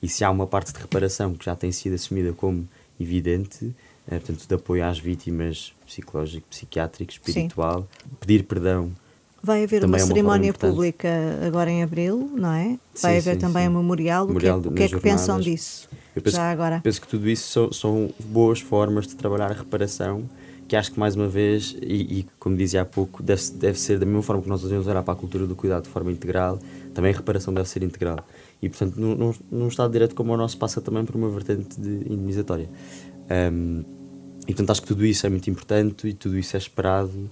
E 0.05 0.07
se 0.07 0.23
há 0.23 0.29
uma 0.29 0.45
parte 0.45 0.71
de 0.71 0.77
reparação 0.77 1.33
que 1.33 1.43
já 1.43 1.55
tem 1.55 1.71
sido 1.71 1.95
assumida 1.95 2.31
como 2.31 2.69
evidente, 2.99 3.75
é, 4.07 4.19
portanto, 4.19 4.47
de 4.47 4.53
apoio 4.53 4.85
às 4.85 4.99
vítimas 4.99 5.73
psicológico, 5.83 6.45
psiquiátrico, 6.47 7.11
espiritual, 7.11 7.81
Sim. 7.81 8.09
pedir 8.19 8.43
perdão. 8.43 8.91
Vai 9.41 9.63
haver 9.63 9.83
uma, 9.83 9.97
é 9.97 10.01
uma 10.01 10.05
cerimónia 10.05 10.53
pública 10.53 11.09
agora 11.43 11.71
em 11.71 11.81
abril, 11.81 12.29
não 12.35 12.51
é? 12.51 12.77
Vai 13.01 13.13
sim, 13.13 13.17
haver 13.17 13.33
sim, 13.33 13.39
também 13.39 13.63
sim. 13.63 13.69
um 13.69 13.77
memorial. 13.77 14.27
memorial. 14.27 14.59
O 14.59 14.61
que 14.61 14.67
é, 14.67 14.71
o 14.71 14.75
que, 14.75 14.83
é 14.83 14.89
que 14.89 14.99
pensam 14.99 15.39
disso? 15.39 15.89
Penso, 16.13 16.37
já 16.37 16.51
agora? 16.51 16.81
Penso 16.83 17.01
que 17.01 17.07
tudo 17.07 17.27
isso 17.27 17.51
são, 17.51 17.73
são 17.73 18.13
boas 18.19 18.59
formas 18.59 19.07
de 19.07 19.15
trabalhar 19.15 19.49
a 19.49 19.55
reparação 19.55 20.23
que 20.67 20.75
acho 20.75 20.91
que 20.91 20.99
mais 20.99 21.15
uma 21.15 21.27
vez, 21.27 21.75
e, 21.81 22.19
e, 22.19 22.27
como 22.39 22.55
dizia 22.55 22.81
há 22.81 22.85
pouco, 22.85 23.21
deve, 23.21 23.41
deve 23.51 23.79
ser 23.79 23.99
da 23.99 24.05
mesma 24.05 24.23
forma 24.23 24.41
que 24.41 24.49
nós 24.49 24.61
devemos 24.61 24.87
olhar 24.87 25.03
para 25.03 25.13
a 25.13 25.17
cultura 25.17 25.45
do 25.45 25.55
cuidado 25.55 25.83
de 25.83 25.89
forma 25.89 26.11
integral, 26.11 26.59
também 26.93 27.13
a 27.13 27.17
reparação 27.17 27.53
deve 27.53 27.69
ser 27.69 27.83
integral. 27.83 28.25
E, 28.65 28.69
portanto, 28.69 28.95
num, 28.99 29.31
num 29.51 29.67
Estado 29.67 29.89
de 29.89 29.93
Direito 29.93 30.15
como 30.15 30.33
o 30.33 30.37
nosso, 30.37 30.57
passa 30.57 30.81
também 30.81 31.05
por 31.05 31.15
uma 31.15 31.29
vertente 31.29 31.79
de 31.79 32.11
indenizatória. 32.11 32.67
Um, 33.29 33.83
e, 34.41 34.47
portanto, 34.47 34.71
acho 34.71 34.81
que 34.81 34.87
tudo 34.87 35.05
isso 35.05 35.23
é 35.27 35.29
muito 35.29 35.47
importante 35.51 36.07
e 36.07 36.13
tudo 36.13 36.35
isso 36.35 36.55
é 36.55 36.59
esperado 36.59 37.29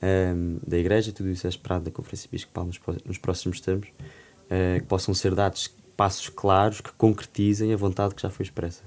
um, 0.00 0.58
da 0.64 0.78
Igreja, 0.78 1.10
tudo 1.10 1.28
isso 1.28 1.44
é 1.44 1.50
esperado 1.50 1.86
da 1.86 1.90
Conferência 1.90 2.28
Episcopal 2.28 2.66
nos, 2.66 2.78
nos 3.04 3.18
próximos 3.18 3.60
tempos, 3.60 3.88
uh, 3.88 4.80
que 4.80 4.86
possam 4.86 5.12
ser 5.12 5.34
dados 5.34 5.74
passos 5.96 6.28
claros 6.28 6.80
que 6.80 6.92
concretizem 6.92 7.72
a 7.72 7.76
vontade 7.76 8.14
que 8.14 8.22
já 8.22 8.30
foi 8.30 8.44
expressa. 8.44 8.84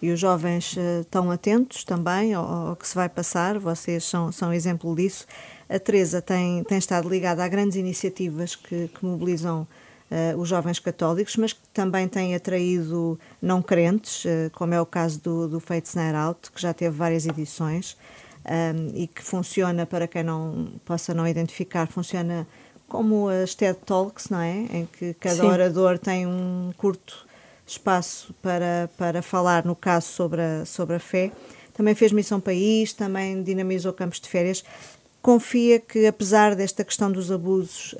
E 0.00 0.12
os 0.12 0.20
jovens 0.20 0.76
uh, 0.76 1.00
estão 1.00 1.28
atentos 1.28 1.82
também 1.82 2.34
ao, 2.34 2.44
ao, 2.44 2.76
que 2.76 2.86
se 2.86 2.94
vai 2.94 3.08
passar, 3.08 3.58
vocês 3.58 4.04
são, 4.04 4.30
são 4.30 4.52
exemplo 4.52 4.94
disso. 4.94 5.26
A 5.68 5.80
Teresa 5.80 6.22
tem, 6.22 6.62
tem 6.62 6.78
estado 6.78 7.08
ligada 7.08 7.42
a 7.42 7.48
grandes 7.48 7.76
iniciativas 7.76 8.54
que, 8.54 8.86
que 8.86 9.04
mobilizam 9.04 9.66
uh, 10.12 10.38
os 10.38 10.48
jovens 10.48 10.78
católicos, 10.78 11.36
mas 11.36 11.52
que 11.52 11.60
também 11.72 12.06
têm 12.06 12.34
atraído 12.34 13.18
não 13.40 13.62
crentes, 13.62 14.24
uh, 14.24 14.50
como 14.52 14.74
é 14.74 14.80
o 14.80 14.86
caso 14.86 15.20
do, 15.20 15.48
do 15.48 15.60
Fates 15.60 15.94
Night 15.94 16.14
Out, 16.14 16.52
que 16.52 16.60
já 16.60 16.74
teve 16.74 16.94
várias 16.94 17.26
edições 17.26 17.96
um, 18.44 18.92
e 18.94 19.06
que 19.06 19.22
funciona, 19.22 19.86
para 19.86 20.06
quem 20.06 20.22
não 20.22 20.72
possa 20.84 21.14
não 21.14 21.26
identificar, 21.26 21.86
funciona 21.86 22.46
como 22.88 23.28
as 23.28 23.54
TED 23.54 23.78
Talks, 23.86 24.28
não 24.28 24.40
é? 24.40 24.66
Em 24.70 24.86
que 24.86 25.14
cada 25.14 25.36
Sim. 25.36 25.46
orador 25.46 25.98
tem 25.98 26.26
um 26.26 26.72
curto 26.76 27.26
espaço 27.66 28.34
para, 28.42 28.90
para 28.98 29.22
falar, 29.22 29.64
no 29.64 29.74
caso, 29.74 30.08
sobre 30.08 30.42
a, 30.42 30.64
sobre 30.66 30.96
a 30.96 31.00
fé. 31.00 31.32
Também 31.72 31.94
fez 31.94 32.12
Missão 32.12 32.38
País, 32.38 32.92
também 32.92 33.42
dinamizou 33.42 33.94
campos 33.94 34.20
de 34.20 34.28
férias 34.28 34.62
confia 35.22 35.78
que, 35.78 36.06
apesar 36.06 36.56
desta 36.56 36.84
questão 36.84 37.10
dos 37.10 37.30
abusos, 37.30 37.94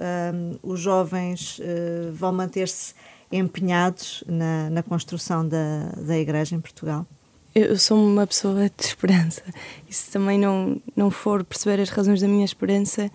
os 0.62 0.80
jovens 0.80 1.58
uh, 1.60 2.12
vão 2.12 2.32
manter-se 2.32 2.94
empenhados 3.30 4.22
na, 4.26 4.68
na 4.68 4.82
construção 4.82 5.46
da, 5.46 5.92
da 5.96 6.18
Igreja 6.18 6.56
em 6.56 6.60
Portugal? 6.60 7.06
Eu 7.54 7.78
sou 7.78 8.02
uma 8.02 8.26
pessoa 8.26 8.68
de 8.68 8.84
esperança. 8.84 9.42
E 9.88 9.94
se 9.94 10.10
também 10.10 10.38
não, 10.38 10.80
não 10.96 11.10
for 11.10 11.44
perceber 11.44 11.80
as 11.80 11.90
razões 11.90 12.20
da 12.20 12.28
minha 12.28 12.44
esperança, 12.44 13.10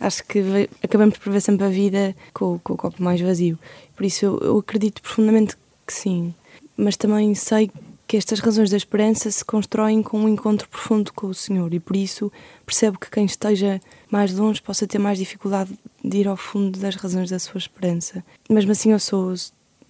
acho 0.00 0.24
que 0.24 0.68
acabamos 0.82 1.18
por 1.18 1.32
ver 1.32 1.40
sempre 1.40 1.66
a 1.66 1.68
vida 1.68 2.16
com, 2.32 2.58
com 2.58 2.72
o 2.72 2.76
copo 2.76 3.02
mais 3.02 3.20
vazio. 3.20 3.58
Por 3.94 4.04
isso 4.04 4.24
eu, 4.24 4.38
eu 4.38 4.58
acredito 4.58 5.00
profundamente 5.00 5.56
que 5.86 5.92
sim. 5.92 6.34
Mas 6.76 6.96
também 6.96 7.34
sei 7.34 7.70
que 8.12 8.18
estas 8.18 8.40
razões 8.40 8.68
da 8.68 8.76
esperança 8.76 9.30
se 9.30 9.42
constroem 9.42 10.02
com 10.02 10.18
um 10.18 10.28
encontro 10.28 10.68
profundo 10.68 11.10
com 11.14 11.28
o 11.28 11.34
Senhor 11.34 11.72
e 11.72 11.80
por 11.80 11.96
isso 11.96 12.30
percebo 12.66 12.98
que 12.98 13.10
quem 13.10 13.24
esteja 13.24 13.80
mais 14.10 14.34
longe 14.34 14.60
possa 14.60 14.86
ter 14.86 14.98
mais 14.98 15.16
dificuldade 15.16 15.72
de 16.04 16.18
ir 16.18 16.28
ao 16.28 16.36
fundo 16.36 16.78
das 16.78 16.94
razões 16.94 17.30
da 17.30 17.38
sua 17.38 17.56
esperança. 17.56 18.22
Mesmo 18.50 18.70
assim 18.70 18.92
eu 18.92 18.98
sou 18.98 19.32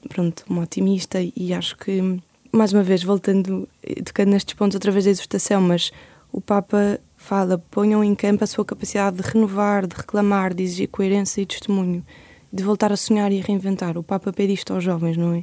pronto, 0.09 0.45
uma 0.49 0.63
otimista 0.63 1.19
e 1.35 1.53
acho 1.53 1.77
que 1.77 2.23
mais 2.53 2.73
uma 2.73 2.85
vez 2.85 3.03
voltando 3.03 3.69
tocando 4.05 4.29
nestes 4.29 4.55
pontos 4.55 4.77
através 4.77 5.05
da 5.05 5.11
exortação, 5.11 5.61
mas 5.61 5.91
o 6.31 6.41
Papa 6.41 7.01
fala, 7.17 7.59
ponham 7.73 8.05
em 8.05 8.15
campo 8.15 8.45
a 8.45 8.47
sua 8.47 8.65
capacidade 8.65 9.17
de 9.17 9.29
renovar, 9.29 9.85
de 9.85 9.97
reclamar, 9.97 10.55
de 10.55 10.63
exigir 10.63 10.87
coerência 10.87 11.41
e 11.41 11.47
testemunho, 11.47 12.07
de 12.53 12.63
voltar 12.63 12.93
a 12.93 12.97
sonhar 12.97 13.33
e 13.33 13.41
a 13.41 13.45
reinventar. 13.45 13.99
O 13.99 14.05
Papa 14.05 14.33
pede 14.33 14.53
isto 14.53 14.73
aos 14.73 14.85
jovens, 14.85 15.17
não 15.17 15.35
é? 15.35 15.43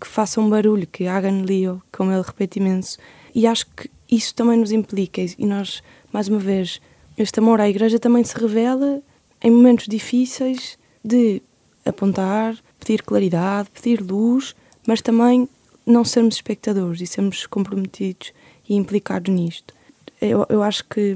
Que 0.00 0.06
façam 0.06 0.48
barulho, 0.48 0.86
que 0.86 1.06
hagan 1.06 1.42
lío, 1.42 1.82
como 1.92 2.10
ele 2.10 2.22
repete 2.22 2.58
imenso. 2.58 2.98
E 3.34 3.46
acho 3.46 3.66
que 3.66 3.90
isso 4.10 4.34
também 4.34 4.58
nos 4.58 4.72
implica, 4.72 5.20
e 5.20 5.46
nós, 5.46 5.82
mais 6.12 6.28
uma 6.28 6.38
vez, 6.38 6.80
este 7.16 7.38
amor 7.38 7.60
à 7.60 7.68
Igreja 7.68 7.98
também 7.98 8.24
se 8.24 8.36
revela 8.38 9.02
em 9.42 9.50
momentos 9.50 9.86
difíceis 9.86 10.78
de 11.04 11.42
apontar, 11.84 12.56
pedir 12.78 13.02
claridade, 13.02 13.70
pedir 13.70 14.00
luz, 14.00 14.54
mas 14.86 15.00
também 15.00 15.48
não 15.86 16.04
sermos 16.04 16.34
espectadores 16.36 17.00
e 17.00 17.06
sermos 17.06 17.46
comprometidos 17.46 18.32
e 18.68 18.74
implicados 18.74 19.32
nisto. 19.32 19.74
Eu, 20.20 20.46
eu 20.48 20.62
acho 20.62 20.84
que 20.84 21.14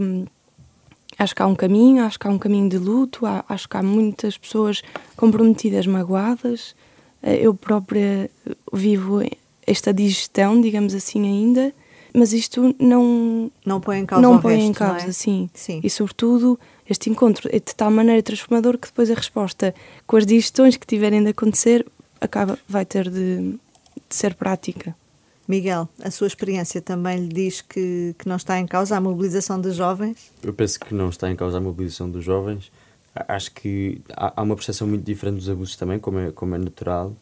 acho 1.18 1.35
que 1.35 1.42
há 1.42 1.47
um 1.47 1.55
caminho, 1.55 2.05
acho 2.05 2.18
que 2.18 2.27
há 2.27 2.31
um 2.31 2.38
caminho 2.38 2.68
de 2.68 2.79
luto, 2.79 3.25
há, 3.25 3.44
acho 3.49 3.68
que 3.68 3.77
há 3.77 3.83
muitas 3.83 4.37
pessoas 4.37 4.83
comprometidas, 5.16 5.87
magoadas, 5.87 6.75
eu 7.24 7.54
própria 7.54 8.30
vivo 8.72 9.22
esta 9.66 9.92
digestão, 9.92 10.60
digamos 10.60 10.94
assim, 10.94 11.26
ainda, 11.26 11.72
mas 12.12 12.32
isto 12.32 12.74
não 12.78 13.50
não 13.64 13.80
põe 13.80 13.98
em 13.98 14.06
causa 14.06 14.22
não 14.22 14.40
põe 14.40 14.56
resto, 14.56 14.68
em 14.68 14.72
causa, 14.72 15.06
é? 15.08 15.12
sim. 15.12 15.50
sim. 15.52 15.80
E 15.82 15.90
sobretudo 15.90 16.58
este 16.88 17.10
encontro 17.10 17.48
é 17.50 17.58
de 17.58 17.74
tal 17.74 17.90
maneira 17.90 18.22
transformador 18.22 18.78
que 18.78 18.88
depois 18.88 19.10
a 19.10 19.14
resposta 19.14 19.74
com 20.06 20.16
as 20.16 20.26
digestões 20.26 20.76
que 20.76 20.87
tiverem 20.87 21.22
de 21.22 21.30
acontecer 21.30 21.84
acaba 22.20 22.58
vai 22.68 22.84
ter 22.84 23.10
de, 23.10 23.52
de 24.08 24.14
ser 24.14 24.34
prática. 24.34 24.94
Miguel, 25.46 25.88
a 26.02 26.10
sua 26.10 26.26
experiência 26.26 26.80
também 26.80 27.18
lhe 27.18 27.28
diz 27.28 27.60
que, 27.60 28.14
que 28.18 28.26
não 28.26 28.37
está 28.37 28.58
em 28.58 28.66
causa 28.66 28.96
a 28.96 29.00
mobilização 29.00 29.60
dos 29.60 29.74
jovens? 29.74 30.30
Eu 30.42 30.54
penso 30.54 30.80
que 30.80 30.94
não 30.94 31.10
está 31.10 31.30
em 31.30 31.37
causa 31.37 31.58
a 31.58 31.60
mobilização 31.60 32.08
dos 32.08 32.24
jovens 32.24 32.70
acho 33.14 33.53
que 33.53 34.00
há, 34.16 34.42
uma 34.42 34.57
percepção 34.57 34.87
muito 34.87 35.05
diferente 35.05 35.37
dos 35.37 35.48
abusos 35.48 35.77
também, 35.77 35.98
como 35.98 36.18
é, 36.18 36.31
como 36.33 36.55
é 36.55 36.59
natural, 36.59 37.14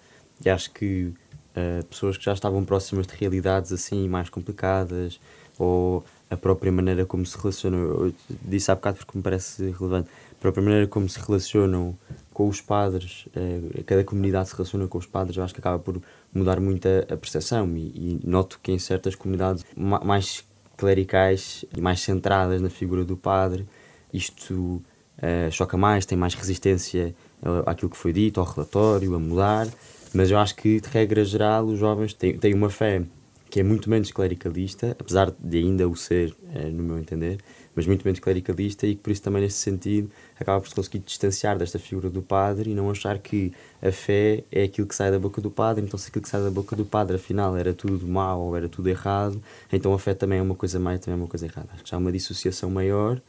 e 0.45 0.49
acho 0.49 0.71
que 0.71 1.13
uh, 1.57 1.85
pessoas 1.87 2.17
que 2.17 2.25
já 2.25 2.33
estavam 2.33 2.65
próximas 2.65 3.07
de 3.07 3.15
realidades 3.15 3.73
assim 3.73 4.09
mais 4.09 4.29
complicadas, 4.29 5.21
ou 5.59 6.05
a 6.31 6.37
própria 6.37 6.73
maneira 6.73 7.05
como 7.05 7.27
se 7.27 7.37
relacionam, 7.37 7.81
eu 8.07 8.15
disse 8.43 8.71
há 8.71 8.75
bocado 8.75 8.99
porque 8.99 9.17
me 9.17 9.23
parece 9.23 9.71
relevante, 9.71 10.09
a 10.33 10.41
própria 10.41 10.63
maneira 10.63 10.87
como 10.87 11.09
se 11.09 11.21
relacionam 11.21 11.97
com 12.33 12.49
os 12.49 12.61
padres, 12.61 13.27
uh, 13.37 13.85
cada 13.85 14.03
comunidade 14.03 14.49
se 14.49 14.55
relaciona 14.55 14.89
com 14.89 14.97
os 14.97 15.07
padres, 15.07 15.37
eu 15.37 15.45
acho 15.45 15.53
que 15.53 15.61
acaba 15.61 15.79
por 15.79 16.01
mudar 16.33 16.59
muito 16.59 16.89
a, 16.89 17.15
a 17.15 17.17
percepção, 17.17 17.77
e, 17.77 17.81
e 17.81 18.21
noto 18.25 18.59
que 18.63 18.73
em 18.73 18.79
certas 18.79 19.15
comunidades 19.15 19.65
mais 19.77 20.43
clericais 20.77 21.67
e 21.77 21.81
mais 21.81 22.01
centradas 22.01 22.63
na 22.63 22.71
figura 22.71 23.05
do 23.05 23.17
padre, 23.17 23.69
isto 24.13 24.83
uh, 25.23 25.51
choca 25.51 25.77
mais, 25.77 26.05
tem 26.05 26.19
mais 26.19 26.35
resistência 26.35 27.15
uh, 27.43 27.69
àquilo 27.69 27.91
que 27.91 27.97
foi 27.97 28.13
dito, 28.13 28.41
ao 28.41 28.47
relatório, 28.47 29.15
a 29.15 29.19
mudar. 29.19 29.69
Mas 30.13 30.31
eu 30.31 30.39
acho 30.39 30.55
que, 30.57 30.81
de 30.81 30.89
regra 30.89 31.25
geral, 31.25 31.65
os 31.65 31.79
jovens 31.79 32.13
têm, 32.13 32.37
têm 32.37 32.55
uma 32.55 32.69
fé 32.69 33.03
que 33.49 33.61
é 33.61 33.63
muito 33.63 33.91
menos 33.91 34.11
clericalista, 34.11 34.97
apesar 34.99 35.31
de 35.39 35.59
ainda 35.59 35.87
o 35.87 35.95
ser, 35.95 36.31
uh, 36.31 36.71
no 36.71 36.83
meu 36.83 36.99
entender, 36.99 37.39
mas 37.75 37.87
muito 37.87 38.03
menos 38.03 38.19
clericalista 38.19 38.87
e 38.87 38.95
que, 38.95 39.03
por 39.03 39.11
isso, 39.11 39.23
também, 39.23 39.43
nesse 39.43 39.59
sentido, 39.59 40.11
acaba 40.39 40.61
por 40.61 40.69
se 40.69 40.75
conseguir 40.75 41.01
distanciar 41.01 41.59
desta 41.59 41.79
figura 41.79 42.09
do 42.09 42.23
padre 42.23 42.71
e 42.71 42.75
não 42.75 42.91
achar 42.91 43.19
que 43.19 43.53
a 43.81 43.93
fé 43.93 44.45
é 44.51 44.65
aquilo 44.65 44.87
que 44.87 44.95
sai 44.95 45.11
da 45.11 45.19
boca 45.19 45.41
do 45.41 45.51
padre, 45.51 45.85
então 45.85 45.99
se 45.99 46.09
aquilo 46.09 46.23
que 46.23 46.29
sai 46.29 46.43
da 46.43 46.51
boca 46.51 46.75
do 46.75 46.85
padre, 46.85 47.17
afinal, 47.17 47.57
era 47.57 47.73
tudo 47.75 48.07
mau 48.07 48.41
ou 48.41 48.57
era 48.57 48.69
tudo 48.69 48.89
errado, 48.89 49.43
então 49.71 49.93
a 49.93 49.99
fé 49.99 50.15
também 50.15 50.39
é 50.39 50.43
uma 50.43 50.55
coisa 50.55 50.79
má 50.79 50.95
e 50.95 50.99
também 50.99 51.19
é 51.19 51.23
uma 51.23 51.29
coisa 51.29 51.47
errada. 51.47 51.69
Acho 51.75 51.85
que 51.85 51.91
já 51.91 51.97
há 51.97 52.01
uma 52.01 52.13
dissociação 52.13 52.71
maior 52.71 53.21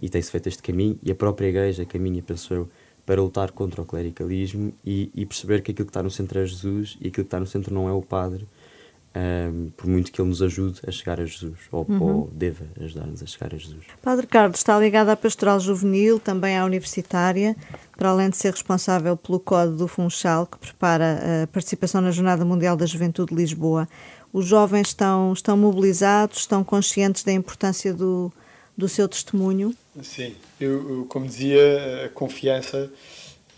e 0.00 0.08
tem-se 0.08 0.30
feito 0.30 0.48
este 0.48 0.62
caminho, 0.62 0.98
e 1.02 1.10
a 1.10 1.14
própria 1.14 1.48
Igreja 1.48 1.84
caminha, 1.84 2.22
penso 2.22 2.52
eu, 2.52 2.68
para 3.06 3.22
lutar 3.22 3.52
contra 3.52 3.80
o 3.80 3.86
clericalismo 3.86 4.72
e, 4.84 5.10
e, 5.14 5.24
perceber 5.24 5.62
que 5.62 5.70
aquilo 5.70 5.86
que 5.86 5.90
está 5.90 6.02
no 6.02 6.10
centro 6.10 6.40
é 6.40 6.44
Jesus 6.44 6.98
e 7.00 7.06
aquilo 7.06 7.12
que 7.12 7.20
está 7.22 7.38
no 7.38 7.46
centro 7.46 7.72
não 7.72 7.88
é 7.88 7.92
o 7.92 8.02
Padre, 8.02 8.48
um, 9.16 9.70
por 9.76 9.86
muito 9.86 10.12
que 10.12 10.20
ele 10.20 10.28
nos 10.28 10.42
ajude 10.42 10.80
a 10.86 10.90
chegar 10.90 11.20
a 11.20 11.24
Jesus, 11.24 11.56
ou, 11.70 11.86
uhum. 11.88 12.02
ou 12.02 12.30
deva 12.34 12.66
ajudar-nos 12.80 13.22
a 13.22 13.26
chegar 13.26 13.54
a 13.54 13.56
Jesus. 13.56 13.84
Padre 14.02 14.26
Carlos 14.26 14.58
está 14.58 14.78
ligado 14.78 15.08
à 15.08 15.16
Pastoral 15.16 15.58
Juvenil, 15.60 16.18
também 16.18 16.58
à 16.58 16.64
Universitária, 16.64 17.56
para 17.96 18.10
além 18.10 18.28
de 18.28 18.36
ser 18.36 18.50
responsável 18.50 19.16
pelo 19.16 19.40
Código 19.40 19.76
do 19.76 19.88
Funchal, 19.88 20.46
que 20.46 20.58
prepara 20.58 21.44
a 21.44 21.46
participação 21.46 22.00
na 22.00 22.10
Jornada 22.10 22.44
Mundial 22.44 22.76
da 22.76 22.84
Juventude 22.84 23.30
de 23.30 23.36
Lisboa. 23.36 23.88
Os 24.32 24.44
jovens 24.44 24.88
estão, 24.88 25.32
estão 25.32 25.56
mobilizados, 25.56 26.38
estão 26.38 26.62
conscientes 26.62 27.22
da 27.22 27.32
importância 27.32 27.94
do, 27.94 28.30
do 28.76 28.88
seu 28.88 29.08
testemunho? 29.08 29.74
Sim, 30.02 30.34
eu, 30.60 31.06
como 31.08 31.26
dizia, 31.26 32.04
a 32.04 32.08
confiança 32.10 32.90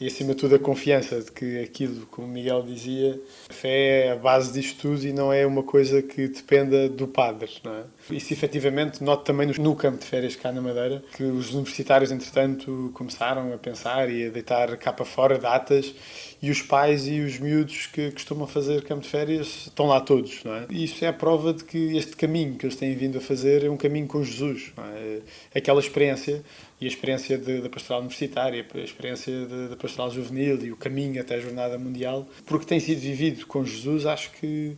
e, 0.01 0.07
acima 0.07 0.33
de 0.33 0.37
tudo, 0.37 0.55
a 0.55 0.59
confiança 0.61 1.21
de 1.21 1.33
que 1.33 1.59
aquilo, 1.61 2.07
como 2.07 2.29
Miguel 2.29 2.63
dizia, 2.63 3.21
a 3.51 3.53
fé 3.53 4.07
é 4.07 4.13
a 4.13 4.17
base 4.17 4.53
disto 4.53 4.81
tudo 4.81 5.05
e 5.05 5.13
não 5.13 5.33
é 5.33 5.45
uma 5.45 5.65
coisa 5.65 6.01
que 6.01 6.29
dependa 6.29 6.89
do 6.89 7.09
padre. 7.09 7.51
Não 7.65 7.75
é? 7.75 7.83
Isso, 8.09 8.33
efetivamente, 8.33 9.03
noto 9.03 9.25
também 9.25 9.49
no 9.59 9.75
campo 9.75 9.99
de 9.99 10.05
férias 10.05 10.37
cá 10.37 10.53
na 10.53 10.61
Madeira, 10.61 11.03
que 11.17 11.25
os 11.25 11.53
universitários, 11.53 12.13
entretanto, 12.13 12.93
começaram 12.95 13.53
a 13.53 13.59
pensar 13.59 14.09
e 14.09 14.27
a 14.27 14.31
deitar 14.31 14.77
cá 14.77 14.93
para 14.93 15.05
fora 15.05 15.37
datas 15.37 15.93
e 16.41 16.51
os 16.51 16.63
pais 16.63 17.07
e 17.07 17.21
os 17.21 17.39
miúdos 17.39 17.87
que 17.87 18.11
costumam 18.13 18.47
fazer 18.47 18.83
campo 18.85 19.03
de 19.03 19.09
férias 19.09 19.67
estão 19.67 19.87
lá 19.87 20.01
todos. 20.01 20.43
Não 20.45 20.55
é? 20.55 20.67
E 20.71 20.85
isso 20.85 21.05
é 21.05 21.09
a 21.09 21.13
prova 21.13 21.53
de 21.53 21.65
que 21.65 21.97
este 21.97 22.17
caminho 22.17 22.55
que 22.55 22.67
eles 22.67 22.77
têm 22.77 22.95
vindo 22.95 23.19
a 23.19 23.21
fazer 23.21 23.65
é 23.65 23.71
um 23.71 23.77
caminho 23.77 24.07
com 24.07 24.23
Jesus. 24.23 24.73
É? 24.79 25.59
Aquela 25.59 25.81
experiência 25.81 26.43
e 26.81 26.85
a 26.85 26.89
experiência 26.89 27.39
da 27.39 27.69
pastoral 27.69 28.01
universitária, 28.01 28.65
a 28.73 28.79
experiência 28.79 29.47
da 29.71 29.77
pastoral 29.77 30.11
juvenil 30.11 30.65
e 30.65 30.71
o 30.71 30.77
caminho 30.77 31.21
até 31.21 31.35
a 31.35 31.41
Jornada 31.41 31.77
Mundial, 31.77 32.27
porque 32.47 32.67
tem 32.67 32.79
sido 32.79 33.01
vivido 33.01 33.47
com 33.47 33.65
Jesus, 33.65 34.07
acho 34.07 34.31
que 34.33 34.77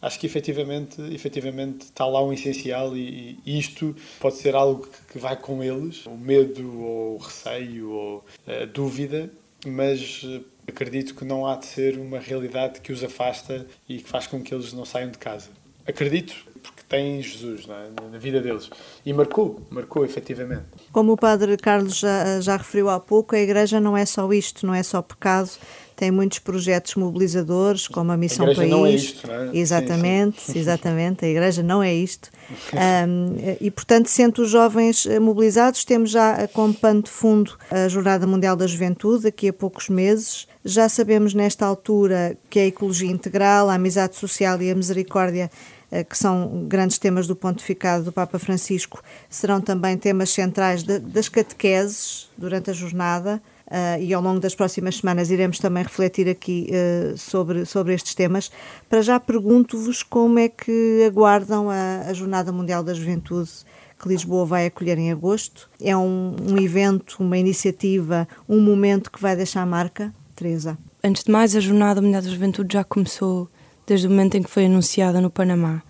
acho 0.00 0.20
que 0.20 0.26
efetivamente, 0.26 1.00
efetivamente 1.14 1.86
está 1.86 2.04
lá 2.06 2.22
um 2.22 2.30
essencial 2.30 2.94
e, 2.94 3.38
e 3.44 3.58
isto 3.58 3.96
pode 4.20 4.36
ser 4.36 4.54
algo 4.54 4.86
que, 4.86 5.12
que, 5.14 5.18
vai 5.18 5.34
com 5.34 5.62
eles, 5.64 6.04
o 6.04 6.16
medo 6.16 6.78
ou 6.78 7.14
o 7.14 7.18
receio 7.18 7.90
ou 7.90 8.24
a 8.46 8.66
dúvida, 8.66 9.30
mas 9.66 10.22
eh, 10.24 10.40
acredito 10.66 11.14
que 11.14 11.24
não 11.24 11.46
há 11.46 11.56
de 11.56 11.66
ser 11.66 11.98
uma 11.98 12.18
realidade 12.18 12.80
que 12.80 12.92
os 12.92 13.02
afasta 13.02 13.66
e 13.88 13.98
que 13.98 14.08
faz 14.08 14.26
com 14.26 14.42
que 14.42 14.54
eles 14.54 14.72
não 14.72 14.84
saiam 14.84 15.10
de 15.10 15.18
casa. 15.18 15.48
Acredito, 15.86 16.34
porque 16.62 16.82
tem 16.88 17.20
Jesus 17.20 17.66
é? 17.68 18.10
na 18.10 18.18
vida 18.18 18.40
deles. 18.40 18.70
E 19.04 19.12
marcou, 19.12 19.60
marcou 19.70 20.04
efetivamente. 20.04 20.64
Como 20.92 21.12
o 21.12 21.16
Padre 21.16 21.56
Carlos 21.58 21.98
já, 21.98 22.40
já 22.40 22.56
referiu 22.56 22.88
há 22.88 22.98
pouco, 22.98 23.34
a 23.34 23.38
Igreja 23.38 23.78
não 23.78 23.94
é 23.94 24.06
só 24.06 24.32
isto, 24.32 24.66
não 24.66 24.74
é 24.74 24.82
só 24.82 25.02
pecado, 25.02 25.50
tem 25.94 26.10
muitos 26.10 26.38
projetos 26.38 26.94
mobilizadores, 26.94 27.86
como 27.86 28.10
a 28.10 28.16
Missão 28.16 28.50
a 28.50 28.54
País. 28.54 28.70
Não 28.70 28.86
é 28.86 28.90
isto, 28.90 29.26
não 29.26 29.34
é? 29.34 29.50
Exatamente, 29.52 30.40
sim, 30.40 30.52
sim. 30.54 30.58
exatamente. 30.58 31.24
A 31.24 31.28
Igreja 31.28 31.62
não 31.62 31.82
é 31.82 31.94
isto. 31.94 32.30
Um, 32.74 33.36
e, 33.60 33.70
portanto, 33.70 34.08
sendo 34.08 34.42
os 34.42 34.50
jovens 34.50 35.06
eh, 35.06 35.18
mobilizados, 35.18 35.84
temos 35.84 36.10
já 36.10 36.46
como 36.48 36.74
pano 36.74 37.02
de 37.02 37.10
fundo 37.10 37.56
a 37.70 37.88
Jornada 37.88 38.26
Mundial 38.26 38.54
da 38.54 38.66
Juventude, 38.66 39.24
daqui 39.24 39.48
a 39.48 39.52
poucos 39.52 39.88
meses. 39.88 40.46
Já 40.64 40.88
sabemos 40.88 41.34
nesta 41.34 41.66
altura 41.66 42.38
que 42.48 42.58
a 42.58 42.66
ecologia 42.66 43.10
integral, 43.10 43.68
a 43.68 43.74
amizade 43.74 44.16
social 44.16 44.62
e 44.62 44.70
a 44.70 44.74
misericórdia 44.74 45.50
eh, 45.92 46.02
que 46.02 46.16
são 46.16 46.64
grandes 46.66 46.98
temas 46.98 47.26
do 47.26 47.36
pontificado 47.36 48.04
do 48.04 48.10
Papa 48.10 48.38
Francisco, 48.38 49.02
serão 49.28 49.60
também 49.60 49.96
temas 49.98 50.30
centrais 50.30 50.82
das 50.82 51.28
catequeses 51.28 52.30
durante 52.38 52.70
a 52.70 52.72
jornada. 52.72 53.42
Uh, 53.66 53.98
e 53.98 54.12
ao 54.12 54.20
longo 54.20 54.40
das 54.40 54.54
próximas 54.54 54.98
semanas 54.98 55.30
iremos 55.30 55.58
também 55.58 55.82
refletir 55.82 56.28
aqui 56.28 56.70
uh, 56.70 57.16
sobre, 57.16 57.64
sobre 57.64 57.94
estes 57.94 58.14
temas. 58.14 58.52
Para 58.90 59.00
já 59.00 59.18
pergunto-vos 59.18 60.02
como 60.02 60.38
é 60.38 60.50
que 60.50 61.02
aguardam 61.06 61.70
a, 61.70 62.00
a, 62.06 62.12
Jornada 62.12 62.52
Mundial 62.52 62.84
da 62.84 62.92
Juventude 62.92 63.50
que 63.98 64.06
Lisboa 64.06 64.44
vai 64.44 64.66
acolher 64.66 64.98
em 64.98 65.10
agosto. 65.10 65.70
É 65.80 65.96
um, 65.96 66.36
um 66.42 66.58
evento, 66.58 67.16
uma 67.20 67.38
iniciativa, 67.38 68.28
um 68.46 68.60
momento 68.60 69.10
que 69.10 69.20
vai 69.20 69.34
deixar 69.34 69.64
marca? 69.64 70.12
Teresa. 70.34 70.78
Antes 71.02 71.24
de 71.24 71.30
mais, 71.30 71.54
a 71.54 71.60
Jornada 71.60 72.00
Mundial 72.00 72.22
da 72.22 72.28
Juventude 72.28 72.72
já 72.72 72.84
começou 72.84 73.48
desde 73.86 74.06
o 74.06 74.10
momento 74.10 74.36
em 74.36 74.42
que 74.42 74.50
foi 74.50 74.66
anunciada 74.66 75.20
no 75.20 75.30
Panamá. 75.30 75.82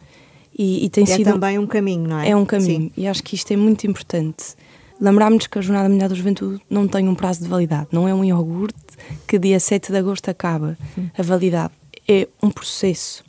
E, 0.56 0.84
e 0.84 0.88
tem 0.88 1.04
é 1.04 1.06
sido 1.06 1.32
também 1.32 1.58
um 1.58 1.66
caminho, 1.66 2.08
não 2.08 2.18
é? 2.20 2.30
É 2.30 2.36
um 2.36 2.44
caminho. 2.44 2.84
Sim. 2.84 2.92
E 2.96 3.06
acho 3.06 3.22
que 3.22 3.34
isto 3.34 3.52
é 3.52 3.56
muito 3.56 3.86
importante. 3.86 4.54
Lembrarmos 5.00 5.46
que 5.46 5.58
a 5.58 5.60
Jornada 5.60 5.88
Mundial 5.88 6.08
da 6.08 6.14
Juventude 6.14 6.60
não 6.70 6.86
tem 6.86 7.08
um 7.08 7.14
prazo 7.14 7.42
de 7.42 7.48
validade. 7.48 7.88
Não 7.90 8.06
é 8.06 8.14
um 8.14 8.24
iogurte 8.24 8.78
que 9.26 9.38
dia 9.38 9.58
7 9.58 9.90
de 9.90 9.98
agosto 9.98 10.28
acaba 10.28 10.78
a 11.16 11.22
validade. 11.22 11.72
É 12.06 12.28
um 12.42 12.50
processo. 12.50 13.24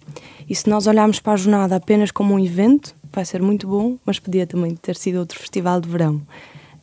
E 0.47 0.55
se 0.55 0.70
nós 0.70 0.86
olharmos 0.86 1.20
para 1.20 1.34
a 1.34 1.38
jornada 1.38 1.76
apenas 1.76 2.11
como 2.11 2.36
um 2.36 2.39
evento, 2.39 2.95
vai 3.11 3.26
ser 3.26 3.41
muito 3.41 3.68
bom, 3.68 3.97
mas 4.05 4.20
podia 4.20 4.45
também 4.45 4.76
ter 4.76 4.95
sido 4.95 5.18
outro 5.18 5.39
festival 5.39 5.82
de 5.82 5.89
verão. 5.89 6.22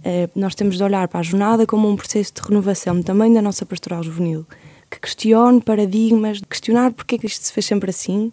Eh, 0.04 0.28
nós 0.34 0.54
temos 0.54 0.76
de 0.76 0.82
olhar 0.82 1.06
para 1.08 1.20
a 1.20 1.22
jornada 1.22 1.66
como 1.66 1.88
um 1.88 1.96
processo 1.96 2.32
de 2.34 2.42
renovação 2.42 3.02
também 3.02 3.32
da 3.32 3.40
nossa 3.40 3.64
pastoral 3.64 4.02
juvenil, 4.02 4.44
que 4.90 5.00
questione 5.00 5.60
paradigmas, 5.60 6.40
questionar 6.48 6.92
porque 6.92 7.14
é 7.14 7.18
que 7.18 7.26
isto 7.26 7.44
se 7.44 7.52
fez 7.52 7.66
sempre 7.66 7.90
assim, 7.90 8.32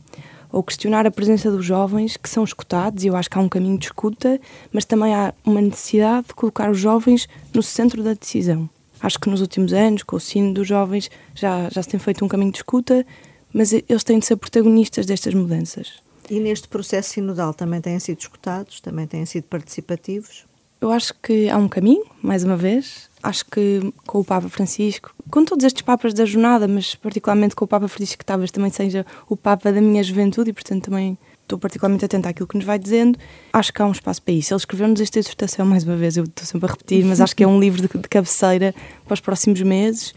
ou 0.51 0.63
questionar 0.63 1.05
a 1.05 1.11
presença 1.11 1.51
dos 1.51 1.63
jovens 1.63 2.17
que 2.17 2.29
são 2.29 2.43
escutados, 2.43 3.03
e 3.03 3.07
eu 3.07 3.15
acho 3.15 3.29
que 3.29 3.37
há 3.37 3.41
um 3.41 3.49
caminho 3.49 3.77
de 3.77 3.85
escuta, 3.85 4.39
mas 4.71 4.83
também 4.83 5.13
há 5.13 5.33
uma 5.45 5.61
necessidade 5.61 6.27
de 6.29 6.33
colocar 6.33 6.71
os 6.71 6.79
jovens 6.79 7.27
no 7.53 7.61
centro 7.61 8.03
da 8.03 8.13
decisão. 8.13 8.69
Acho 8.99 9.19
que 9.19 9.29
nos 9.29 9.41
últimos 9.41 9.71
anos, 9.71 10.03
com 10.03 10.15
o 10.15 10.19
sino 10.19 10.53
dos 10.53 10.67
jovens, 10.67 11.09
já, 11.33 11.69
já 11.69 11.81
se 11.83 11.89
tem 11.89 11.99
feito 11.99 12.25
um 12.25 12.27
caminho 12.27 12.51
de 12.51 12.57
escuta, 12.57 13.05
mas 13.53 13.71
eles 13.71 14.03
têm 14.03 14.19
de 14.19 14.25
ser 14.25 14.35
protagonistas 14.35 15.05
destas 15.05 15.33
mudanças. 15.33 16.01
E 16.29 16.39
neste 16.39 16.67
processo 16.67 17.11
sinodal 17.11 17.53
também 17.53 17.79
têm 17.79 17.97
sido 17.99 18.19
escutados, 18.19 18.81
também 18.81 19.07
têm 19.07 19.25
sido 19.25 19.45
participativos? 19.45 20.48
Eu 20.81 20.91
acho 20.91 21.13
que 21.21 21.49
há 21.49 21.57
um 21.57 21.67
caminho, 21.67 22.05
mais 22.21 22.43
uma 22.43 22.55
vez. 22.55 23.09
Acho 23.21 23.45
que 23.45 23.93
com 24.07 24.19
o 24.19 24.23
Papa 24.23 24.47
Francisco, 24.47 25.13
com 25.29 25.43
todos 25.43 25.65
estes 25.65 25.81
Papas 25.81 26.13
da 26.13 26.25
jornada, 26.25 26.69
mas 26.69 26.95
particularmente 26.95 27.53
com 27.53 27.65
o 27.65 27.67
Papa 27.67 27.87
Francisco, 27.89 28.19
que 28.19 28.25
talvez 28.25 28.49
também 28.49 28.71
seja 28.71 29.05
o 29.27 29.35
Papa 29.35 29.73
da 29.73 29.81
minha 29.81 30.01
juventude 30.01 30.51
e, 30.51 30.53
portanto, 30.53 30.85
também 30.85 31.17
estou 31.41 31.59
particularmente 31.59 32.05
atenta 32.05 32.29
àquilo 32.29 32.47
que 32.47 32.55
nos 32.55 32.65
vai 32.65 32.79
dizendo. 32.79 33.19
Acho 33.51 33.73
que 33.73 33.81
há 33.81 33.85
um 33.85 33.91
espaço 33.91 34.21
para 34.21 34.33
isso. 34.33 34.53
Ele 34.53 34.59
escreveu-nos 34.59 35.01
esta 35.01 35.19
dissertação, 35.19 35.65
mais 35.65 35.83
uma 35.83 35.97
vez, 35.97 36.15
eu 36.15 36.23
estou 36.23 36.45
sempre 36.45 36.69
a 36.69 36.71
repetir, 36.71 37.03
mas 37.03 37.19
acho 37.19 37.35
que 37.35 37.43
é 37.43 37.47
um 37.47 37.59
livro 37.59 37.81
de, 37.81 37.87
de 37.87 38.07
cabeceira 38.07 38.73
para 39.03 39.13
os 39.13 39.19
próximos 39.19 39.61
meses. 39.61 40.13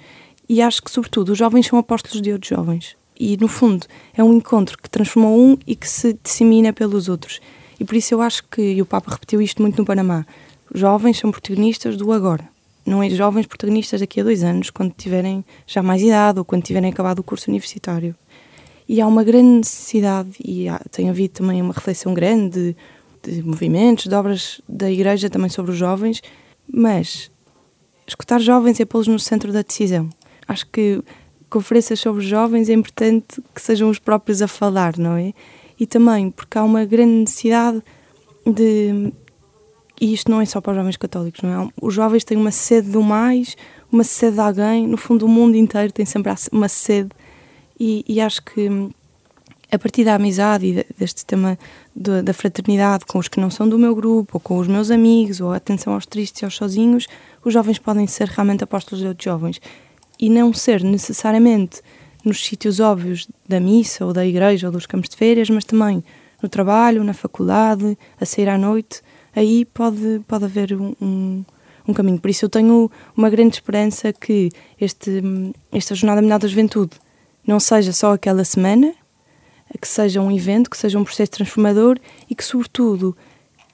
E 0.48 0.62
acho 0.62 0.80
que, 0.80 0.90
sobretudo, 0.90 1.32
os 1.32 1.38
jovens 1.38 1.66
são 1.66 1.78
apóstolos 1.78 2.22
de 2.22 2.32
outros 2.32 2.50
jovens. 2.50 2.96
E, 3.18 3.36
no 3.36 3.48
fundo, 3.48 3.86
é 4.14 4.22
um 4.22 4.34
encontro 4.34 4.78
que 4.80 4.88
transforma 4.88 5.28
um 5.28 5.58
e 5.66 5.74
que 5.74 5.88
se 5.88 6.16
dissemina 6.22 6.72
pelos 6.72 7.08
outros. 7.08 7.40
E 7.80 7.84
por 7.84 7.96
isso 7.96 8.14
eu 8.14 8.22
acho 8.22 8.44
que, 8.44 8.62
e 8.62 8.82
o 8.82 8.86
Papa 8.86 9.10
repetiu 9.10 9.42
isto 9.42 9.60
muito 9.60 9.76
no 9.76 9.84
Panamá, 9.84 10.24
jovens 10.74 11.18
são 11.18 11.30
protagonistas 11.30 11.96
do 11.96 12.12
agora. 12.12 12.48
Não 12.84 13.02
é 13.02 13.08
jovens 13.10 13.46
protagonistas 13.46 14.00
daqui 14.00 14.20
a 14.20 14.24
dois 14.24 14.42
anos, 14.42 14.70
quando 14.70 14.92
tiverem 14.92 15.44
já 15.66 15.82
mais 15.82 16.02
idade 16.02 16.38
ou 16.38 16.44
quando 16.44 16.64
tiverem 16.64 16.90
acabado 16.90 17.20
o 17.20 17.22
curso 17.22 17.48
universitário. 17.48 18.14
E 18.88 19.00
há 19.00 19.06
uma 19.06 19.22
grande 19.22 19.58
necessidade, 19.58 20.30
e 20.44 20.68
há, 20.68 20.80
tem 20.90 21.08
havido 21.08 21.34
também 21.34 21.62
uma 21.62 21.72
reflexão 21.72 22.12
grande 22.12 22.74
de, 23.22 23.32
de 23.36 23.42
movimentos, 23.42 24.06
de 24.06 24.14
obras 24.14 24.60
da 24.68 24.90
Igreja 24.90 25.30
também 25.30 25.48
sobre 25.48 25.70
os 25.70 25.78
jovens, 25.78 26.20
mas 26.66 27.30
escutar 28.06 28.40
jovens 28.40 28.80
é 28.80 28.84
pô-los 28.84 29.06
no 29.06 29.18
centro 29.18 29.52
da 29.52 29.62
decisão. 29.62 30.10
Acho 30.48 30.66
que 30.66 31.02
conferências 31.48 32.00
sobre 32.00 32.24
jovens 32.24 32.68
é 32.68 32.72
importante 32.72 33.40
que 33.54 33.62
sejam 33.62 33.88
os 33.88 33.98
próprios 33.98 34.42
a 34.42 34.48
falar, 34.48 34.98
não 34.98 35.16
é? 35.16 35.32
E 35.78 35.86
também 35.86 36.30
porque 36.30 36.58
há 36.58 36.64
uma 36.64 36.84
grande 36.84 37.12
necessidade 37.20 37.82
de 38.44 39.12
e 40.02 40.12
isto 40.12 40.28
não 40.32 40.40
é 40.40 40.44
só 40.44 40.60
para 40.60 40.72
os 40.72 40.76
jovens 40.78 40.96
católicos, 40.96 41.42
não 41.42 41.62
é? 41.62 41.68
Os 41.80 41.94
jovens 41.94 42.24
têm 42.24 42.36
uma 42.36 42.50
sede 42.50 42.90
do 42.90 43.00
mais, 43.00 43.56
uma 43.90 44.02
sede 44.02 44.34
de 44.34 44.40
alguém, 44.40 44.84
no 44.84 44.96
fundo 44.96 45.26
o 45.26 45.28
mundo 45.28 45.54
inteiro 45.54 45.92
tem 45.92 46.04
sempre 46.04 46.34
uma 46.50 46.68
sede 46.68 47.10
e, 47.78 48.04
e 48.08 48.20
acho 48.20 48.42
que 48.42 48.68
a 49.70 49.78
partir 49.78 50.04
da 50.04 50.16
amizade 50.16 50.66
e 50.66 50.86
deste 50.98 51.24
tema 51.24 51.56
da 51.94 52.34
fraternidade 52.34 53.06
com 53.06 53.16
os 53.16 53.28
que 53.28 53.38
não 53.38 53.48
são 53.48 53.68
do 53.68 53.78
meu 53.78 53.94
grupo, 53.94 54.32
ou 54.34 54.40
com 54.40 54.58
os 54.58 54.66
meus 54.66 54.90
amigos, 54.90 55.40
ou 55.40 55.52
atenção 55.52 55.94
aos 55.94 56.04
tristes 56.04 56.42
e 56.42 56.44
aos 56.44 56.56
sozinhos, 56.56 57.06
os 57.44 57.54
jovens 57.54 57.78
podem 57.78 58.08
ser 58.08 58.26
realmente 58.26 58.64
apóstolos 58.64 59.00
de 59.00 59.06
outros 59.06 59.24
jovens. 59.24 59.60
E 60.18 60.28
não 60.28 60.52
ser 60.52 60.82
necessariamente 60.82 61.80
nos 62.24 62.44
sítios 62.44 62.80
óbvios 62.80 63.28
da 63.48 63.60
missa, 63.60 64.04
ou 64.04 64.12
da 64.12 64.26
igreja, 64.26 64.66
ou 64.66 64.72
dos 64.72 64.84
campos 64.84 65.08
de 65.08 65.16
férias, 65.16 65.48
mas 65.48 65.64
também 65.64 66.02
no 66.42 66.48
trabalho, 66.48 67.04
na 67.04 67.14
faculdade, 67.14 67.96
a 68.20 68.26
sair 68.26 68.48
à 68.48 68.58
noite 68.58 69.00
aí 69.34 69.64
pode, 69.64 70.20
pode 70.26 70.44
haver 70.44 70.72
um, 70.74 70.94
um, 71.00 71.44
um, 71.88 71.92
caminho. 71.92 72.18
Por 72.18 72.30
isso 72.30 72.44
eu 72.44 72.48
tenho 72.48 72.90
uma 73.16 73.30
grande 73.30 73.56
esperança 73.56 74.12
que 74.12 74.50
este, 74.80 75.22
esta 75.70 75.94
Jornada 75.94 76.20
Mundial 76.20 76.38
da 76.38 76.48
Juventude 76.48 76.92
não 77.46 77.58
seja 77.58 77.92
só 77.92 78.14
aquela 78.14 78.44
semana, 78.44 78.94
que 79.80 79.88
seja 79.88 80.20
um 80.20 80.30
evento, 80.30 80.70
que 80.70 80.76
seja 80.76 80.98
um 80.98 81.04
processo 81.04 81.32
transformador 81.32 81.98
e 82.28 82.34
que, 82.34 82.44
sobretudo, 82.44 83.16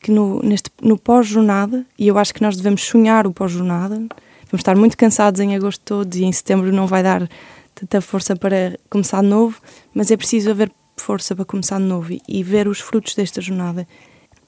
que 0.00 0.10
no, 0.10 0.40
neste, 0.42 0.70
no 0.80 0.96
pós-jornada, 0.96 1.84
e 1.98 2.06
eu 2.06 2.16
acho 2.18 2.32
que 2.32 2.42
nós 2.42 2.56
devemos 2.56 2.84
sonhar 2.84 3.26
o 3.26 3.32
pós-jornada, 3.32 3.96
vamos 3.96 4.60
estar 4.60 4.76
muito 4.76 4.96
cansados 4.96 5.40
em 5.40 5.56
agosto 5.56 5.82
todos 5.84 6.16
e 6.18 6.24
em 6.24 6.32
setembro 6.32 6.72
não 6.72 6.86
vai 6.86 7.02
dar 7.02 7.28
tanta 7.74 8.00
força 8.00 8.36
para 8.36 8.78
começar 8.88 9.22
de 9.22 9.28
novo, 9.28 9.60
mas 9.92 10.10
é 10.10 10.16
preciso 10.16 10.50
haver 10.50 10.70
força 10.96 11.34
para 11.34 11.44
começar 11.44 11.78
de 11.78 11.84
novo 11.84 12.12
e, 12.12 12.20
e 12.28 12.42
ver 12.42 12.68
os 12.68 12.80
frutos 12.80 13.14
desta 13.14 13.40
jornada 13.40 13.86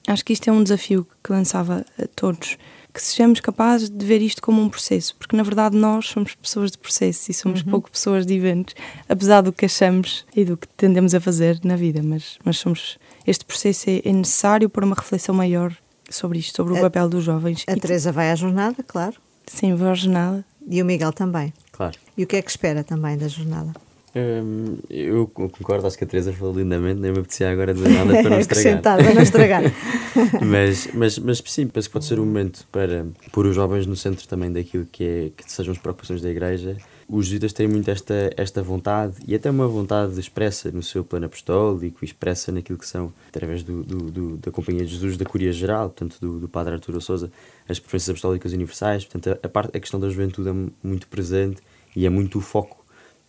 Acho 0.07 0.25
que 0.25 0.33
isto 0.33 0.49
é 0.49 0.51
um 0.51 0.63
desafio 0.63 1.07
que 1.23 1.31
lançava 1.31 1.85
a 2.01 2.07
todos, 2.15 2.57
que 2.93 3.01
sejamos 3.01 3.39
capazes 3.39 3.89
de 3.89 4.05
ver 4.05 4.21
isto 4.21 4.41
como 4.41 4.61
um 4.61 4.67
processo, 4.67 5.15
porque 5.15 5.35
na 5.35 5.43
verdade 5.43 5.77
nós 5.77 6.07
somos 6.07 6.35
pessoas 6.35 6.71
de 6.71 6.77
processo 6.77 7.31
e 7.31 7.33
somos 7.33 7.61
uhum. 7.61 7.69
pouco 7.69 7.91
pessoas 7.91 8.25
de 8.25 8.33
eventos, 8.33 8.75
apesar 9.07 9.41
do 9.41 9.53
que 9.53 9.65
achamos 9.65 10.25
e 10.35 10.43
do 10.43 10.57
que 10.57 10.67
tendemos 10.69 11.13
a 11.13 11.19
fazer 11.19 11.59
na 11.63 11.75
vida, 11.75 12.01
mas, 12.03 12.37
mas 12.43 12.57
somos 12.57 12.97
este 13.25 13.45
processo 13.45 13.89
é, 13.89 14.01
é 14.03 14.11
necessário 14.11 14.69
para 14.69 14.85
uma 14.85 14.95
reflexão 14.95 15.35
maior 15.35 15.73
sobre 16.09 16.39
isto, 16.39 16.55
sobre 16.55 16.73
o 16.73 16.77
a, 16.77 16.81
papel 16.81 17.07
dos 17.07 17.23
jovens. 17.23 17.63
A 17.67 17.75
Teresa 17.75 18.11
vai 18.11 18.31
à 18.31 18.35
jornada, 18.35 18.83
claro. 18.83 19.15
Sim, 19.45 19.75
vou 19.75 19.87
à 19.87 19.93
jornada. 19.93 20.43
E 20.67 20.81
o 20.81 20.85
Miguel 20.85 21.13
também. 21.13 21.53
Claro. 21.71 21.97
E 22.17 22.23
o 22.23 22.27
que 22.27 22.35
é 22.35 22.41
que 22.41 22.49
espera 22.49 22.83
também 22.83 23.17
da 23.17 23.27
jornada? 23.27 23.73
Hum, 24.13 24.77
eu 24.89 25.25
concordo, 25.27 25.87
acho 25.87 25.97
que 25.97 26.03
a 26.03 26.07
Teresa 26.07 26.33
falou 26.33 26.53
lindamente, 26.53 26.99
nem 26.99 27.13
me 27.13 27.19
apetecia 27.19 27.49
agora 27.49 27.73
dizer 27.73 27.87
nada 27.95 28.11
para 28.21 28.29
não 28.29 28.39
estragar. 28.39 28.81
para 28.81 29.13
não 29.13 29.21
estragar. 29.21 29.63
mas, 30.45 30.89
mas, 30.93 31.17
mas 31.17 31.41
sim, 31.45 31.65
penso 31.67 31.87
que 31.87 31.93
pode 31.93 32.05
ser 32.05 32.19
um 32.19 32.25
momento 32.25 32.67
para 32.71 33.05
pôr 33.31 33.45
os 33.45 33.55
jovens 33.55 33.85
no 33.85 33.95
centro 33.95 34.27
também 34.27 34.51
daquilo 34.51 34.85
que, 34.91 35.03
é, 35.03 35.31
que 35.35 35.49
sejam 35.49 35.71
as 35.71 35.77
preocupações 35.77 36.21
da 36.21 36.29
Igreja. 36.29 36.75
Os 37.07 37.25
jesuítas 37.25 37.53
têm 37.53 37.67
muito 37.67 37.89
esta, 37.89 38.31
esta 38.35 38.61
vontade 38.61 39.15
e 39.25 39.33
até 39.33 39.49
uma 39.49 39.67
vontade 39.67 40.17
expressa 40.19 40.71
no 40.71 40.83
seu 40.83 41.03
plano 41.03 41.25
apostólico, 41.25 42.03
expressa 42.03 42.51
naquilo 42.51 42.79
que 42.79 42.87
são, 42.87 43.13
através 43.29 43.63
do, 43.63 43.83
do, 43.83 44.11
do 44.11 44.37
da 44.37 44.51
Companhia 44.51 44.85
de 44.85 44.91
Jesus, 44.91 45.17
da 45.17 45.25
Curia 45.25 45.51
Geral, 45.51 45.89
portanto, 45.89 46.17
do, 46.21 46.39
do 46.39 46.49
Padre 46.49 46.73
Arturo 46.73 46.99
Souza, 47.01 47.31
as 47.67 47.79
preferências 47.79 48.09
apostólicas 48.09 48.53
universais. 48.53 49.05
Portanto, 49.05 49.37
a, 49.41 49.45
a, 49.45 49.49
parte, 49.49 49.75
a 49.75 49.79
questão 49.79 49.99
da 49.99 50.09
juventude 50.09 50.49
é 50.49 50.53
muito 50.83 51.07
presente 51.07 51.61
e 51.93 52.05
é 52.05 52.09
muito 52.09 52.37
o 52.37 52.41
foco 52.41 52.80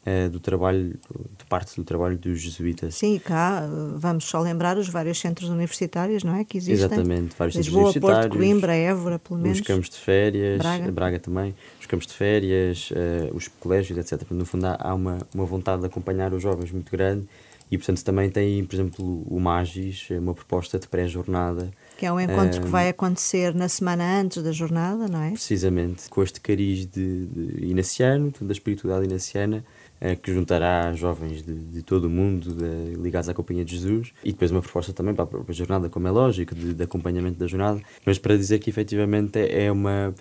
uh, 0.07 0.31
do 0.31 0.41
trabalho, 0.41 0.99
de 1.39 1.45
parte 1.49 1.77
do 1.77 1.85
trabalho 1.85 2.17
dos 2.17 2.41
jesuítas. 2.41 2.95
Sim, 2.95 3.19
cá 3.19 3.69
vamos 3.97 4.25
só 4.25 4.41
lembrar 4.41 4.77
os 4.79 4.89
vários 4.89 5.19
centros 5.19 5.49
universitários, 5.49 6.23
não 6.23 6.35
é? 6.35 6.45
Que 6.45 6.59
existem. 6.59 6.87
Exatamente, 6.87 7.35
vários 7.39 7.57
Lisboa, 7.57 7.93
centros 7.93 8.05
universitários. 8.05 8.37
Porto, 8.37 8.39
Coimbra, 8.39 8.75
Évora, 8.75 9.19
pelo 9.19 9.41
menos. 9.41 9.59
Os 9.59 9.67
campos 9.67 9.91
de 9.91 9.97
férias, 9.97 10.59
Braga, 10.59 10.93
Braga 10.93 11.19
também, 11.19 11.55
os 11.81 11.87
campos 11.87 12.07
de 12.07 12.15
férias, 12.15 12.91
uh, 12.91 13.35
os 13.35 13.49
colégios, 13.49 13.99
etc. 13.99 14.31
No 14.31 14.45
fundo, 14.45 14.67
há 14.67 14.95
uma, 14.95 15.19
uma 15.35 15.45
vontade 15.45 15.81
de 15.81 15.87
acompanhar 15.87 16.33
os 16.33 16.43
jovens 16.43 16.71
muito 16.71 16.91
grande 16.91 17.27
e, 17.73 17.79
portanto, 17.79 18.05
também 18.05 18.29
tem, 18.29 18.63
por 18.67 18.75
exemplo, 18.75 19.25
o 19.27 19.41
Magis, 19.41 20.11
uma 20.11 20.35
proposta 20.35 20.79
de 20.79 20.87
pré-jornada. 20.87 21.71
Que 21.97 22.05
é 22.05 22.13
um 22.13 22.21
encontro 22.21 22.61
um, 22.61 22.65
que 22.65 22.69
vai 22.69 22.91
acontecer 22.91 23.55
na 23.55 23.67
semana 23.67 24.21
antes 24.21 24.43
da 24.43 24.53
jornada, 24.53 25.09
não 25.09 25.23
é? 25.23 25.31
Precisamente, 25.31 26.07
com 26.11 26.23
este 26.23 26.39
cariz 26.39 26.85
de, 26.85 27.25
de 27.25 27.65
inaciano, 27.65 28.31
da 28.43 28.53
espiritualidade 28.53 29.09
inaciana, 29.09 29.65
eh, 29.65 29.82
que 30.21 30.35
juntará 30.35 30.93
jovens 30.95 31.43
de, 31.43 31.55
de 31.55 31.83
todo 31.83 32.07
o 32.07 32.11
mundo 32.11 32.53
de, 32.53 32.97
ligados 33.01 33.29
à 33.29 33.35
Companhia 33.35 33.65
de 33.65 33.77
Jesus 33.77 34.13
e 34.25 34.33
depois 34.33 34.51
uma 34.51 34.61
proposta 34.61 34.93
também 34.93 35.15
para 35.15 35.25
a 35.25 35.27
própria 35.29 35.55
jornada, 35.55 35.89
como 35.89 36.09
é 36.09 36.11
lógico, 36.11 36.55
de, 36.55 36.75
de 36.75 36.83
acompanhamento 36.83 37.39
da 37.39 37.47
jornada, 37.47 37.81
mas 38.05 38.19
para 38.19 38.37
dizer 38.37 38.59
que 38.59 38.69
efetivamente 38.69 39.39
é 39.39 39.71
uma. 39.71 40.13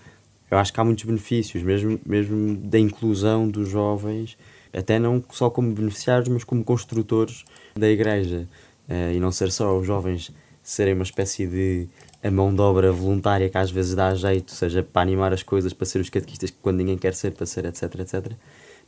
Eu 0.51 0.57
acho 0.57 0.71
que 0.71 0.79
há 0.79 0.83
muitos 0.83 1.05
benefícios, 1.05 1.63
mesmo, 1.63 1.99
mesmo 2.05 2.57
da 2.57 2.77
inclusão 2.77 3.47
dos 3.47 3.69
jovens, 3.69 4.37
até 4.73 4.99
não 4.99 5.23
só 5.31 5.49
como 5.49 5.71
beneficiários, 5.71 6.27
mas 6.27 6.43
como 6.43 6.63
construtores 6.63 7.43
da 7.75 7.89
Igreja. 7.89 8.47
Uh, 8.89 9.15
e 9.15 9.19
não 9.19 9.31
ser 9.31 9.51
só 9.51 9.77
os 9.79 9.87
jovens 9.87 10.31
serem 10.61 10.93
uma 10.93 11.03
espécie 11.03 11.47
de 11.47 11.87
a 12.23 12.31
mão 12.31 12.53
de 12.53 12.61
obra 12.61 12.91
voluntária 12.91 13.49
que 13.49 13.57
às 13.57 13.71
vezes 13.71 13.95
dá 13.95 14.13
jeito, 14.13 14.51
seja 14.51 14.83
para 14.83 15.01
animar 15.01 15.33
as 15.33 15.43
coisas, 15.43 15.73
para 15.73 15.85
ser 15.85 15.99
os 15.99 16.09
catequistas 16.09 16.49
que 16.49 16.57
quando 16.61 16.77
ninguém 16.77 16.97
quer 16.97 17.13
ser, 17.13 17.31
para 17.31 17.45
ser, 17.45 17.65
etc, 17.65 17.83
etc 17.99 18.33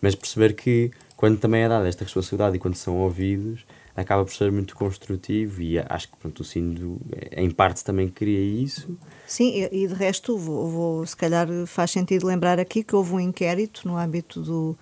mas 0.03 0.15
perceber 0.15 0.53
que 0.53 0.91
quando 1.15 1.39
também 1.39 1.61
é 1.61 1.69
dada 1.69 1.87
esta 1.87 2.03
responsabilidade 2.03 2.57
e 2.57 2.59
quando 2.59 2.75
são 2.75 2.97
ouvidos, 2.97 3.65
acaba 3.95 4.25
por 4.25 4.33
ser 4.33 4.51
muito 4.51 4.75
construtivo 4.75 5.61
e 5.61 5.79
acho 5.79 6.11
que 6.11 6.17
pronto, 6.17 6.41
o 6.41 6.43
Sino 6.43 6.99
em 7.31 7.49
parte 7.49 7.85
também 7.85 8.09
cria 8.09 8.61
isso. 8.61 8.97
Sim, 9.25 9.65
e, 9.71 9.87
de 9.87 9.93
resto 9.93 10.37
vou, 10.37 10.67
vou, 10.69 11.05
se 11.05 11.15
calhar 11.15 11.47
faz 11.67 11.91
sentido 11.91 12.27
lembrar 12.27 12.59
aqui 12.59 12.83
que 12.83 12.93
houve 12.93 13.13
um 13.13 13.19
inquérito 13.19 13.87
no 13.87 13.95
âmbito 13.95 14.41
do 14.41 14.77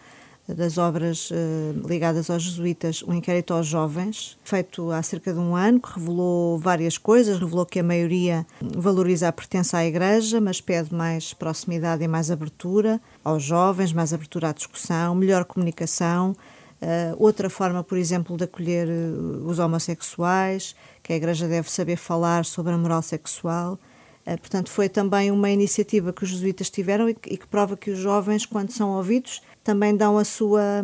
das 0.47 0.77
obras 0.77 1.29
uh, 1.31 1.87
ligadas 1.87 2.29
aos 2.29 2.43
jesuítas, 2.43 3.03
um 3.03 3.13
inquérito 3.13 3.53
aos 3.53 3.67
jovens, 3.67 4.37
feito 4.43 4.91
há 4.91 5.01
cerca 5.01 5.33
de 5.33 5.39
um 5.39 5.55
ano, 5.55 5.79
que 5.79 5.99
revelou 5.99 6.57
várias 6.57 6.97
coisas, 6.97 7.39
revelou 7.39 7.65
que 7.65 7.79
a 7.79 7.83
maioria 7.83 8.45
valoriza 8.61 9.27
a 9.27 9.31
pertença 9.31 9.77
à 9.77 9.85
Igreja, 9.85 10.41
mas 10.41 10.59
pede 10.59 10.93
mais 10.93 11.33
proximidade 11.33 12.03
e 12.03 12.07
mais 12.07 12.31
abertura 12.31 12.99
aos 13.23 13.43
jovens, 13.43 13.93
mais 13.93 14.13
abertura 14.13 14.49
à 14.49 14.53
discussão, 14.53 15.15
melhor 15.15 15.45
comunicação, 15.45 16.35
uh, 16.81 17.15
outra 17.17 17.49
forma, 17.49 17.83
por 17.83 17.97
exemplo, 17.97 18.35
de 18.35 18.43
acolher 18.43 18.87
uh, 18.87 19.47
os 19.47 19.59
homossexuais, 19.59 20.75
que 21.03 21.13
a 21.13 21.15
Igreja 21.15 21.47
deve 21.47 21.71
saber 21.71 21.95
falar 21.95 22.45
sobre 22.45 22.73
a 22.73 22.77
moral 22.77 23.01
sexual. 23.01 23.79
Portanto, 24.23 24.69
foi 24.69 24.87
também 24.87 25.31
uma 25.31 25.49
iniciativa 25.49 26.13
que 26.13 26.23
os 26.23 26.29
jesuítas 26.29 26.69
tiveram 26.69 27.09
e 27.09 27.15
que, 27.15 27.33
e 27.33 27.37
que 27.37 27.47
prova 27.47 27.75
que 27.75 27.89
os 27.89 27.97
jovens, 27.97 28.45
quando 28.45 28.71
são 28.71 28.91
ouvidos, 28.91 29.41
também 29.63 29.95
dão 29.95 30.17
a 30.17 30.23
sua, 30.23 30.83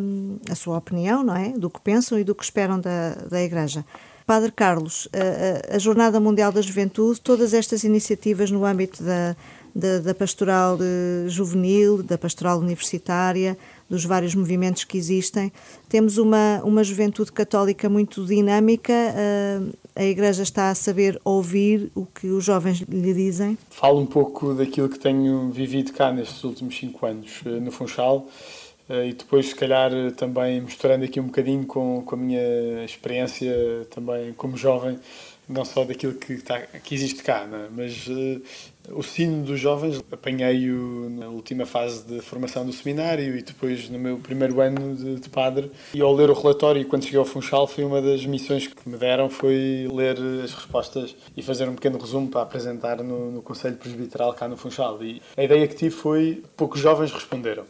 a 0.50 0.56
sua 0.56 0.78
opinião, 0.78 1.24
não 1.24 1.36
é? 1.36 1.50
Do 1.50 1.70
que 1.70 1.82
pensam 1.82 2.20
e 2.20 2.24
do 2.24 2.36
que 2.36 2.44
esperam 2.44 2.80
da, 2.80 3.16
da 3.30 3.42
Igreja. 3.42 3.86
Padre 4.26 4.52
Carlos, 4.52 5.08
a, 5.14 5.76
a 5.76 5.80
Jornada 5.80 6.20
Mundial 6.20 6.52
da 6.52 6.62
Juventude, 6.62 7.22
todas 7.22 7.54
estas 7.54 7.84
iniciativas 7.84 8.52
no 8.52 8.66
âmbito 8.66 9.02
da, 9.02 9.36
da, 9.74 10.00
da 10.00 10.14
pastoral 10.14 10.78
juvenil, 11.28 12.04
da 12.04 12.18
pastoral 12.18 12.60
universitária, 12.60 13.58
dos 13.90 14.04
vários 14.04 14.36
movimentos 14.36 14.84
que 14.84 14.98
existem. 14.98 15.52
Temos 15.88 16.18
uma, 16.18 16.62
uma 16.66 16.84
juventude 16.84 17.32
católica 17.32 17.88
muito 17.88 18.26
dinâmica, 18.26 18.94
a 19.98 20.04
Igreja 20.04 20.44
está 20.44 20.70
a 20.70 20.76
saber 20.76 21.20
ouvir 21.26 21.92
o 21.96 22.06
que 22.06 22.28
os 22.28 22.44
jovens 22.44 22.82
lhe 22.82 23.14
dizem? 23.16 23.58
Falo 23.72 24.00
um 24.00 24.06
pouco 24.06 24.54
daquilo 24.54 24.88
que 24.88 25.00
tenho 25.00 25.50
vivido 25.50 25.92
cá 25.92 26.12
nestes 26.12 26.44
últimos 26.44 26.78
cinco 26.78 27.04
anos 27.06 27.42
eh, 27.44 27.60
no 27.60 27.72
Funchal 27.72 28.28
eh, 28.28 28.67
e 28.90 29.14
depois, 29.14 29.48
se 29.48 29.56
calhar, 29.56 29.92
também 30.16 30.62
misturando 30.62 31.04
aqui 31.04 31.20
um 31.20 31.26
bocadinho 31.26 31.66
com, 31.66 32.04
com 32.06 32.16
a 32.16 32.18
minha 32.18 32.86
experiência 32.86 33.54
também 33.90 34.34
como 34.34 34.56
jovem, 34.56 34.98
não 35.48 35.64
só 35.64 35.84
daquilo 35.84 36.14
que, 36.14 36.34
está, 36.34 36.60
que 36.60 36.94
existe 36.94 37.24
cá, 37.24 37.48
é? 37.52 37.68
mas 37.72 38.08
uh, 38.08 38.42
o 38.92 39.02
sino 39.02 39.44
dos 39.44 39.60
jovens 39.60 40.04
apanhei-o 40.12 41.10
na 41.10 41.28
última 41.28 41.66
fase 41.66 42.04
de 42.04 42.20
formação 42.20 42.66
do 42.66 42.74
seminário 42.74 43.38
e 43.38 43.42
depois 43.42 43.90
no 43.90 43.98
meu 43.98 44.18
primeiro 44.18 44.60
ano 44.60 44.96
de, 44.96 45.16
de, 45.16 45.30
padre. 45.30 45.72
E 45.94 46.02
ao 46.02 46.14
ler 46.14 46.30
o 46.30 46.34
relatório, 46.34 46.86
quando 46.86 47.04
cheguei 47.04 47.20
ao 47.20 47.26
Funchal, 47.26 47.66
foi 47.66 47.86
uma 47.86 48.02
das 48.02 48.26
missões 48.26 48.68
que 48.68 48.90
me 48.90 48.98
deram, 48.98 49.30
foi 49.30 49.88
ler 49.92 50.18
as 50.44 50.54
respostas 50.54 51.16
e 51.36 51.42
fazer 51.42 51.70
um 51.70 51.76
pequeno 51.76 51.98
resumo 51.98 52.28
para 52.28 52.42
apresentar 52.42 52.98
no, 52.98 53.32
no 53.32 53.42
Conselho 53.42 53.78
Presbiteral 53.78 54.34
cá 54.34 54.48
no 54.48 54.58
Funchal. 54.58 55.02
E 55.02 55.22
a 55.36 55.44
ideia 55.44 55.66
que 55.68 55.76
tive 55.76 55.96
foi, 55.96 56.44
poucos 56.58 56.82
jovens 56.82 57.12
responderam 57.12 57.66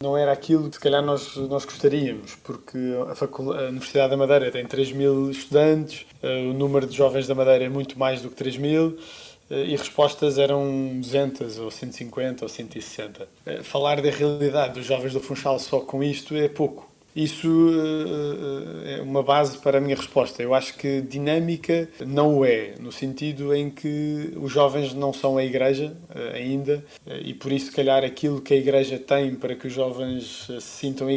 não 0.00 0.16
era 0.16 0.32
aquilo 0.32 0.68
que 0.68 0.76
se 0.76 0.80
calhar 0.80 1.02
nós, 1.02 1.36
nós 1.36 1.64
gostaríamos, 1.64 2.36
porque 2.36 2.78
a, 2.78 3.64
a 3.64 3.68
Universidade 3.68 4.10
da 4.10 4.16
Madeira 4.16 4.50
tem 4.50 4.64
3 4.64 4.92
mil 4.92 5.30
estudantes, 5.30 6.06
uh, 6.22 6.50
o 6.50 6.52
número 6.52 6.86
de 6.86 6.96
jovens 6.96 7.26
da 7.26 7.34
Madeira 7.34 7.64
é 7.64 7.68
muito 7.68 7.98
mais 7.98 8.22
do 8.22 8.30
que 8.30 8.36
3 8.36 8.56
mil, 8.58 8.86
uh, 8.88 9.54
e 9.54 9.76
respostas 9.76 10.38
eram 10.38 11.00
200 11.00 11.58
ou 11.58 11.70
150 11.70 12.44
ou 12.44 12.48
160. 12.48 13.24
Uh, 13.24 13.26
eh, 13.46 13.62
falar 13.62 14.00
da 14.00 14.10
realidade 14.10 14.74
dos 14.74 14.86
jovens 14.86 15.12
do 15.12 15.20
Funchal 15.20 15.58
só 15.58 15.80
com 15.80 16.02
isto 16.02 16.34
é 16.34 16.48
pouco. 16.48 16.87
Isso 17.14 17.48
uh, 17.48 18.86
é 18.86 19.02
uma 19.02 19.22
base 19.22 19.58
para 19.58 19.78
a 19.78 19.80
minha 19.80 19.96
resposta. 19.96 20.42
Eu 20.42 20.54
acho 20.54 20.76
que 20.76 21.00
dinâmica 21.00 21.88
não 22.06 22.38
o 22.38 22.44
é, 22.44 22.74
no 22.78 22.92
sentido 22.92 23.54
em 23.54 23.70
que 23.70 24.32
os 24.36 24.52
jovens 24.52 24.94
não 24.94 25.12
são 25.12 25.36
a 25.36 25.44
igreja 25.44 25.96
uh, 26.10 26.34
ainda 26.34 26.84
e 27.24 27.34
por 27.34 27.50
isso, 27.52 27.66
se 27.66 27.72
calhar, 27.72 28.04
aquilo 28.04 28.40
que 28.40 28.54
a 28.54 28.56
igreja 28.56 28.98
tem 28.98 29.34
para 29.34 29.54
que 29.54 29.66
os 29.66 29.72
jovens 29.72 30.46
se 30.46 30.60
sintam 30.60 31.08
a 31.08 31.12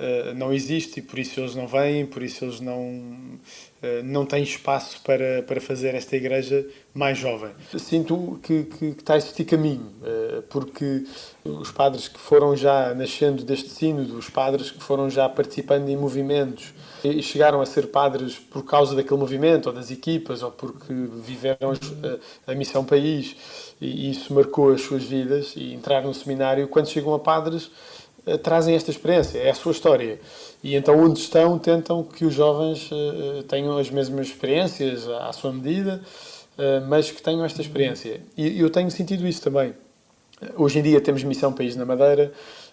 igreja 0.00 0.34
não 0.34 0.52
existe 0.52 1.00
e 1.00 1.02
por 1.02 1.18
isso 1.18 1.40
eles 1.40 1.54
não 1.54 1.66
vêm, 1.66 2.06
por 2.06 2.22
isso 2.22 2.44
eles 2.44 2.60
não 2.60 3.38
eh, 3.82 4.02
não 4.02 4.26
tem 4.26 4.42
espaço 4.42 5.00
para, 5.02 5.42
para 5.42 5.58
fazer 5.58 5.94
esta 5.94 6.14
igreja 6.14 6.66
mais 6.92 7.16
jovem. 7.16 7.50
Sinto 7.78 8.38
que, 8.42 8.64
que, 8.64 8.92
que 8.92 9.00
está 9.00 9.14
a 9.14 9.16
existir 9.16 9.44
caminho, 9.44 9.90
eh, 10.04 10.42
porque 10.50 11.04
os 11.42 11.70
padres 11.70 12.06
que 12.06 12.18
foram 12.18 12.54
já 12.54 12.94
nascendo 12.94 13.42
deste 13.42 13.70
sínodo, 13.70 14.18
os 14.18 14.28
padres 14.28 14.70
que 14.70 14.82
foram 14.82 15.08
já 15.08 15.26
participando 15.30 15.88
em 15.88 15.96
movimentos 15.96 16.74
e 17.02 17.22
chegaram 17.22 17.62
a 17.62 17.66
ser 17.66 17.86
padres 17.86 18.34
por 18.38 18.64
causa 18.66 18.94
daquele 18.94 19.18
movimento, 19.18 19.68
ou 19.68 19.72
das 19.72 19.90
equipas, 19.90 20.42
ou 20.42 20.50
porque 20.50 20.92
viveram 20.92 21.72
a, 21.72 22.52
a 22.52 22.54
missão 22.54 22.84
país, 22.84 23.34
e 23.80 24.10
isso 24.10 24.34
marcou 24.34 24.72
as 24.72 24.82
suas 24.82 25.04
vidas, 25.04 25.54
e 25.56 25.72
entraram 25.72 26.08
no 26.08 26.14
seminário, 26.14 26.68
quando 26.68 26.88
chegam 26.88 27.14
a 27.14 27.18
padres, 27.18 27.70
eh, 27.70 27.89
trazem 28.42 28.74
esta 28.74 28.90
experiência, 28.90 29.38
é 29.38 29.50
a 29.50 29.54
sua 29.54 29.72
história. 29.72 30.20
E 30.62 30.74
então, 30.74 30.98
onde 30.98 31.20
estão, 31.20 31.58
tentam 31.58 32.02
que 32.02 32.24
os 32.24 32.34
jovens 32.34 32.90
uh, 32.90 33.42
tenham 33.44 33.76
as 33.78 33.90
mesmas 33.90 34.28
experiências 34.28 35.08
à 35.08 35.32
sua 35.32 35.52
medida, 35.52 36.00
mas 36.88 37.10
que 37.10 37.22
tenham 37.22 37.42
esta 37.42 37.62
experiência. 37.62 38.20
E 38.36 38.60
eu 38.60 38.68
tenho 38.68 38.90
sentido 38.90 39.26
isso 39.26 39.40
também. 39.40 39.72
Hoje 40.56 40.78
em 40.78 40.82
dia 40.82 41.00
temos 41.00 41.24
Missão 41.24 41.54
País 41.54 41.74
na 41.74 41.86
Madeira, 41.86 42.32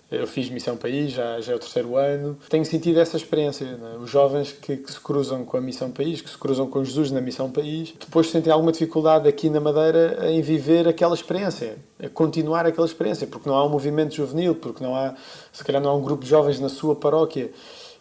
eu 0.10 0.26
fiz 0.26 0.50
Missão 0.50 0.78
País, 0.78 1.12
já, 1.12 1.42
já 1.42 1.52
é 1.52 1.56
o 1.56 1.60
terceiro 1.60 1.98
ano. 1.98 2.38
Tenho 2.48 2.64
sentido 2.64 3.00
essa 3.00 3.18
experiência. 3.18 3.66
Né? 3.76 3.98
Os 4.00 4.10
jovens 4.10 4.54
que, 4.54 4.78
que, 4.78 4.92
se 4.92 5.00
cruzam 5.00 5.44
com 5.44 5.58
a 5.58 5.62
Missão 5.62 5.92
País, 5.92 6.22
que 6.22 6.30
se 6.30 6.38
cruzam 6.38 6.66
com 6.68 6.82
Jesus 6.84 7.12
na 7.12 7.20
Missão 7.20 7.52
País, 7.52 7.94
depois 8.00 8.30
sentem 8.30 8.52
alguma 8.52 8.72
dificuldade 8.72 9.28
aqui 9.28 9.50
na 9.50 9.60
Madeira 9.60 10.32
em 10.32 10.42
viver 10.42 10.88
aquela 10.88 11.14
experiência, 11.14 11.78
a 12.02 12.08
continuar 12.08 12.66
aquela 12.66 12.88
experiência, 12.88 13.28
porque 13.28 13.50
não 13.50 13.58
há 13.58 13.66
um 13.66 13.70
movimento 13.70 14.16
juvenil, 14.16 14.56
porque 14.56 14.82
não 14.82 14.96
há, 14.96 15.14
se 15.52 15.64
calhar, 15.64 15.82
não 15.82 15.90
há 15.90 15.96
um 15.96 16.02
grupo 16.02 16.24
de 16.24 16.30
jovens 16.30 16.60
na 16.60 16.70
sua 16.70 16.96
paróquia. 16.96 17.52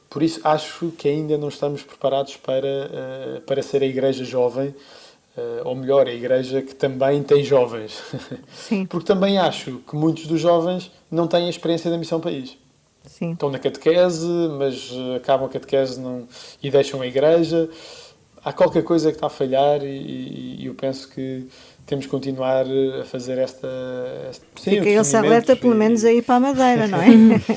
Por 0.08 0.22
isso, 0.22 0.40
acho 0.44 0.92
que 0.96 1.08
ainda 1.08 1.36
não 1.36 1.48
estamos 1.48 1.82
preparados 1.82 2.36
para, 2.36 2.66
uh, 2.66 3.40
para 3.40 3.60
ser 3.62 3.82
a 3.82 3.86
igreja 3.86 4.24
jovem. 4.24 4.72
Ou 5.64 5.74
melhor, 5.74 6.06
a 6.06 6.12
igreja 6.12 6.62
que 6.62 6.74
também 6.74 7.22
tem 7.22 7.44
jovens. 7.44 8.02
Sim. 8.52 8.84
Porque 8.88 9.06
também 9.06 9.38
acho 9.38 9.78
que 9.88 9.94
muitos 9.94 10.26
dos 10.26 10.40
jovens 10.40 10.90
não 11.10 11.26
têm 11.26 11.46
a 11.46 11.50
experiência 11.50 11.90
da 11.90 11.98
missão 11.98 12.20
país. 12.20 12.56
Sim. 13.04 13.32
Estão 13.32 13.50
na 13.50 13.58
catequese, 13.58 14.26
mas 14.58 14.90
acabam 15.14 15.46
a 15.46 15.50
catequese 15.50 16.00
não, 16.00 16.26
e 16.62 16.70
deixam 16.70 17.00
a 17.00 17.06
igreja. 17.06 17.68
Há 18.44 18.52
qualquer 18.52 18.82
coisa 18.82 19.10
que 19.10 19.16
está 19.16 19.26
a 19.26 19.30
falhar 19.30 19.82
e, 19.82 20.60
e 20.60 20.66
eu 20.66 20.74
penso 20.74 21.08
que 21.08 21.46
temos 21.86 22.04
que 22.04 22.10
continuar 22.10 22.66
a 23.00 23.04
fazer 23.04 23.38
esta. 23.38 23.68
esta 24.28 24.44
sim, 24.56 24.70
Fica 24.70 24.88
esse 24.88 25.16
alerta, 25.16 25.54
pelo 25.54 25.74
menos, 25.74 26.04
aí 26.04 26.20
para 26.20 26.34
a 26.34 26.40
Madeira, 26.40 26.88
não 26.88 27.00
é? 27.00 27.06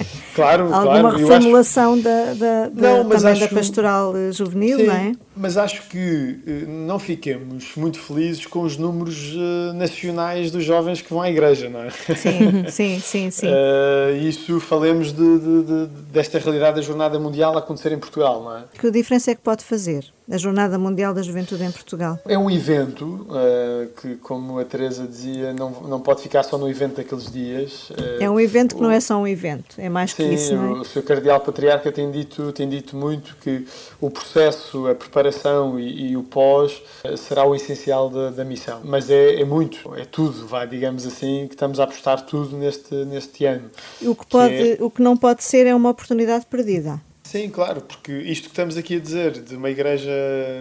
claro, 0.36 0.72
Alguma 0.72 1.02
claro. 1.02 1.18
reformulação 1.18 1.94
acho... 1.96 2.04
da, 2.04 2.34
da, 2.34 2.70
da 2.70 3.04
não, 3.04 3.10
também 3.10 3.32
acho... 3.32 3.42
da 3.42 3.48
pastoral 3.48 4.14
juvenil, 4.32 4.78
sim, 4.78 4.86
não 4.86 4.94
é? 4.94 5.12
Mas 5.36 5.58
acho 5.58 5.88
que 5.90 6.40
eh, 6.46 6.66
não 6.68 7.00
fiquemos 7.00 7.76
muito 7.76 8.00
felizes 8.00 8.46
com 8.46 8.62
os 8.62 8.78
números 8.78 9.34
nacionais 9.74 10.52
dos 10.52 10.64
jovens 10.64 11.02
que 11.02 11.10
vão 11.10 11.22
à 11.22 11.30
igreja, 11.30 11.70
não 11.70 11.82
é? 11.84 11.90
Sim, 11.90 12.66
sim, 12.70 13.00
sim. 13.00 13.32
sim. 13.32 13.48
Uh, 13.48 14.16
isso 14.22 14.60
falemos 14.60 15.12
de, 15.12 15.40
de, 15.40 15.64
de, 15.64 15.86
desta 16.12 16.38
realidade 16.38 16.76
da 16.76 16.82
Jornada 16.82 17.20
Mundial 17.20 17.56
a 17.56 17.60
acontecer 17.60 17.92
em 17.92 17.98
Portugal, 18.00 18.44
não 18.44 18.58
é? 18.58 18.64
Que 18.78 18.92
diferença 18.92 19.32
é 19.32 19.36
que 19.36 19.42
pode 19.42 19.64
fazer 19.64 20.06
a 20.30 20.38
Jornada 20.38 20.78
Mundial 20.78 21.14
da 21.14 21.22
Juventude 21.22 21.64
em 21.64 21.72
Portugal? 21.72 22.20
É 22.28 22.38
um 22.38 22.50
evento 22.50 23.28
uh, 23.30 23.88
que, 24.00 24.16
como 24.18 24.60
a 24.60 24.66
Teresa 24.66 25.08
dizia, 25.08 25.54
não, 25.54 25.72
não 25.82 26.00
pode 26.00 26.22
ficar 26.22 26.44
só 26.44 26.58
no 26.58 26.70
evento 26.70 26.98
daqueles 26.98 27.32
dias. 27.32 27.92
é 28.20 28.30
um 28.30 28.40
evento 28.40 28.76
que 28.76 28.82
não 28.82 28.92
é 28.92 29.00
só 29.00 29.18
um 29.18 29.28
evento, 29.28 29.76
é 29.78 29.90
mais 29.90 30.12
sim, 30.12 30.24
que 30.24 30.34
isso, 30.36 30.56
não 30.56 30.78
é? 30.78 30.80
o 30.80 30.84
Sr. 30.84 31.02
Cardeal 31.02 31.40
Patriarca 31.40 31.92
tem 31.92 32.12
dito, 32.12 32.52
tem 32.52 32.70
dito 32.70 32.96
muito 32.96 33.36
que 33.42 33.66
o 34.00 34.10
processo, 34.10 34.88
a 34.88 34.96
preparação 34.96 35.80
e, 35.80 36.12
e 36.12 36.18
o 36.18 36.24
pós 36.24 36.82
uh, 37.04 37.18
será 37.18 37.46
o 37.46 37.56
essencial 37.56 38.10
da, 38.10 38.30
da 38.30 38.46
missão. 38.46 38.82
Mas 38.84 39.10
é, 39.10 39.42
é, 39.42 39.46
muito, 39.46 39.96
é 39.96 40.06
tudo, 40.06 40.46
vai, 40.46 40.68
digamos 40.68 41.06
assim, 41.06 41.48
que 41.48 41.56
estamos 41.56 41.80
a 41.80 41.84
apostar 41.84 42.22
tudo 42.22 42.56
neste, 42.56 42.94
neste 43.06 43.46
ano. 43.46 43.70
O 44.02 44.14
que, 44.14 44.26
pode, 44.28 44.54
que 44.54 44.78
é... 44.80 44.84
o 44.84 44.90
que 44.90 45.02
não 45.02 45.18
pode 45.18 45.44
ser 45.44 45.66
é 45.66 45.74
uma 45.74 45.90
oportunidade 45.90 46.46
perdida. 46.46 47.02
Sim, 47.30 47.48
claro, 47.48 47.82
porque 47.82 48.12
isto 48.12 48.46
que 48.46 48.50
estamos 48.50 48.76
aqui 48.76 48.96
a 48.96 49.00
dizer, 49.00 49.44
de 49.44 49.56
uma 49.56 49.70
igreja 49.70 50.12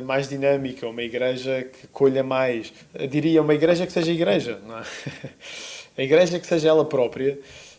mais 0.04 0.28
dinâmica, 0.28 0.86
uma 0.86 1.02
igreja 1.02 1.62
que 1.62 1.86
colha 1.86 2.22
mais, 2.22 2.74
diria 3.08 3.40
uma 3.40 3.54
igreja 3.54 3.86
que 3.86 3.92
seja 3.92 4.12
igreja, 4.12 4.60
não 4.66 4.76
é? 4.76 4.82
A 5.96 6.02
igreja 6.02 6.38
que 6.38 6.46
seja 6.46 6.68
ela 6.68 6.84
própria 6.84 7.38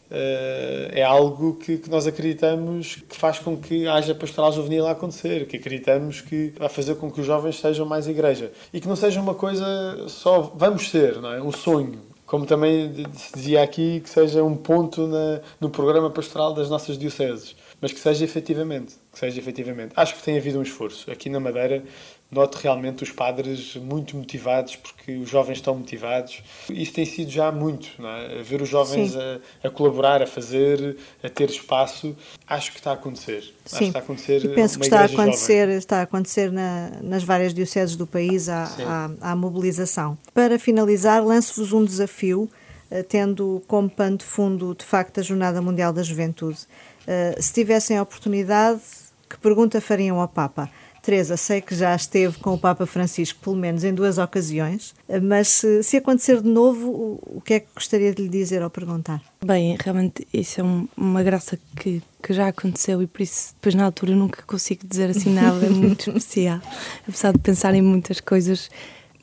uh, 0.09 0.89
é 0.91 1.03
algo 1.03 1.53
que, 1.53 1.77
que, 1.77 1.87
nós 1.87 2.07
acreditamos 2.07 2.95
que 2.95 3.15
faz 3.15 3.37
com 3.37 3.55
que 3.55 3.87
haja 3.87 4.15
pastoral 4.15 4.51
juvenil 4.51 4.87
a 4.87 4.91
acontecer, 4.91 5.45
que 5.45 5.57
acreditamos 5.57 6.21
que 6.21 6.51
vai 6.57 6.67
fazer 6.67 6.95
com 6.95 7.11
que 7.11 7.21
os 7.21 7.27
jovens 7.27 7.59
sejam 7.59 7.85
mais 7.85 8.07
igreja. 8.07 8.51
E 8.73 8.81
que 8.81 8.87
não 8.87 8.95
seja 8.95 9.21
uma 9.21 9.35
coisa 9.35 10.07
só, 10.07 10.51
vamos 10.55 10.89
ser, 10.89 11.21
não 11.21 11.31
é? 11.31 11.39
Um 11.39 11.51
sonho. 11.51 12.09
Como 12.25 12.45
também 12.45 12.91
se 13.13 13.33
dizia 13.35 13.61
aqui, 13.61 13.99
que 13.99 14.09
seja 14.09 14.43
um 14.43 14.55
ponto 14.55 15.05
na, 15.05 15.41
no 15.61 15.69
programa 15.69 16.09
pastoral 16.09 16.55
das 16.55 16.71
nossas 16.71 16.97
dioceses 16.97 17.55
mas 17.82 17.91
que 17.91 17.99
seja 17.99 18.23
efetivamente, 18.23 18.95
que 19.11 19.19
seja 19.19 19.39
efetivamente. 19.39 19.93
Acho 19.95 20.15
que 20.15 20.23
tem 20.23 20.38
havido 20.38 20.59
um 20.59 20.61
esforço. 20.61 21.09
Aqui 21.11 21.30
na 21.30 21.39
Madeira 21.39 21.84
noto 22.32 22.59
realmente 22.59 23.03
os 23.03 23.11
padres 23.11 23.75
muito 23.75 24.15
motivados 24.15 24.75
porque 24.75 25.17
os 25.17 25.30
jovens 25.30 25.57
estão 25.57 25.75
motivados. 25.75 26.43
Isso 26.69 26.93
tem 26.93 27.05
sido 27.05 27.32
já 27.32 27.51
muito, 27.51 27.89
é? 28.05 28.43
ver 28.43 28.61
os 28.61 28.69
jovens 28.69 29.15
a, 29.15 29.39
a, 29.63 29.69
colaborar, 29.69 30.21
a 30.21 30.27
fazer, 30.27 30.97
a 31.23 31.30
ter 31.30 31.49
espaço. 31.49 32.15
Acho 32.47 32.71
que 32.71 32.77
está 32.77 32.91
a 32.91 32.93
acontecer. 32.93 33.41
Sim. 33.41 33.51
Acho 33.65 33.77
que 33.77 33.84
está 33.86 33.99
a 33.99 34.01
acontecer. 34.01 34.45
E 34.45 34.49
penso 34.49 34.80
que 34.80 34.86
está 34.86 35.01
a 35.01 35.05
acontecer, 35.05 35.61
jovem. 35.61 35.77
está 35.77 35.99
a 35.99 36.01
acontecer 36.03 36.51
na, 36.51 36.91
nas 37.01 37.23
várias 37.23 37.53
dioceses 37.53 37.95
do 37.95 38.05
país 38.05 38.47
a, 38.47 39.09
a 39.21 39.36
mobilização. 39.36 40.17
Para 40.34 40.59
finalizar, 40.59 41.23
lanço-vos 41.23 41.73
um 41.73 41.84
desafio, 41.84 42.49
eh, 42.91 43.03
tendo 43.03 43.61
como 43.67 43.89
pano 43.89 44.17
de 44.17 44.25
fundo 44.25 44.75
de 44.75 44.86
facto 44.86 45.19
a 45.19 45.23
Jornada 45.23 45.61
Mundial 45.61 45.91
da 45.91 46.03
Juventude. 46.03 46.59
Uh, 47.07 47.41
se 47.41 47.53
tivessem 47.53 47.97
a 47.97 48.01
oportunidade, 48.01 48.81
que 49.29 49.37
pergunta 49.37 49.79
fariam 49.81 50.19
ao 50.19 50.27
Papa? 50.27 50.69
Teresa, 51.01 51.37
sei 51.37 51.61
que 51.61 51.73
já 51.73 51.95
esteve 51.95 52.37
com 52.39 52.53
o 52.53 52.57
Papa 52.57 52.85
Francisco 52.85 53.39
pelo 53.41 53.55
menos 53.55 53.83
em 53.83 53.93
duas 53.93 54.17
ocasiões, 54.17 54.93
eh, 55.07 55.19
mas 55.19 55.47
se, 55.47 55.81
se 55.81 55.97
acontecer 55.97 56.41
de 56.41 56.49
novo, 56.49 56.89
o, 56.89 57.37
o, 57.37 57.41
que 57.41 57.53
é 57.55 57.59
que 57.61 57.67
gostaria 57.73 58.13
de 58.13 58.21
lhe 58.21 58.29
dizer 58.29 58.61
ou 58.61 58.69
perguntar? 58.69 59.21
Bem, 59.43 59.77
realmente 59.79 60.27
isso 60.33 60.59
é 60.59 60.63
um, 60.63 60.87
uma 60.95 61.23
graça 61.23 61.57
que, 61.77 62.03
que 62.21 62.33
já 62.33 62.49
aconteceu 62.49 63.01
e 63.01 63.07
por 63.07 63.21
isso 63.21 63.53
depois 63.55 63.75
na 63.75 63.85
altura 63.85 64.15
nunca 64.15 64.43
consigo 64.43 64.85
dizer 64.85 65.09
assim 65.09 65.33
nada 65.33 65.69
muito 65.69 66.09
especial, 66.11 66.61
apesar 67.07 67.31
de 67.31 67.39
pensar 67.39 67.73
em 67.73 67.81
muitas 67.81 68.19
coisas, 68.19 68.69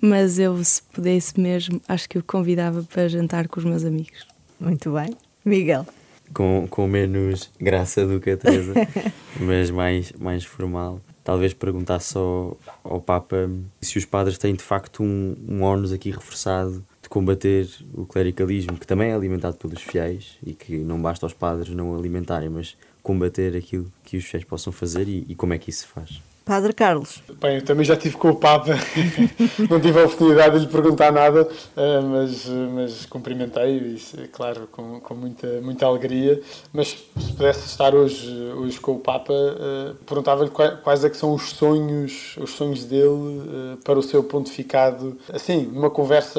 mas 0.00 0.38
eu 0.38 0.62
se 0.64 0.82
pudesse 0.82 1.38
mesmo, 1.38 1.80
acho 1.86 2.08
que 2.08 2.18
o 2.18 2.22
convidava 2.22 2.82
para 2.84 3.08
jantar 3.08 3.48
com 3.48 3.60
os 3.60 3.64
meus 3.64 3.84
amigos. 3.84 4.26
Muito 4.58 4.90
bem. 4.92 5.14
Miguel? 5.44 5.86
Com, 6.36 6.68
com 6.68 6.86
menos 6.86 7.50
graça 7.58 8.06
do 8.06 8.20
que 8.20 8.28
a 8.28 8.36
Teresa, 8.36 8.74
mas 9.40 9.70
mais, 9.70 10.12
mais 10.12 10.44
formal. 10.44 11.00
Talvez 11.24 11.54
perguntar 11.54 11.98
só 11.98 12.54
ao 12.84 13.00
Papa 13.00 13.50
se 13.80 13.96
os 13.96 14.04
padres 14.04 14.36
têm 14.36 14.54
de 14.54 14.62
facto 14.62 15.02
um, 15.02 15.34
um 15.48 15.62
ónus 15.62 15.92
aqui 15.92 16.10
reforçado 16.10 16.84
de 17.02 17.08
combater 17.08 17.66
o 17.94 18.04
clericalismo, 18.04 18.76
que 18.76 18.86
também 18.86 19.12
é 19.12 19.14
alimentado 19.14 19.56
pelos 19.56 19.80
fiéis 19.80 20.36
e 20.44 20.52
que 20.52 20.76
não 20.76 21.00
basta 21.00 21.24
aos 21.24 21.32
padres 21.32 21.70
não 21.70 21.96
alimentarem, 21.96 22.50
mas 22.50 22.76
combater 23.02 23.56
aquilo 23.56 23.90
que 24.04 24.18
os 24.18 24.24
fiéis 24.26 24.44
possam 24.44 24.70
fazer 24.70 25.08
e, 25.08 25.24
e 25.26 25.34
como 25.34 25.54
é 25.54 25.58
que 25.58 25.70
isso 25.70 25.80
se 25.80 25.86
faz. 25.86 26.20
Padre 26.46 26.72
Carlos. 26.72 27.20
Bem, 27.40 27.56
eu 27.56 27.64
também 27.64 27.84
já 27.84 27.94
estive 27.94 28.16
com 28.16 28.28
o 28.28 28.36
Papa, 28.36 28.70
não 29.68 29.80
tive 29.80 29.98
a 29.98 30.04
oportunidade 30.04 30.60
de 30.60 30.64
lhe 30.64 30.70
perguntar 30.70 31.10
nada, 31.10 31.48
eh, 31.76 32.00
mas, 32.00 32.46
mas 32.72 33.04
cumprimentei, 33.04 34.00
claro, 34.30 34.68
com, 34.70 35.00
com 35.00 35.14
muita, 35.16 35.60
muita 35.60 35.86
alegria. 35.86 36.40
Mas 36.72 37.04
se 37.18 37.32
pudesse 37.32 37.66
estar 37.66 37.96
hoje, 37.96 38.32
hoje 38.56 38.78
com 38.78 38.92
o 38.92 39.00
Papa, 39.00 39.34
eh, 39.34 39.94
perguntava-lhe 40.06 40.50
quais 40.50 41.04
é 41.04 41.10
que 41.10 41.16
são 41.16 41.34
os 41.34 41.50
sonhos, 41.50 42.36
os 42.36 42.52
sonhos 42.52 42.84
dele 42.84 43.42
eh, 43.74 43.76
para 43.82 43.98
o 43.98 44.02
seu 44.02 44.22
pontificado. 44.22 45.18
Assim, 45.32 45.66
numa 45.66 45.90
conversa, 45.90 46.38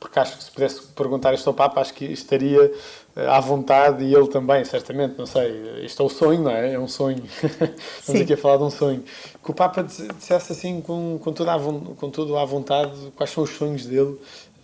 porque 0.00 0.18
acho 0.18 0.38
que 0.38 0.44
se 0.44 0.50
pudesse 0.50 0.82
perguntar 0.96 1.34
isto 1.34 1.46
ao 1.48 1.52
Papa, 1.52 1.82
acho 1.82 1.92
que 1.92 2.06
estaria 2.06 2.72
à 3.14 3.40
vontade 3.40 4.04
e 4.04 4.14
ele 4.14 4.28
também, 4.28 4.64
certamente, 4.64 5.18
não 5.18 5.26
sei, 5.26 5.84
isto 5.84 6.02
é 6.02 6.06
o 6.06 6.08
sonho, 6.08 6.42
não 6.42 6.50
é? 6.50 6.74
É 6.74 6.78
um 6.78 6.88
sonho. 6.88 7.22
Estamos 8.00 8.22
aqui 8.22 8.32
a 8.32 8.36
falar 8.36 8.56
de 8.56 8.62
um 8.64 8.70
sonho. 8.70 9.04
Que 9.42 9.50
o 9.50 9.54
Papa 9.54 9.82
dissesse 9.82 10.52
assim, 10.52 10.80
com, 10.80 11.18
com, 11.22 11.32
toda 11.32 11.54
a, 11.54 11.58
com 11.58 12.10
tudo 12.10 12.36
à 12.38 12.44
vontade, 12.44 12.92
quais 13.14 13.30
são 13.30 13.44
os 13.44 13.50
sonhos 13.50 13.84
dele 13.84 14.16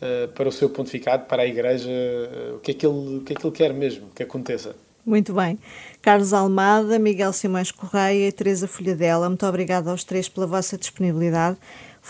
uh, 0.02 0.28
para 0.34 0.48
o 0.48 0.52
seu 0.52 0.70
pontificado, 0.70 1.26
para 1.26 1.42
a 1.42 1.46
Igreja, 1.46 1.90
uh, 1.90 2.56
o, 2.56 2.58
que 2.60 2.70
é 2.70 2.74
que 2.74 2.86
ele, 2.86 3.18
o 3.18 3.20
que 3.20 3.32
é 3.34 3.36
que 3.36 3.46
ele 3.46 3.54
quer 3.54 3.74
mesmo 3.74 4.06
que 4.14 4.22
aconteça. 4.22 4.74
Muito 5.04 5.32
bem. 5.32 5.58
Carlos 6.02 6.32
Almada, 6.32 6.98
Miguel 6.98 7.32
Simões 7.32 7.70
Correia 7.70 8.28
e 8.28 8.32
Teresa 8.32 8.68
Folhadela, 8.68 9.28
muito 9.28 9.46
obrigada 9.46 9.90
aos 9.90 10.04
três 10.04 10.28
pela 10.28 10.46
vossa 10.46 10.76
disponibilidade. 10.76 11.56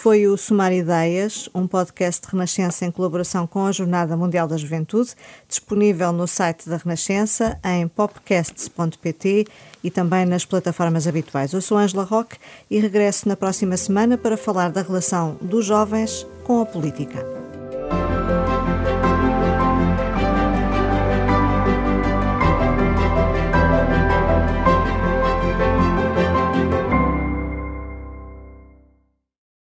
Foi 0.00 0.28
o 0.28 0.36
Sumar 0.36 0.72
Ideias, 0.72 1.50
um 1.52 1.66
podcast 1.66 2.22
de 2.24 2.30
Renascença 2.30 2.86
em 2.86 2.90
colaboração 2.90 3.48
com 3.48 3.66
a 3.66 3.72
Jornada 3.72 4.16
Mundial 4.16 4.46
da 4.46 4.56
Juventude, 4.56 5.10
disponível 5.48 6.12
no 6.12 6.24
site 6.28 6.68
da 6.68 6.76
Renascença, 6.76 7.58
em 7.64 7.88
popcasts.pt 7.88 9.46
e 9.82 9.90
também 9.90 10.24
nas 10.24 10.44
plataformas 10.44 11.08
habituais. 11.08 11.52
Eu 11.52 11.60
sou 11.60 11.76
Angela 11.76 12.04
Roque 12.04 12.36
e 12.70 12.78
regresso 12.78 13.28
na 13.28 13.36
próxima 13.36 13.76
semana 13.76 14.16
para 14.16 14.36
falar 14.36 14.70
da 14.70 14.82
relação 14.82 15.36
dos 15.42 15.66
jovens 15.66 16.24
com 16.44 16.60
a 16.60 16.64
política. 16.64 17.26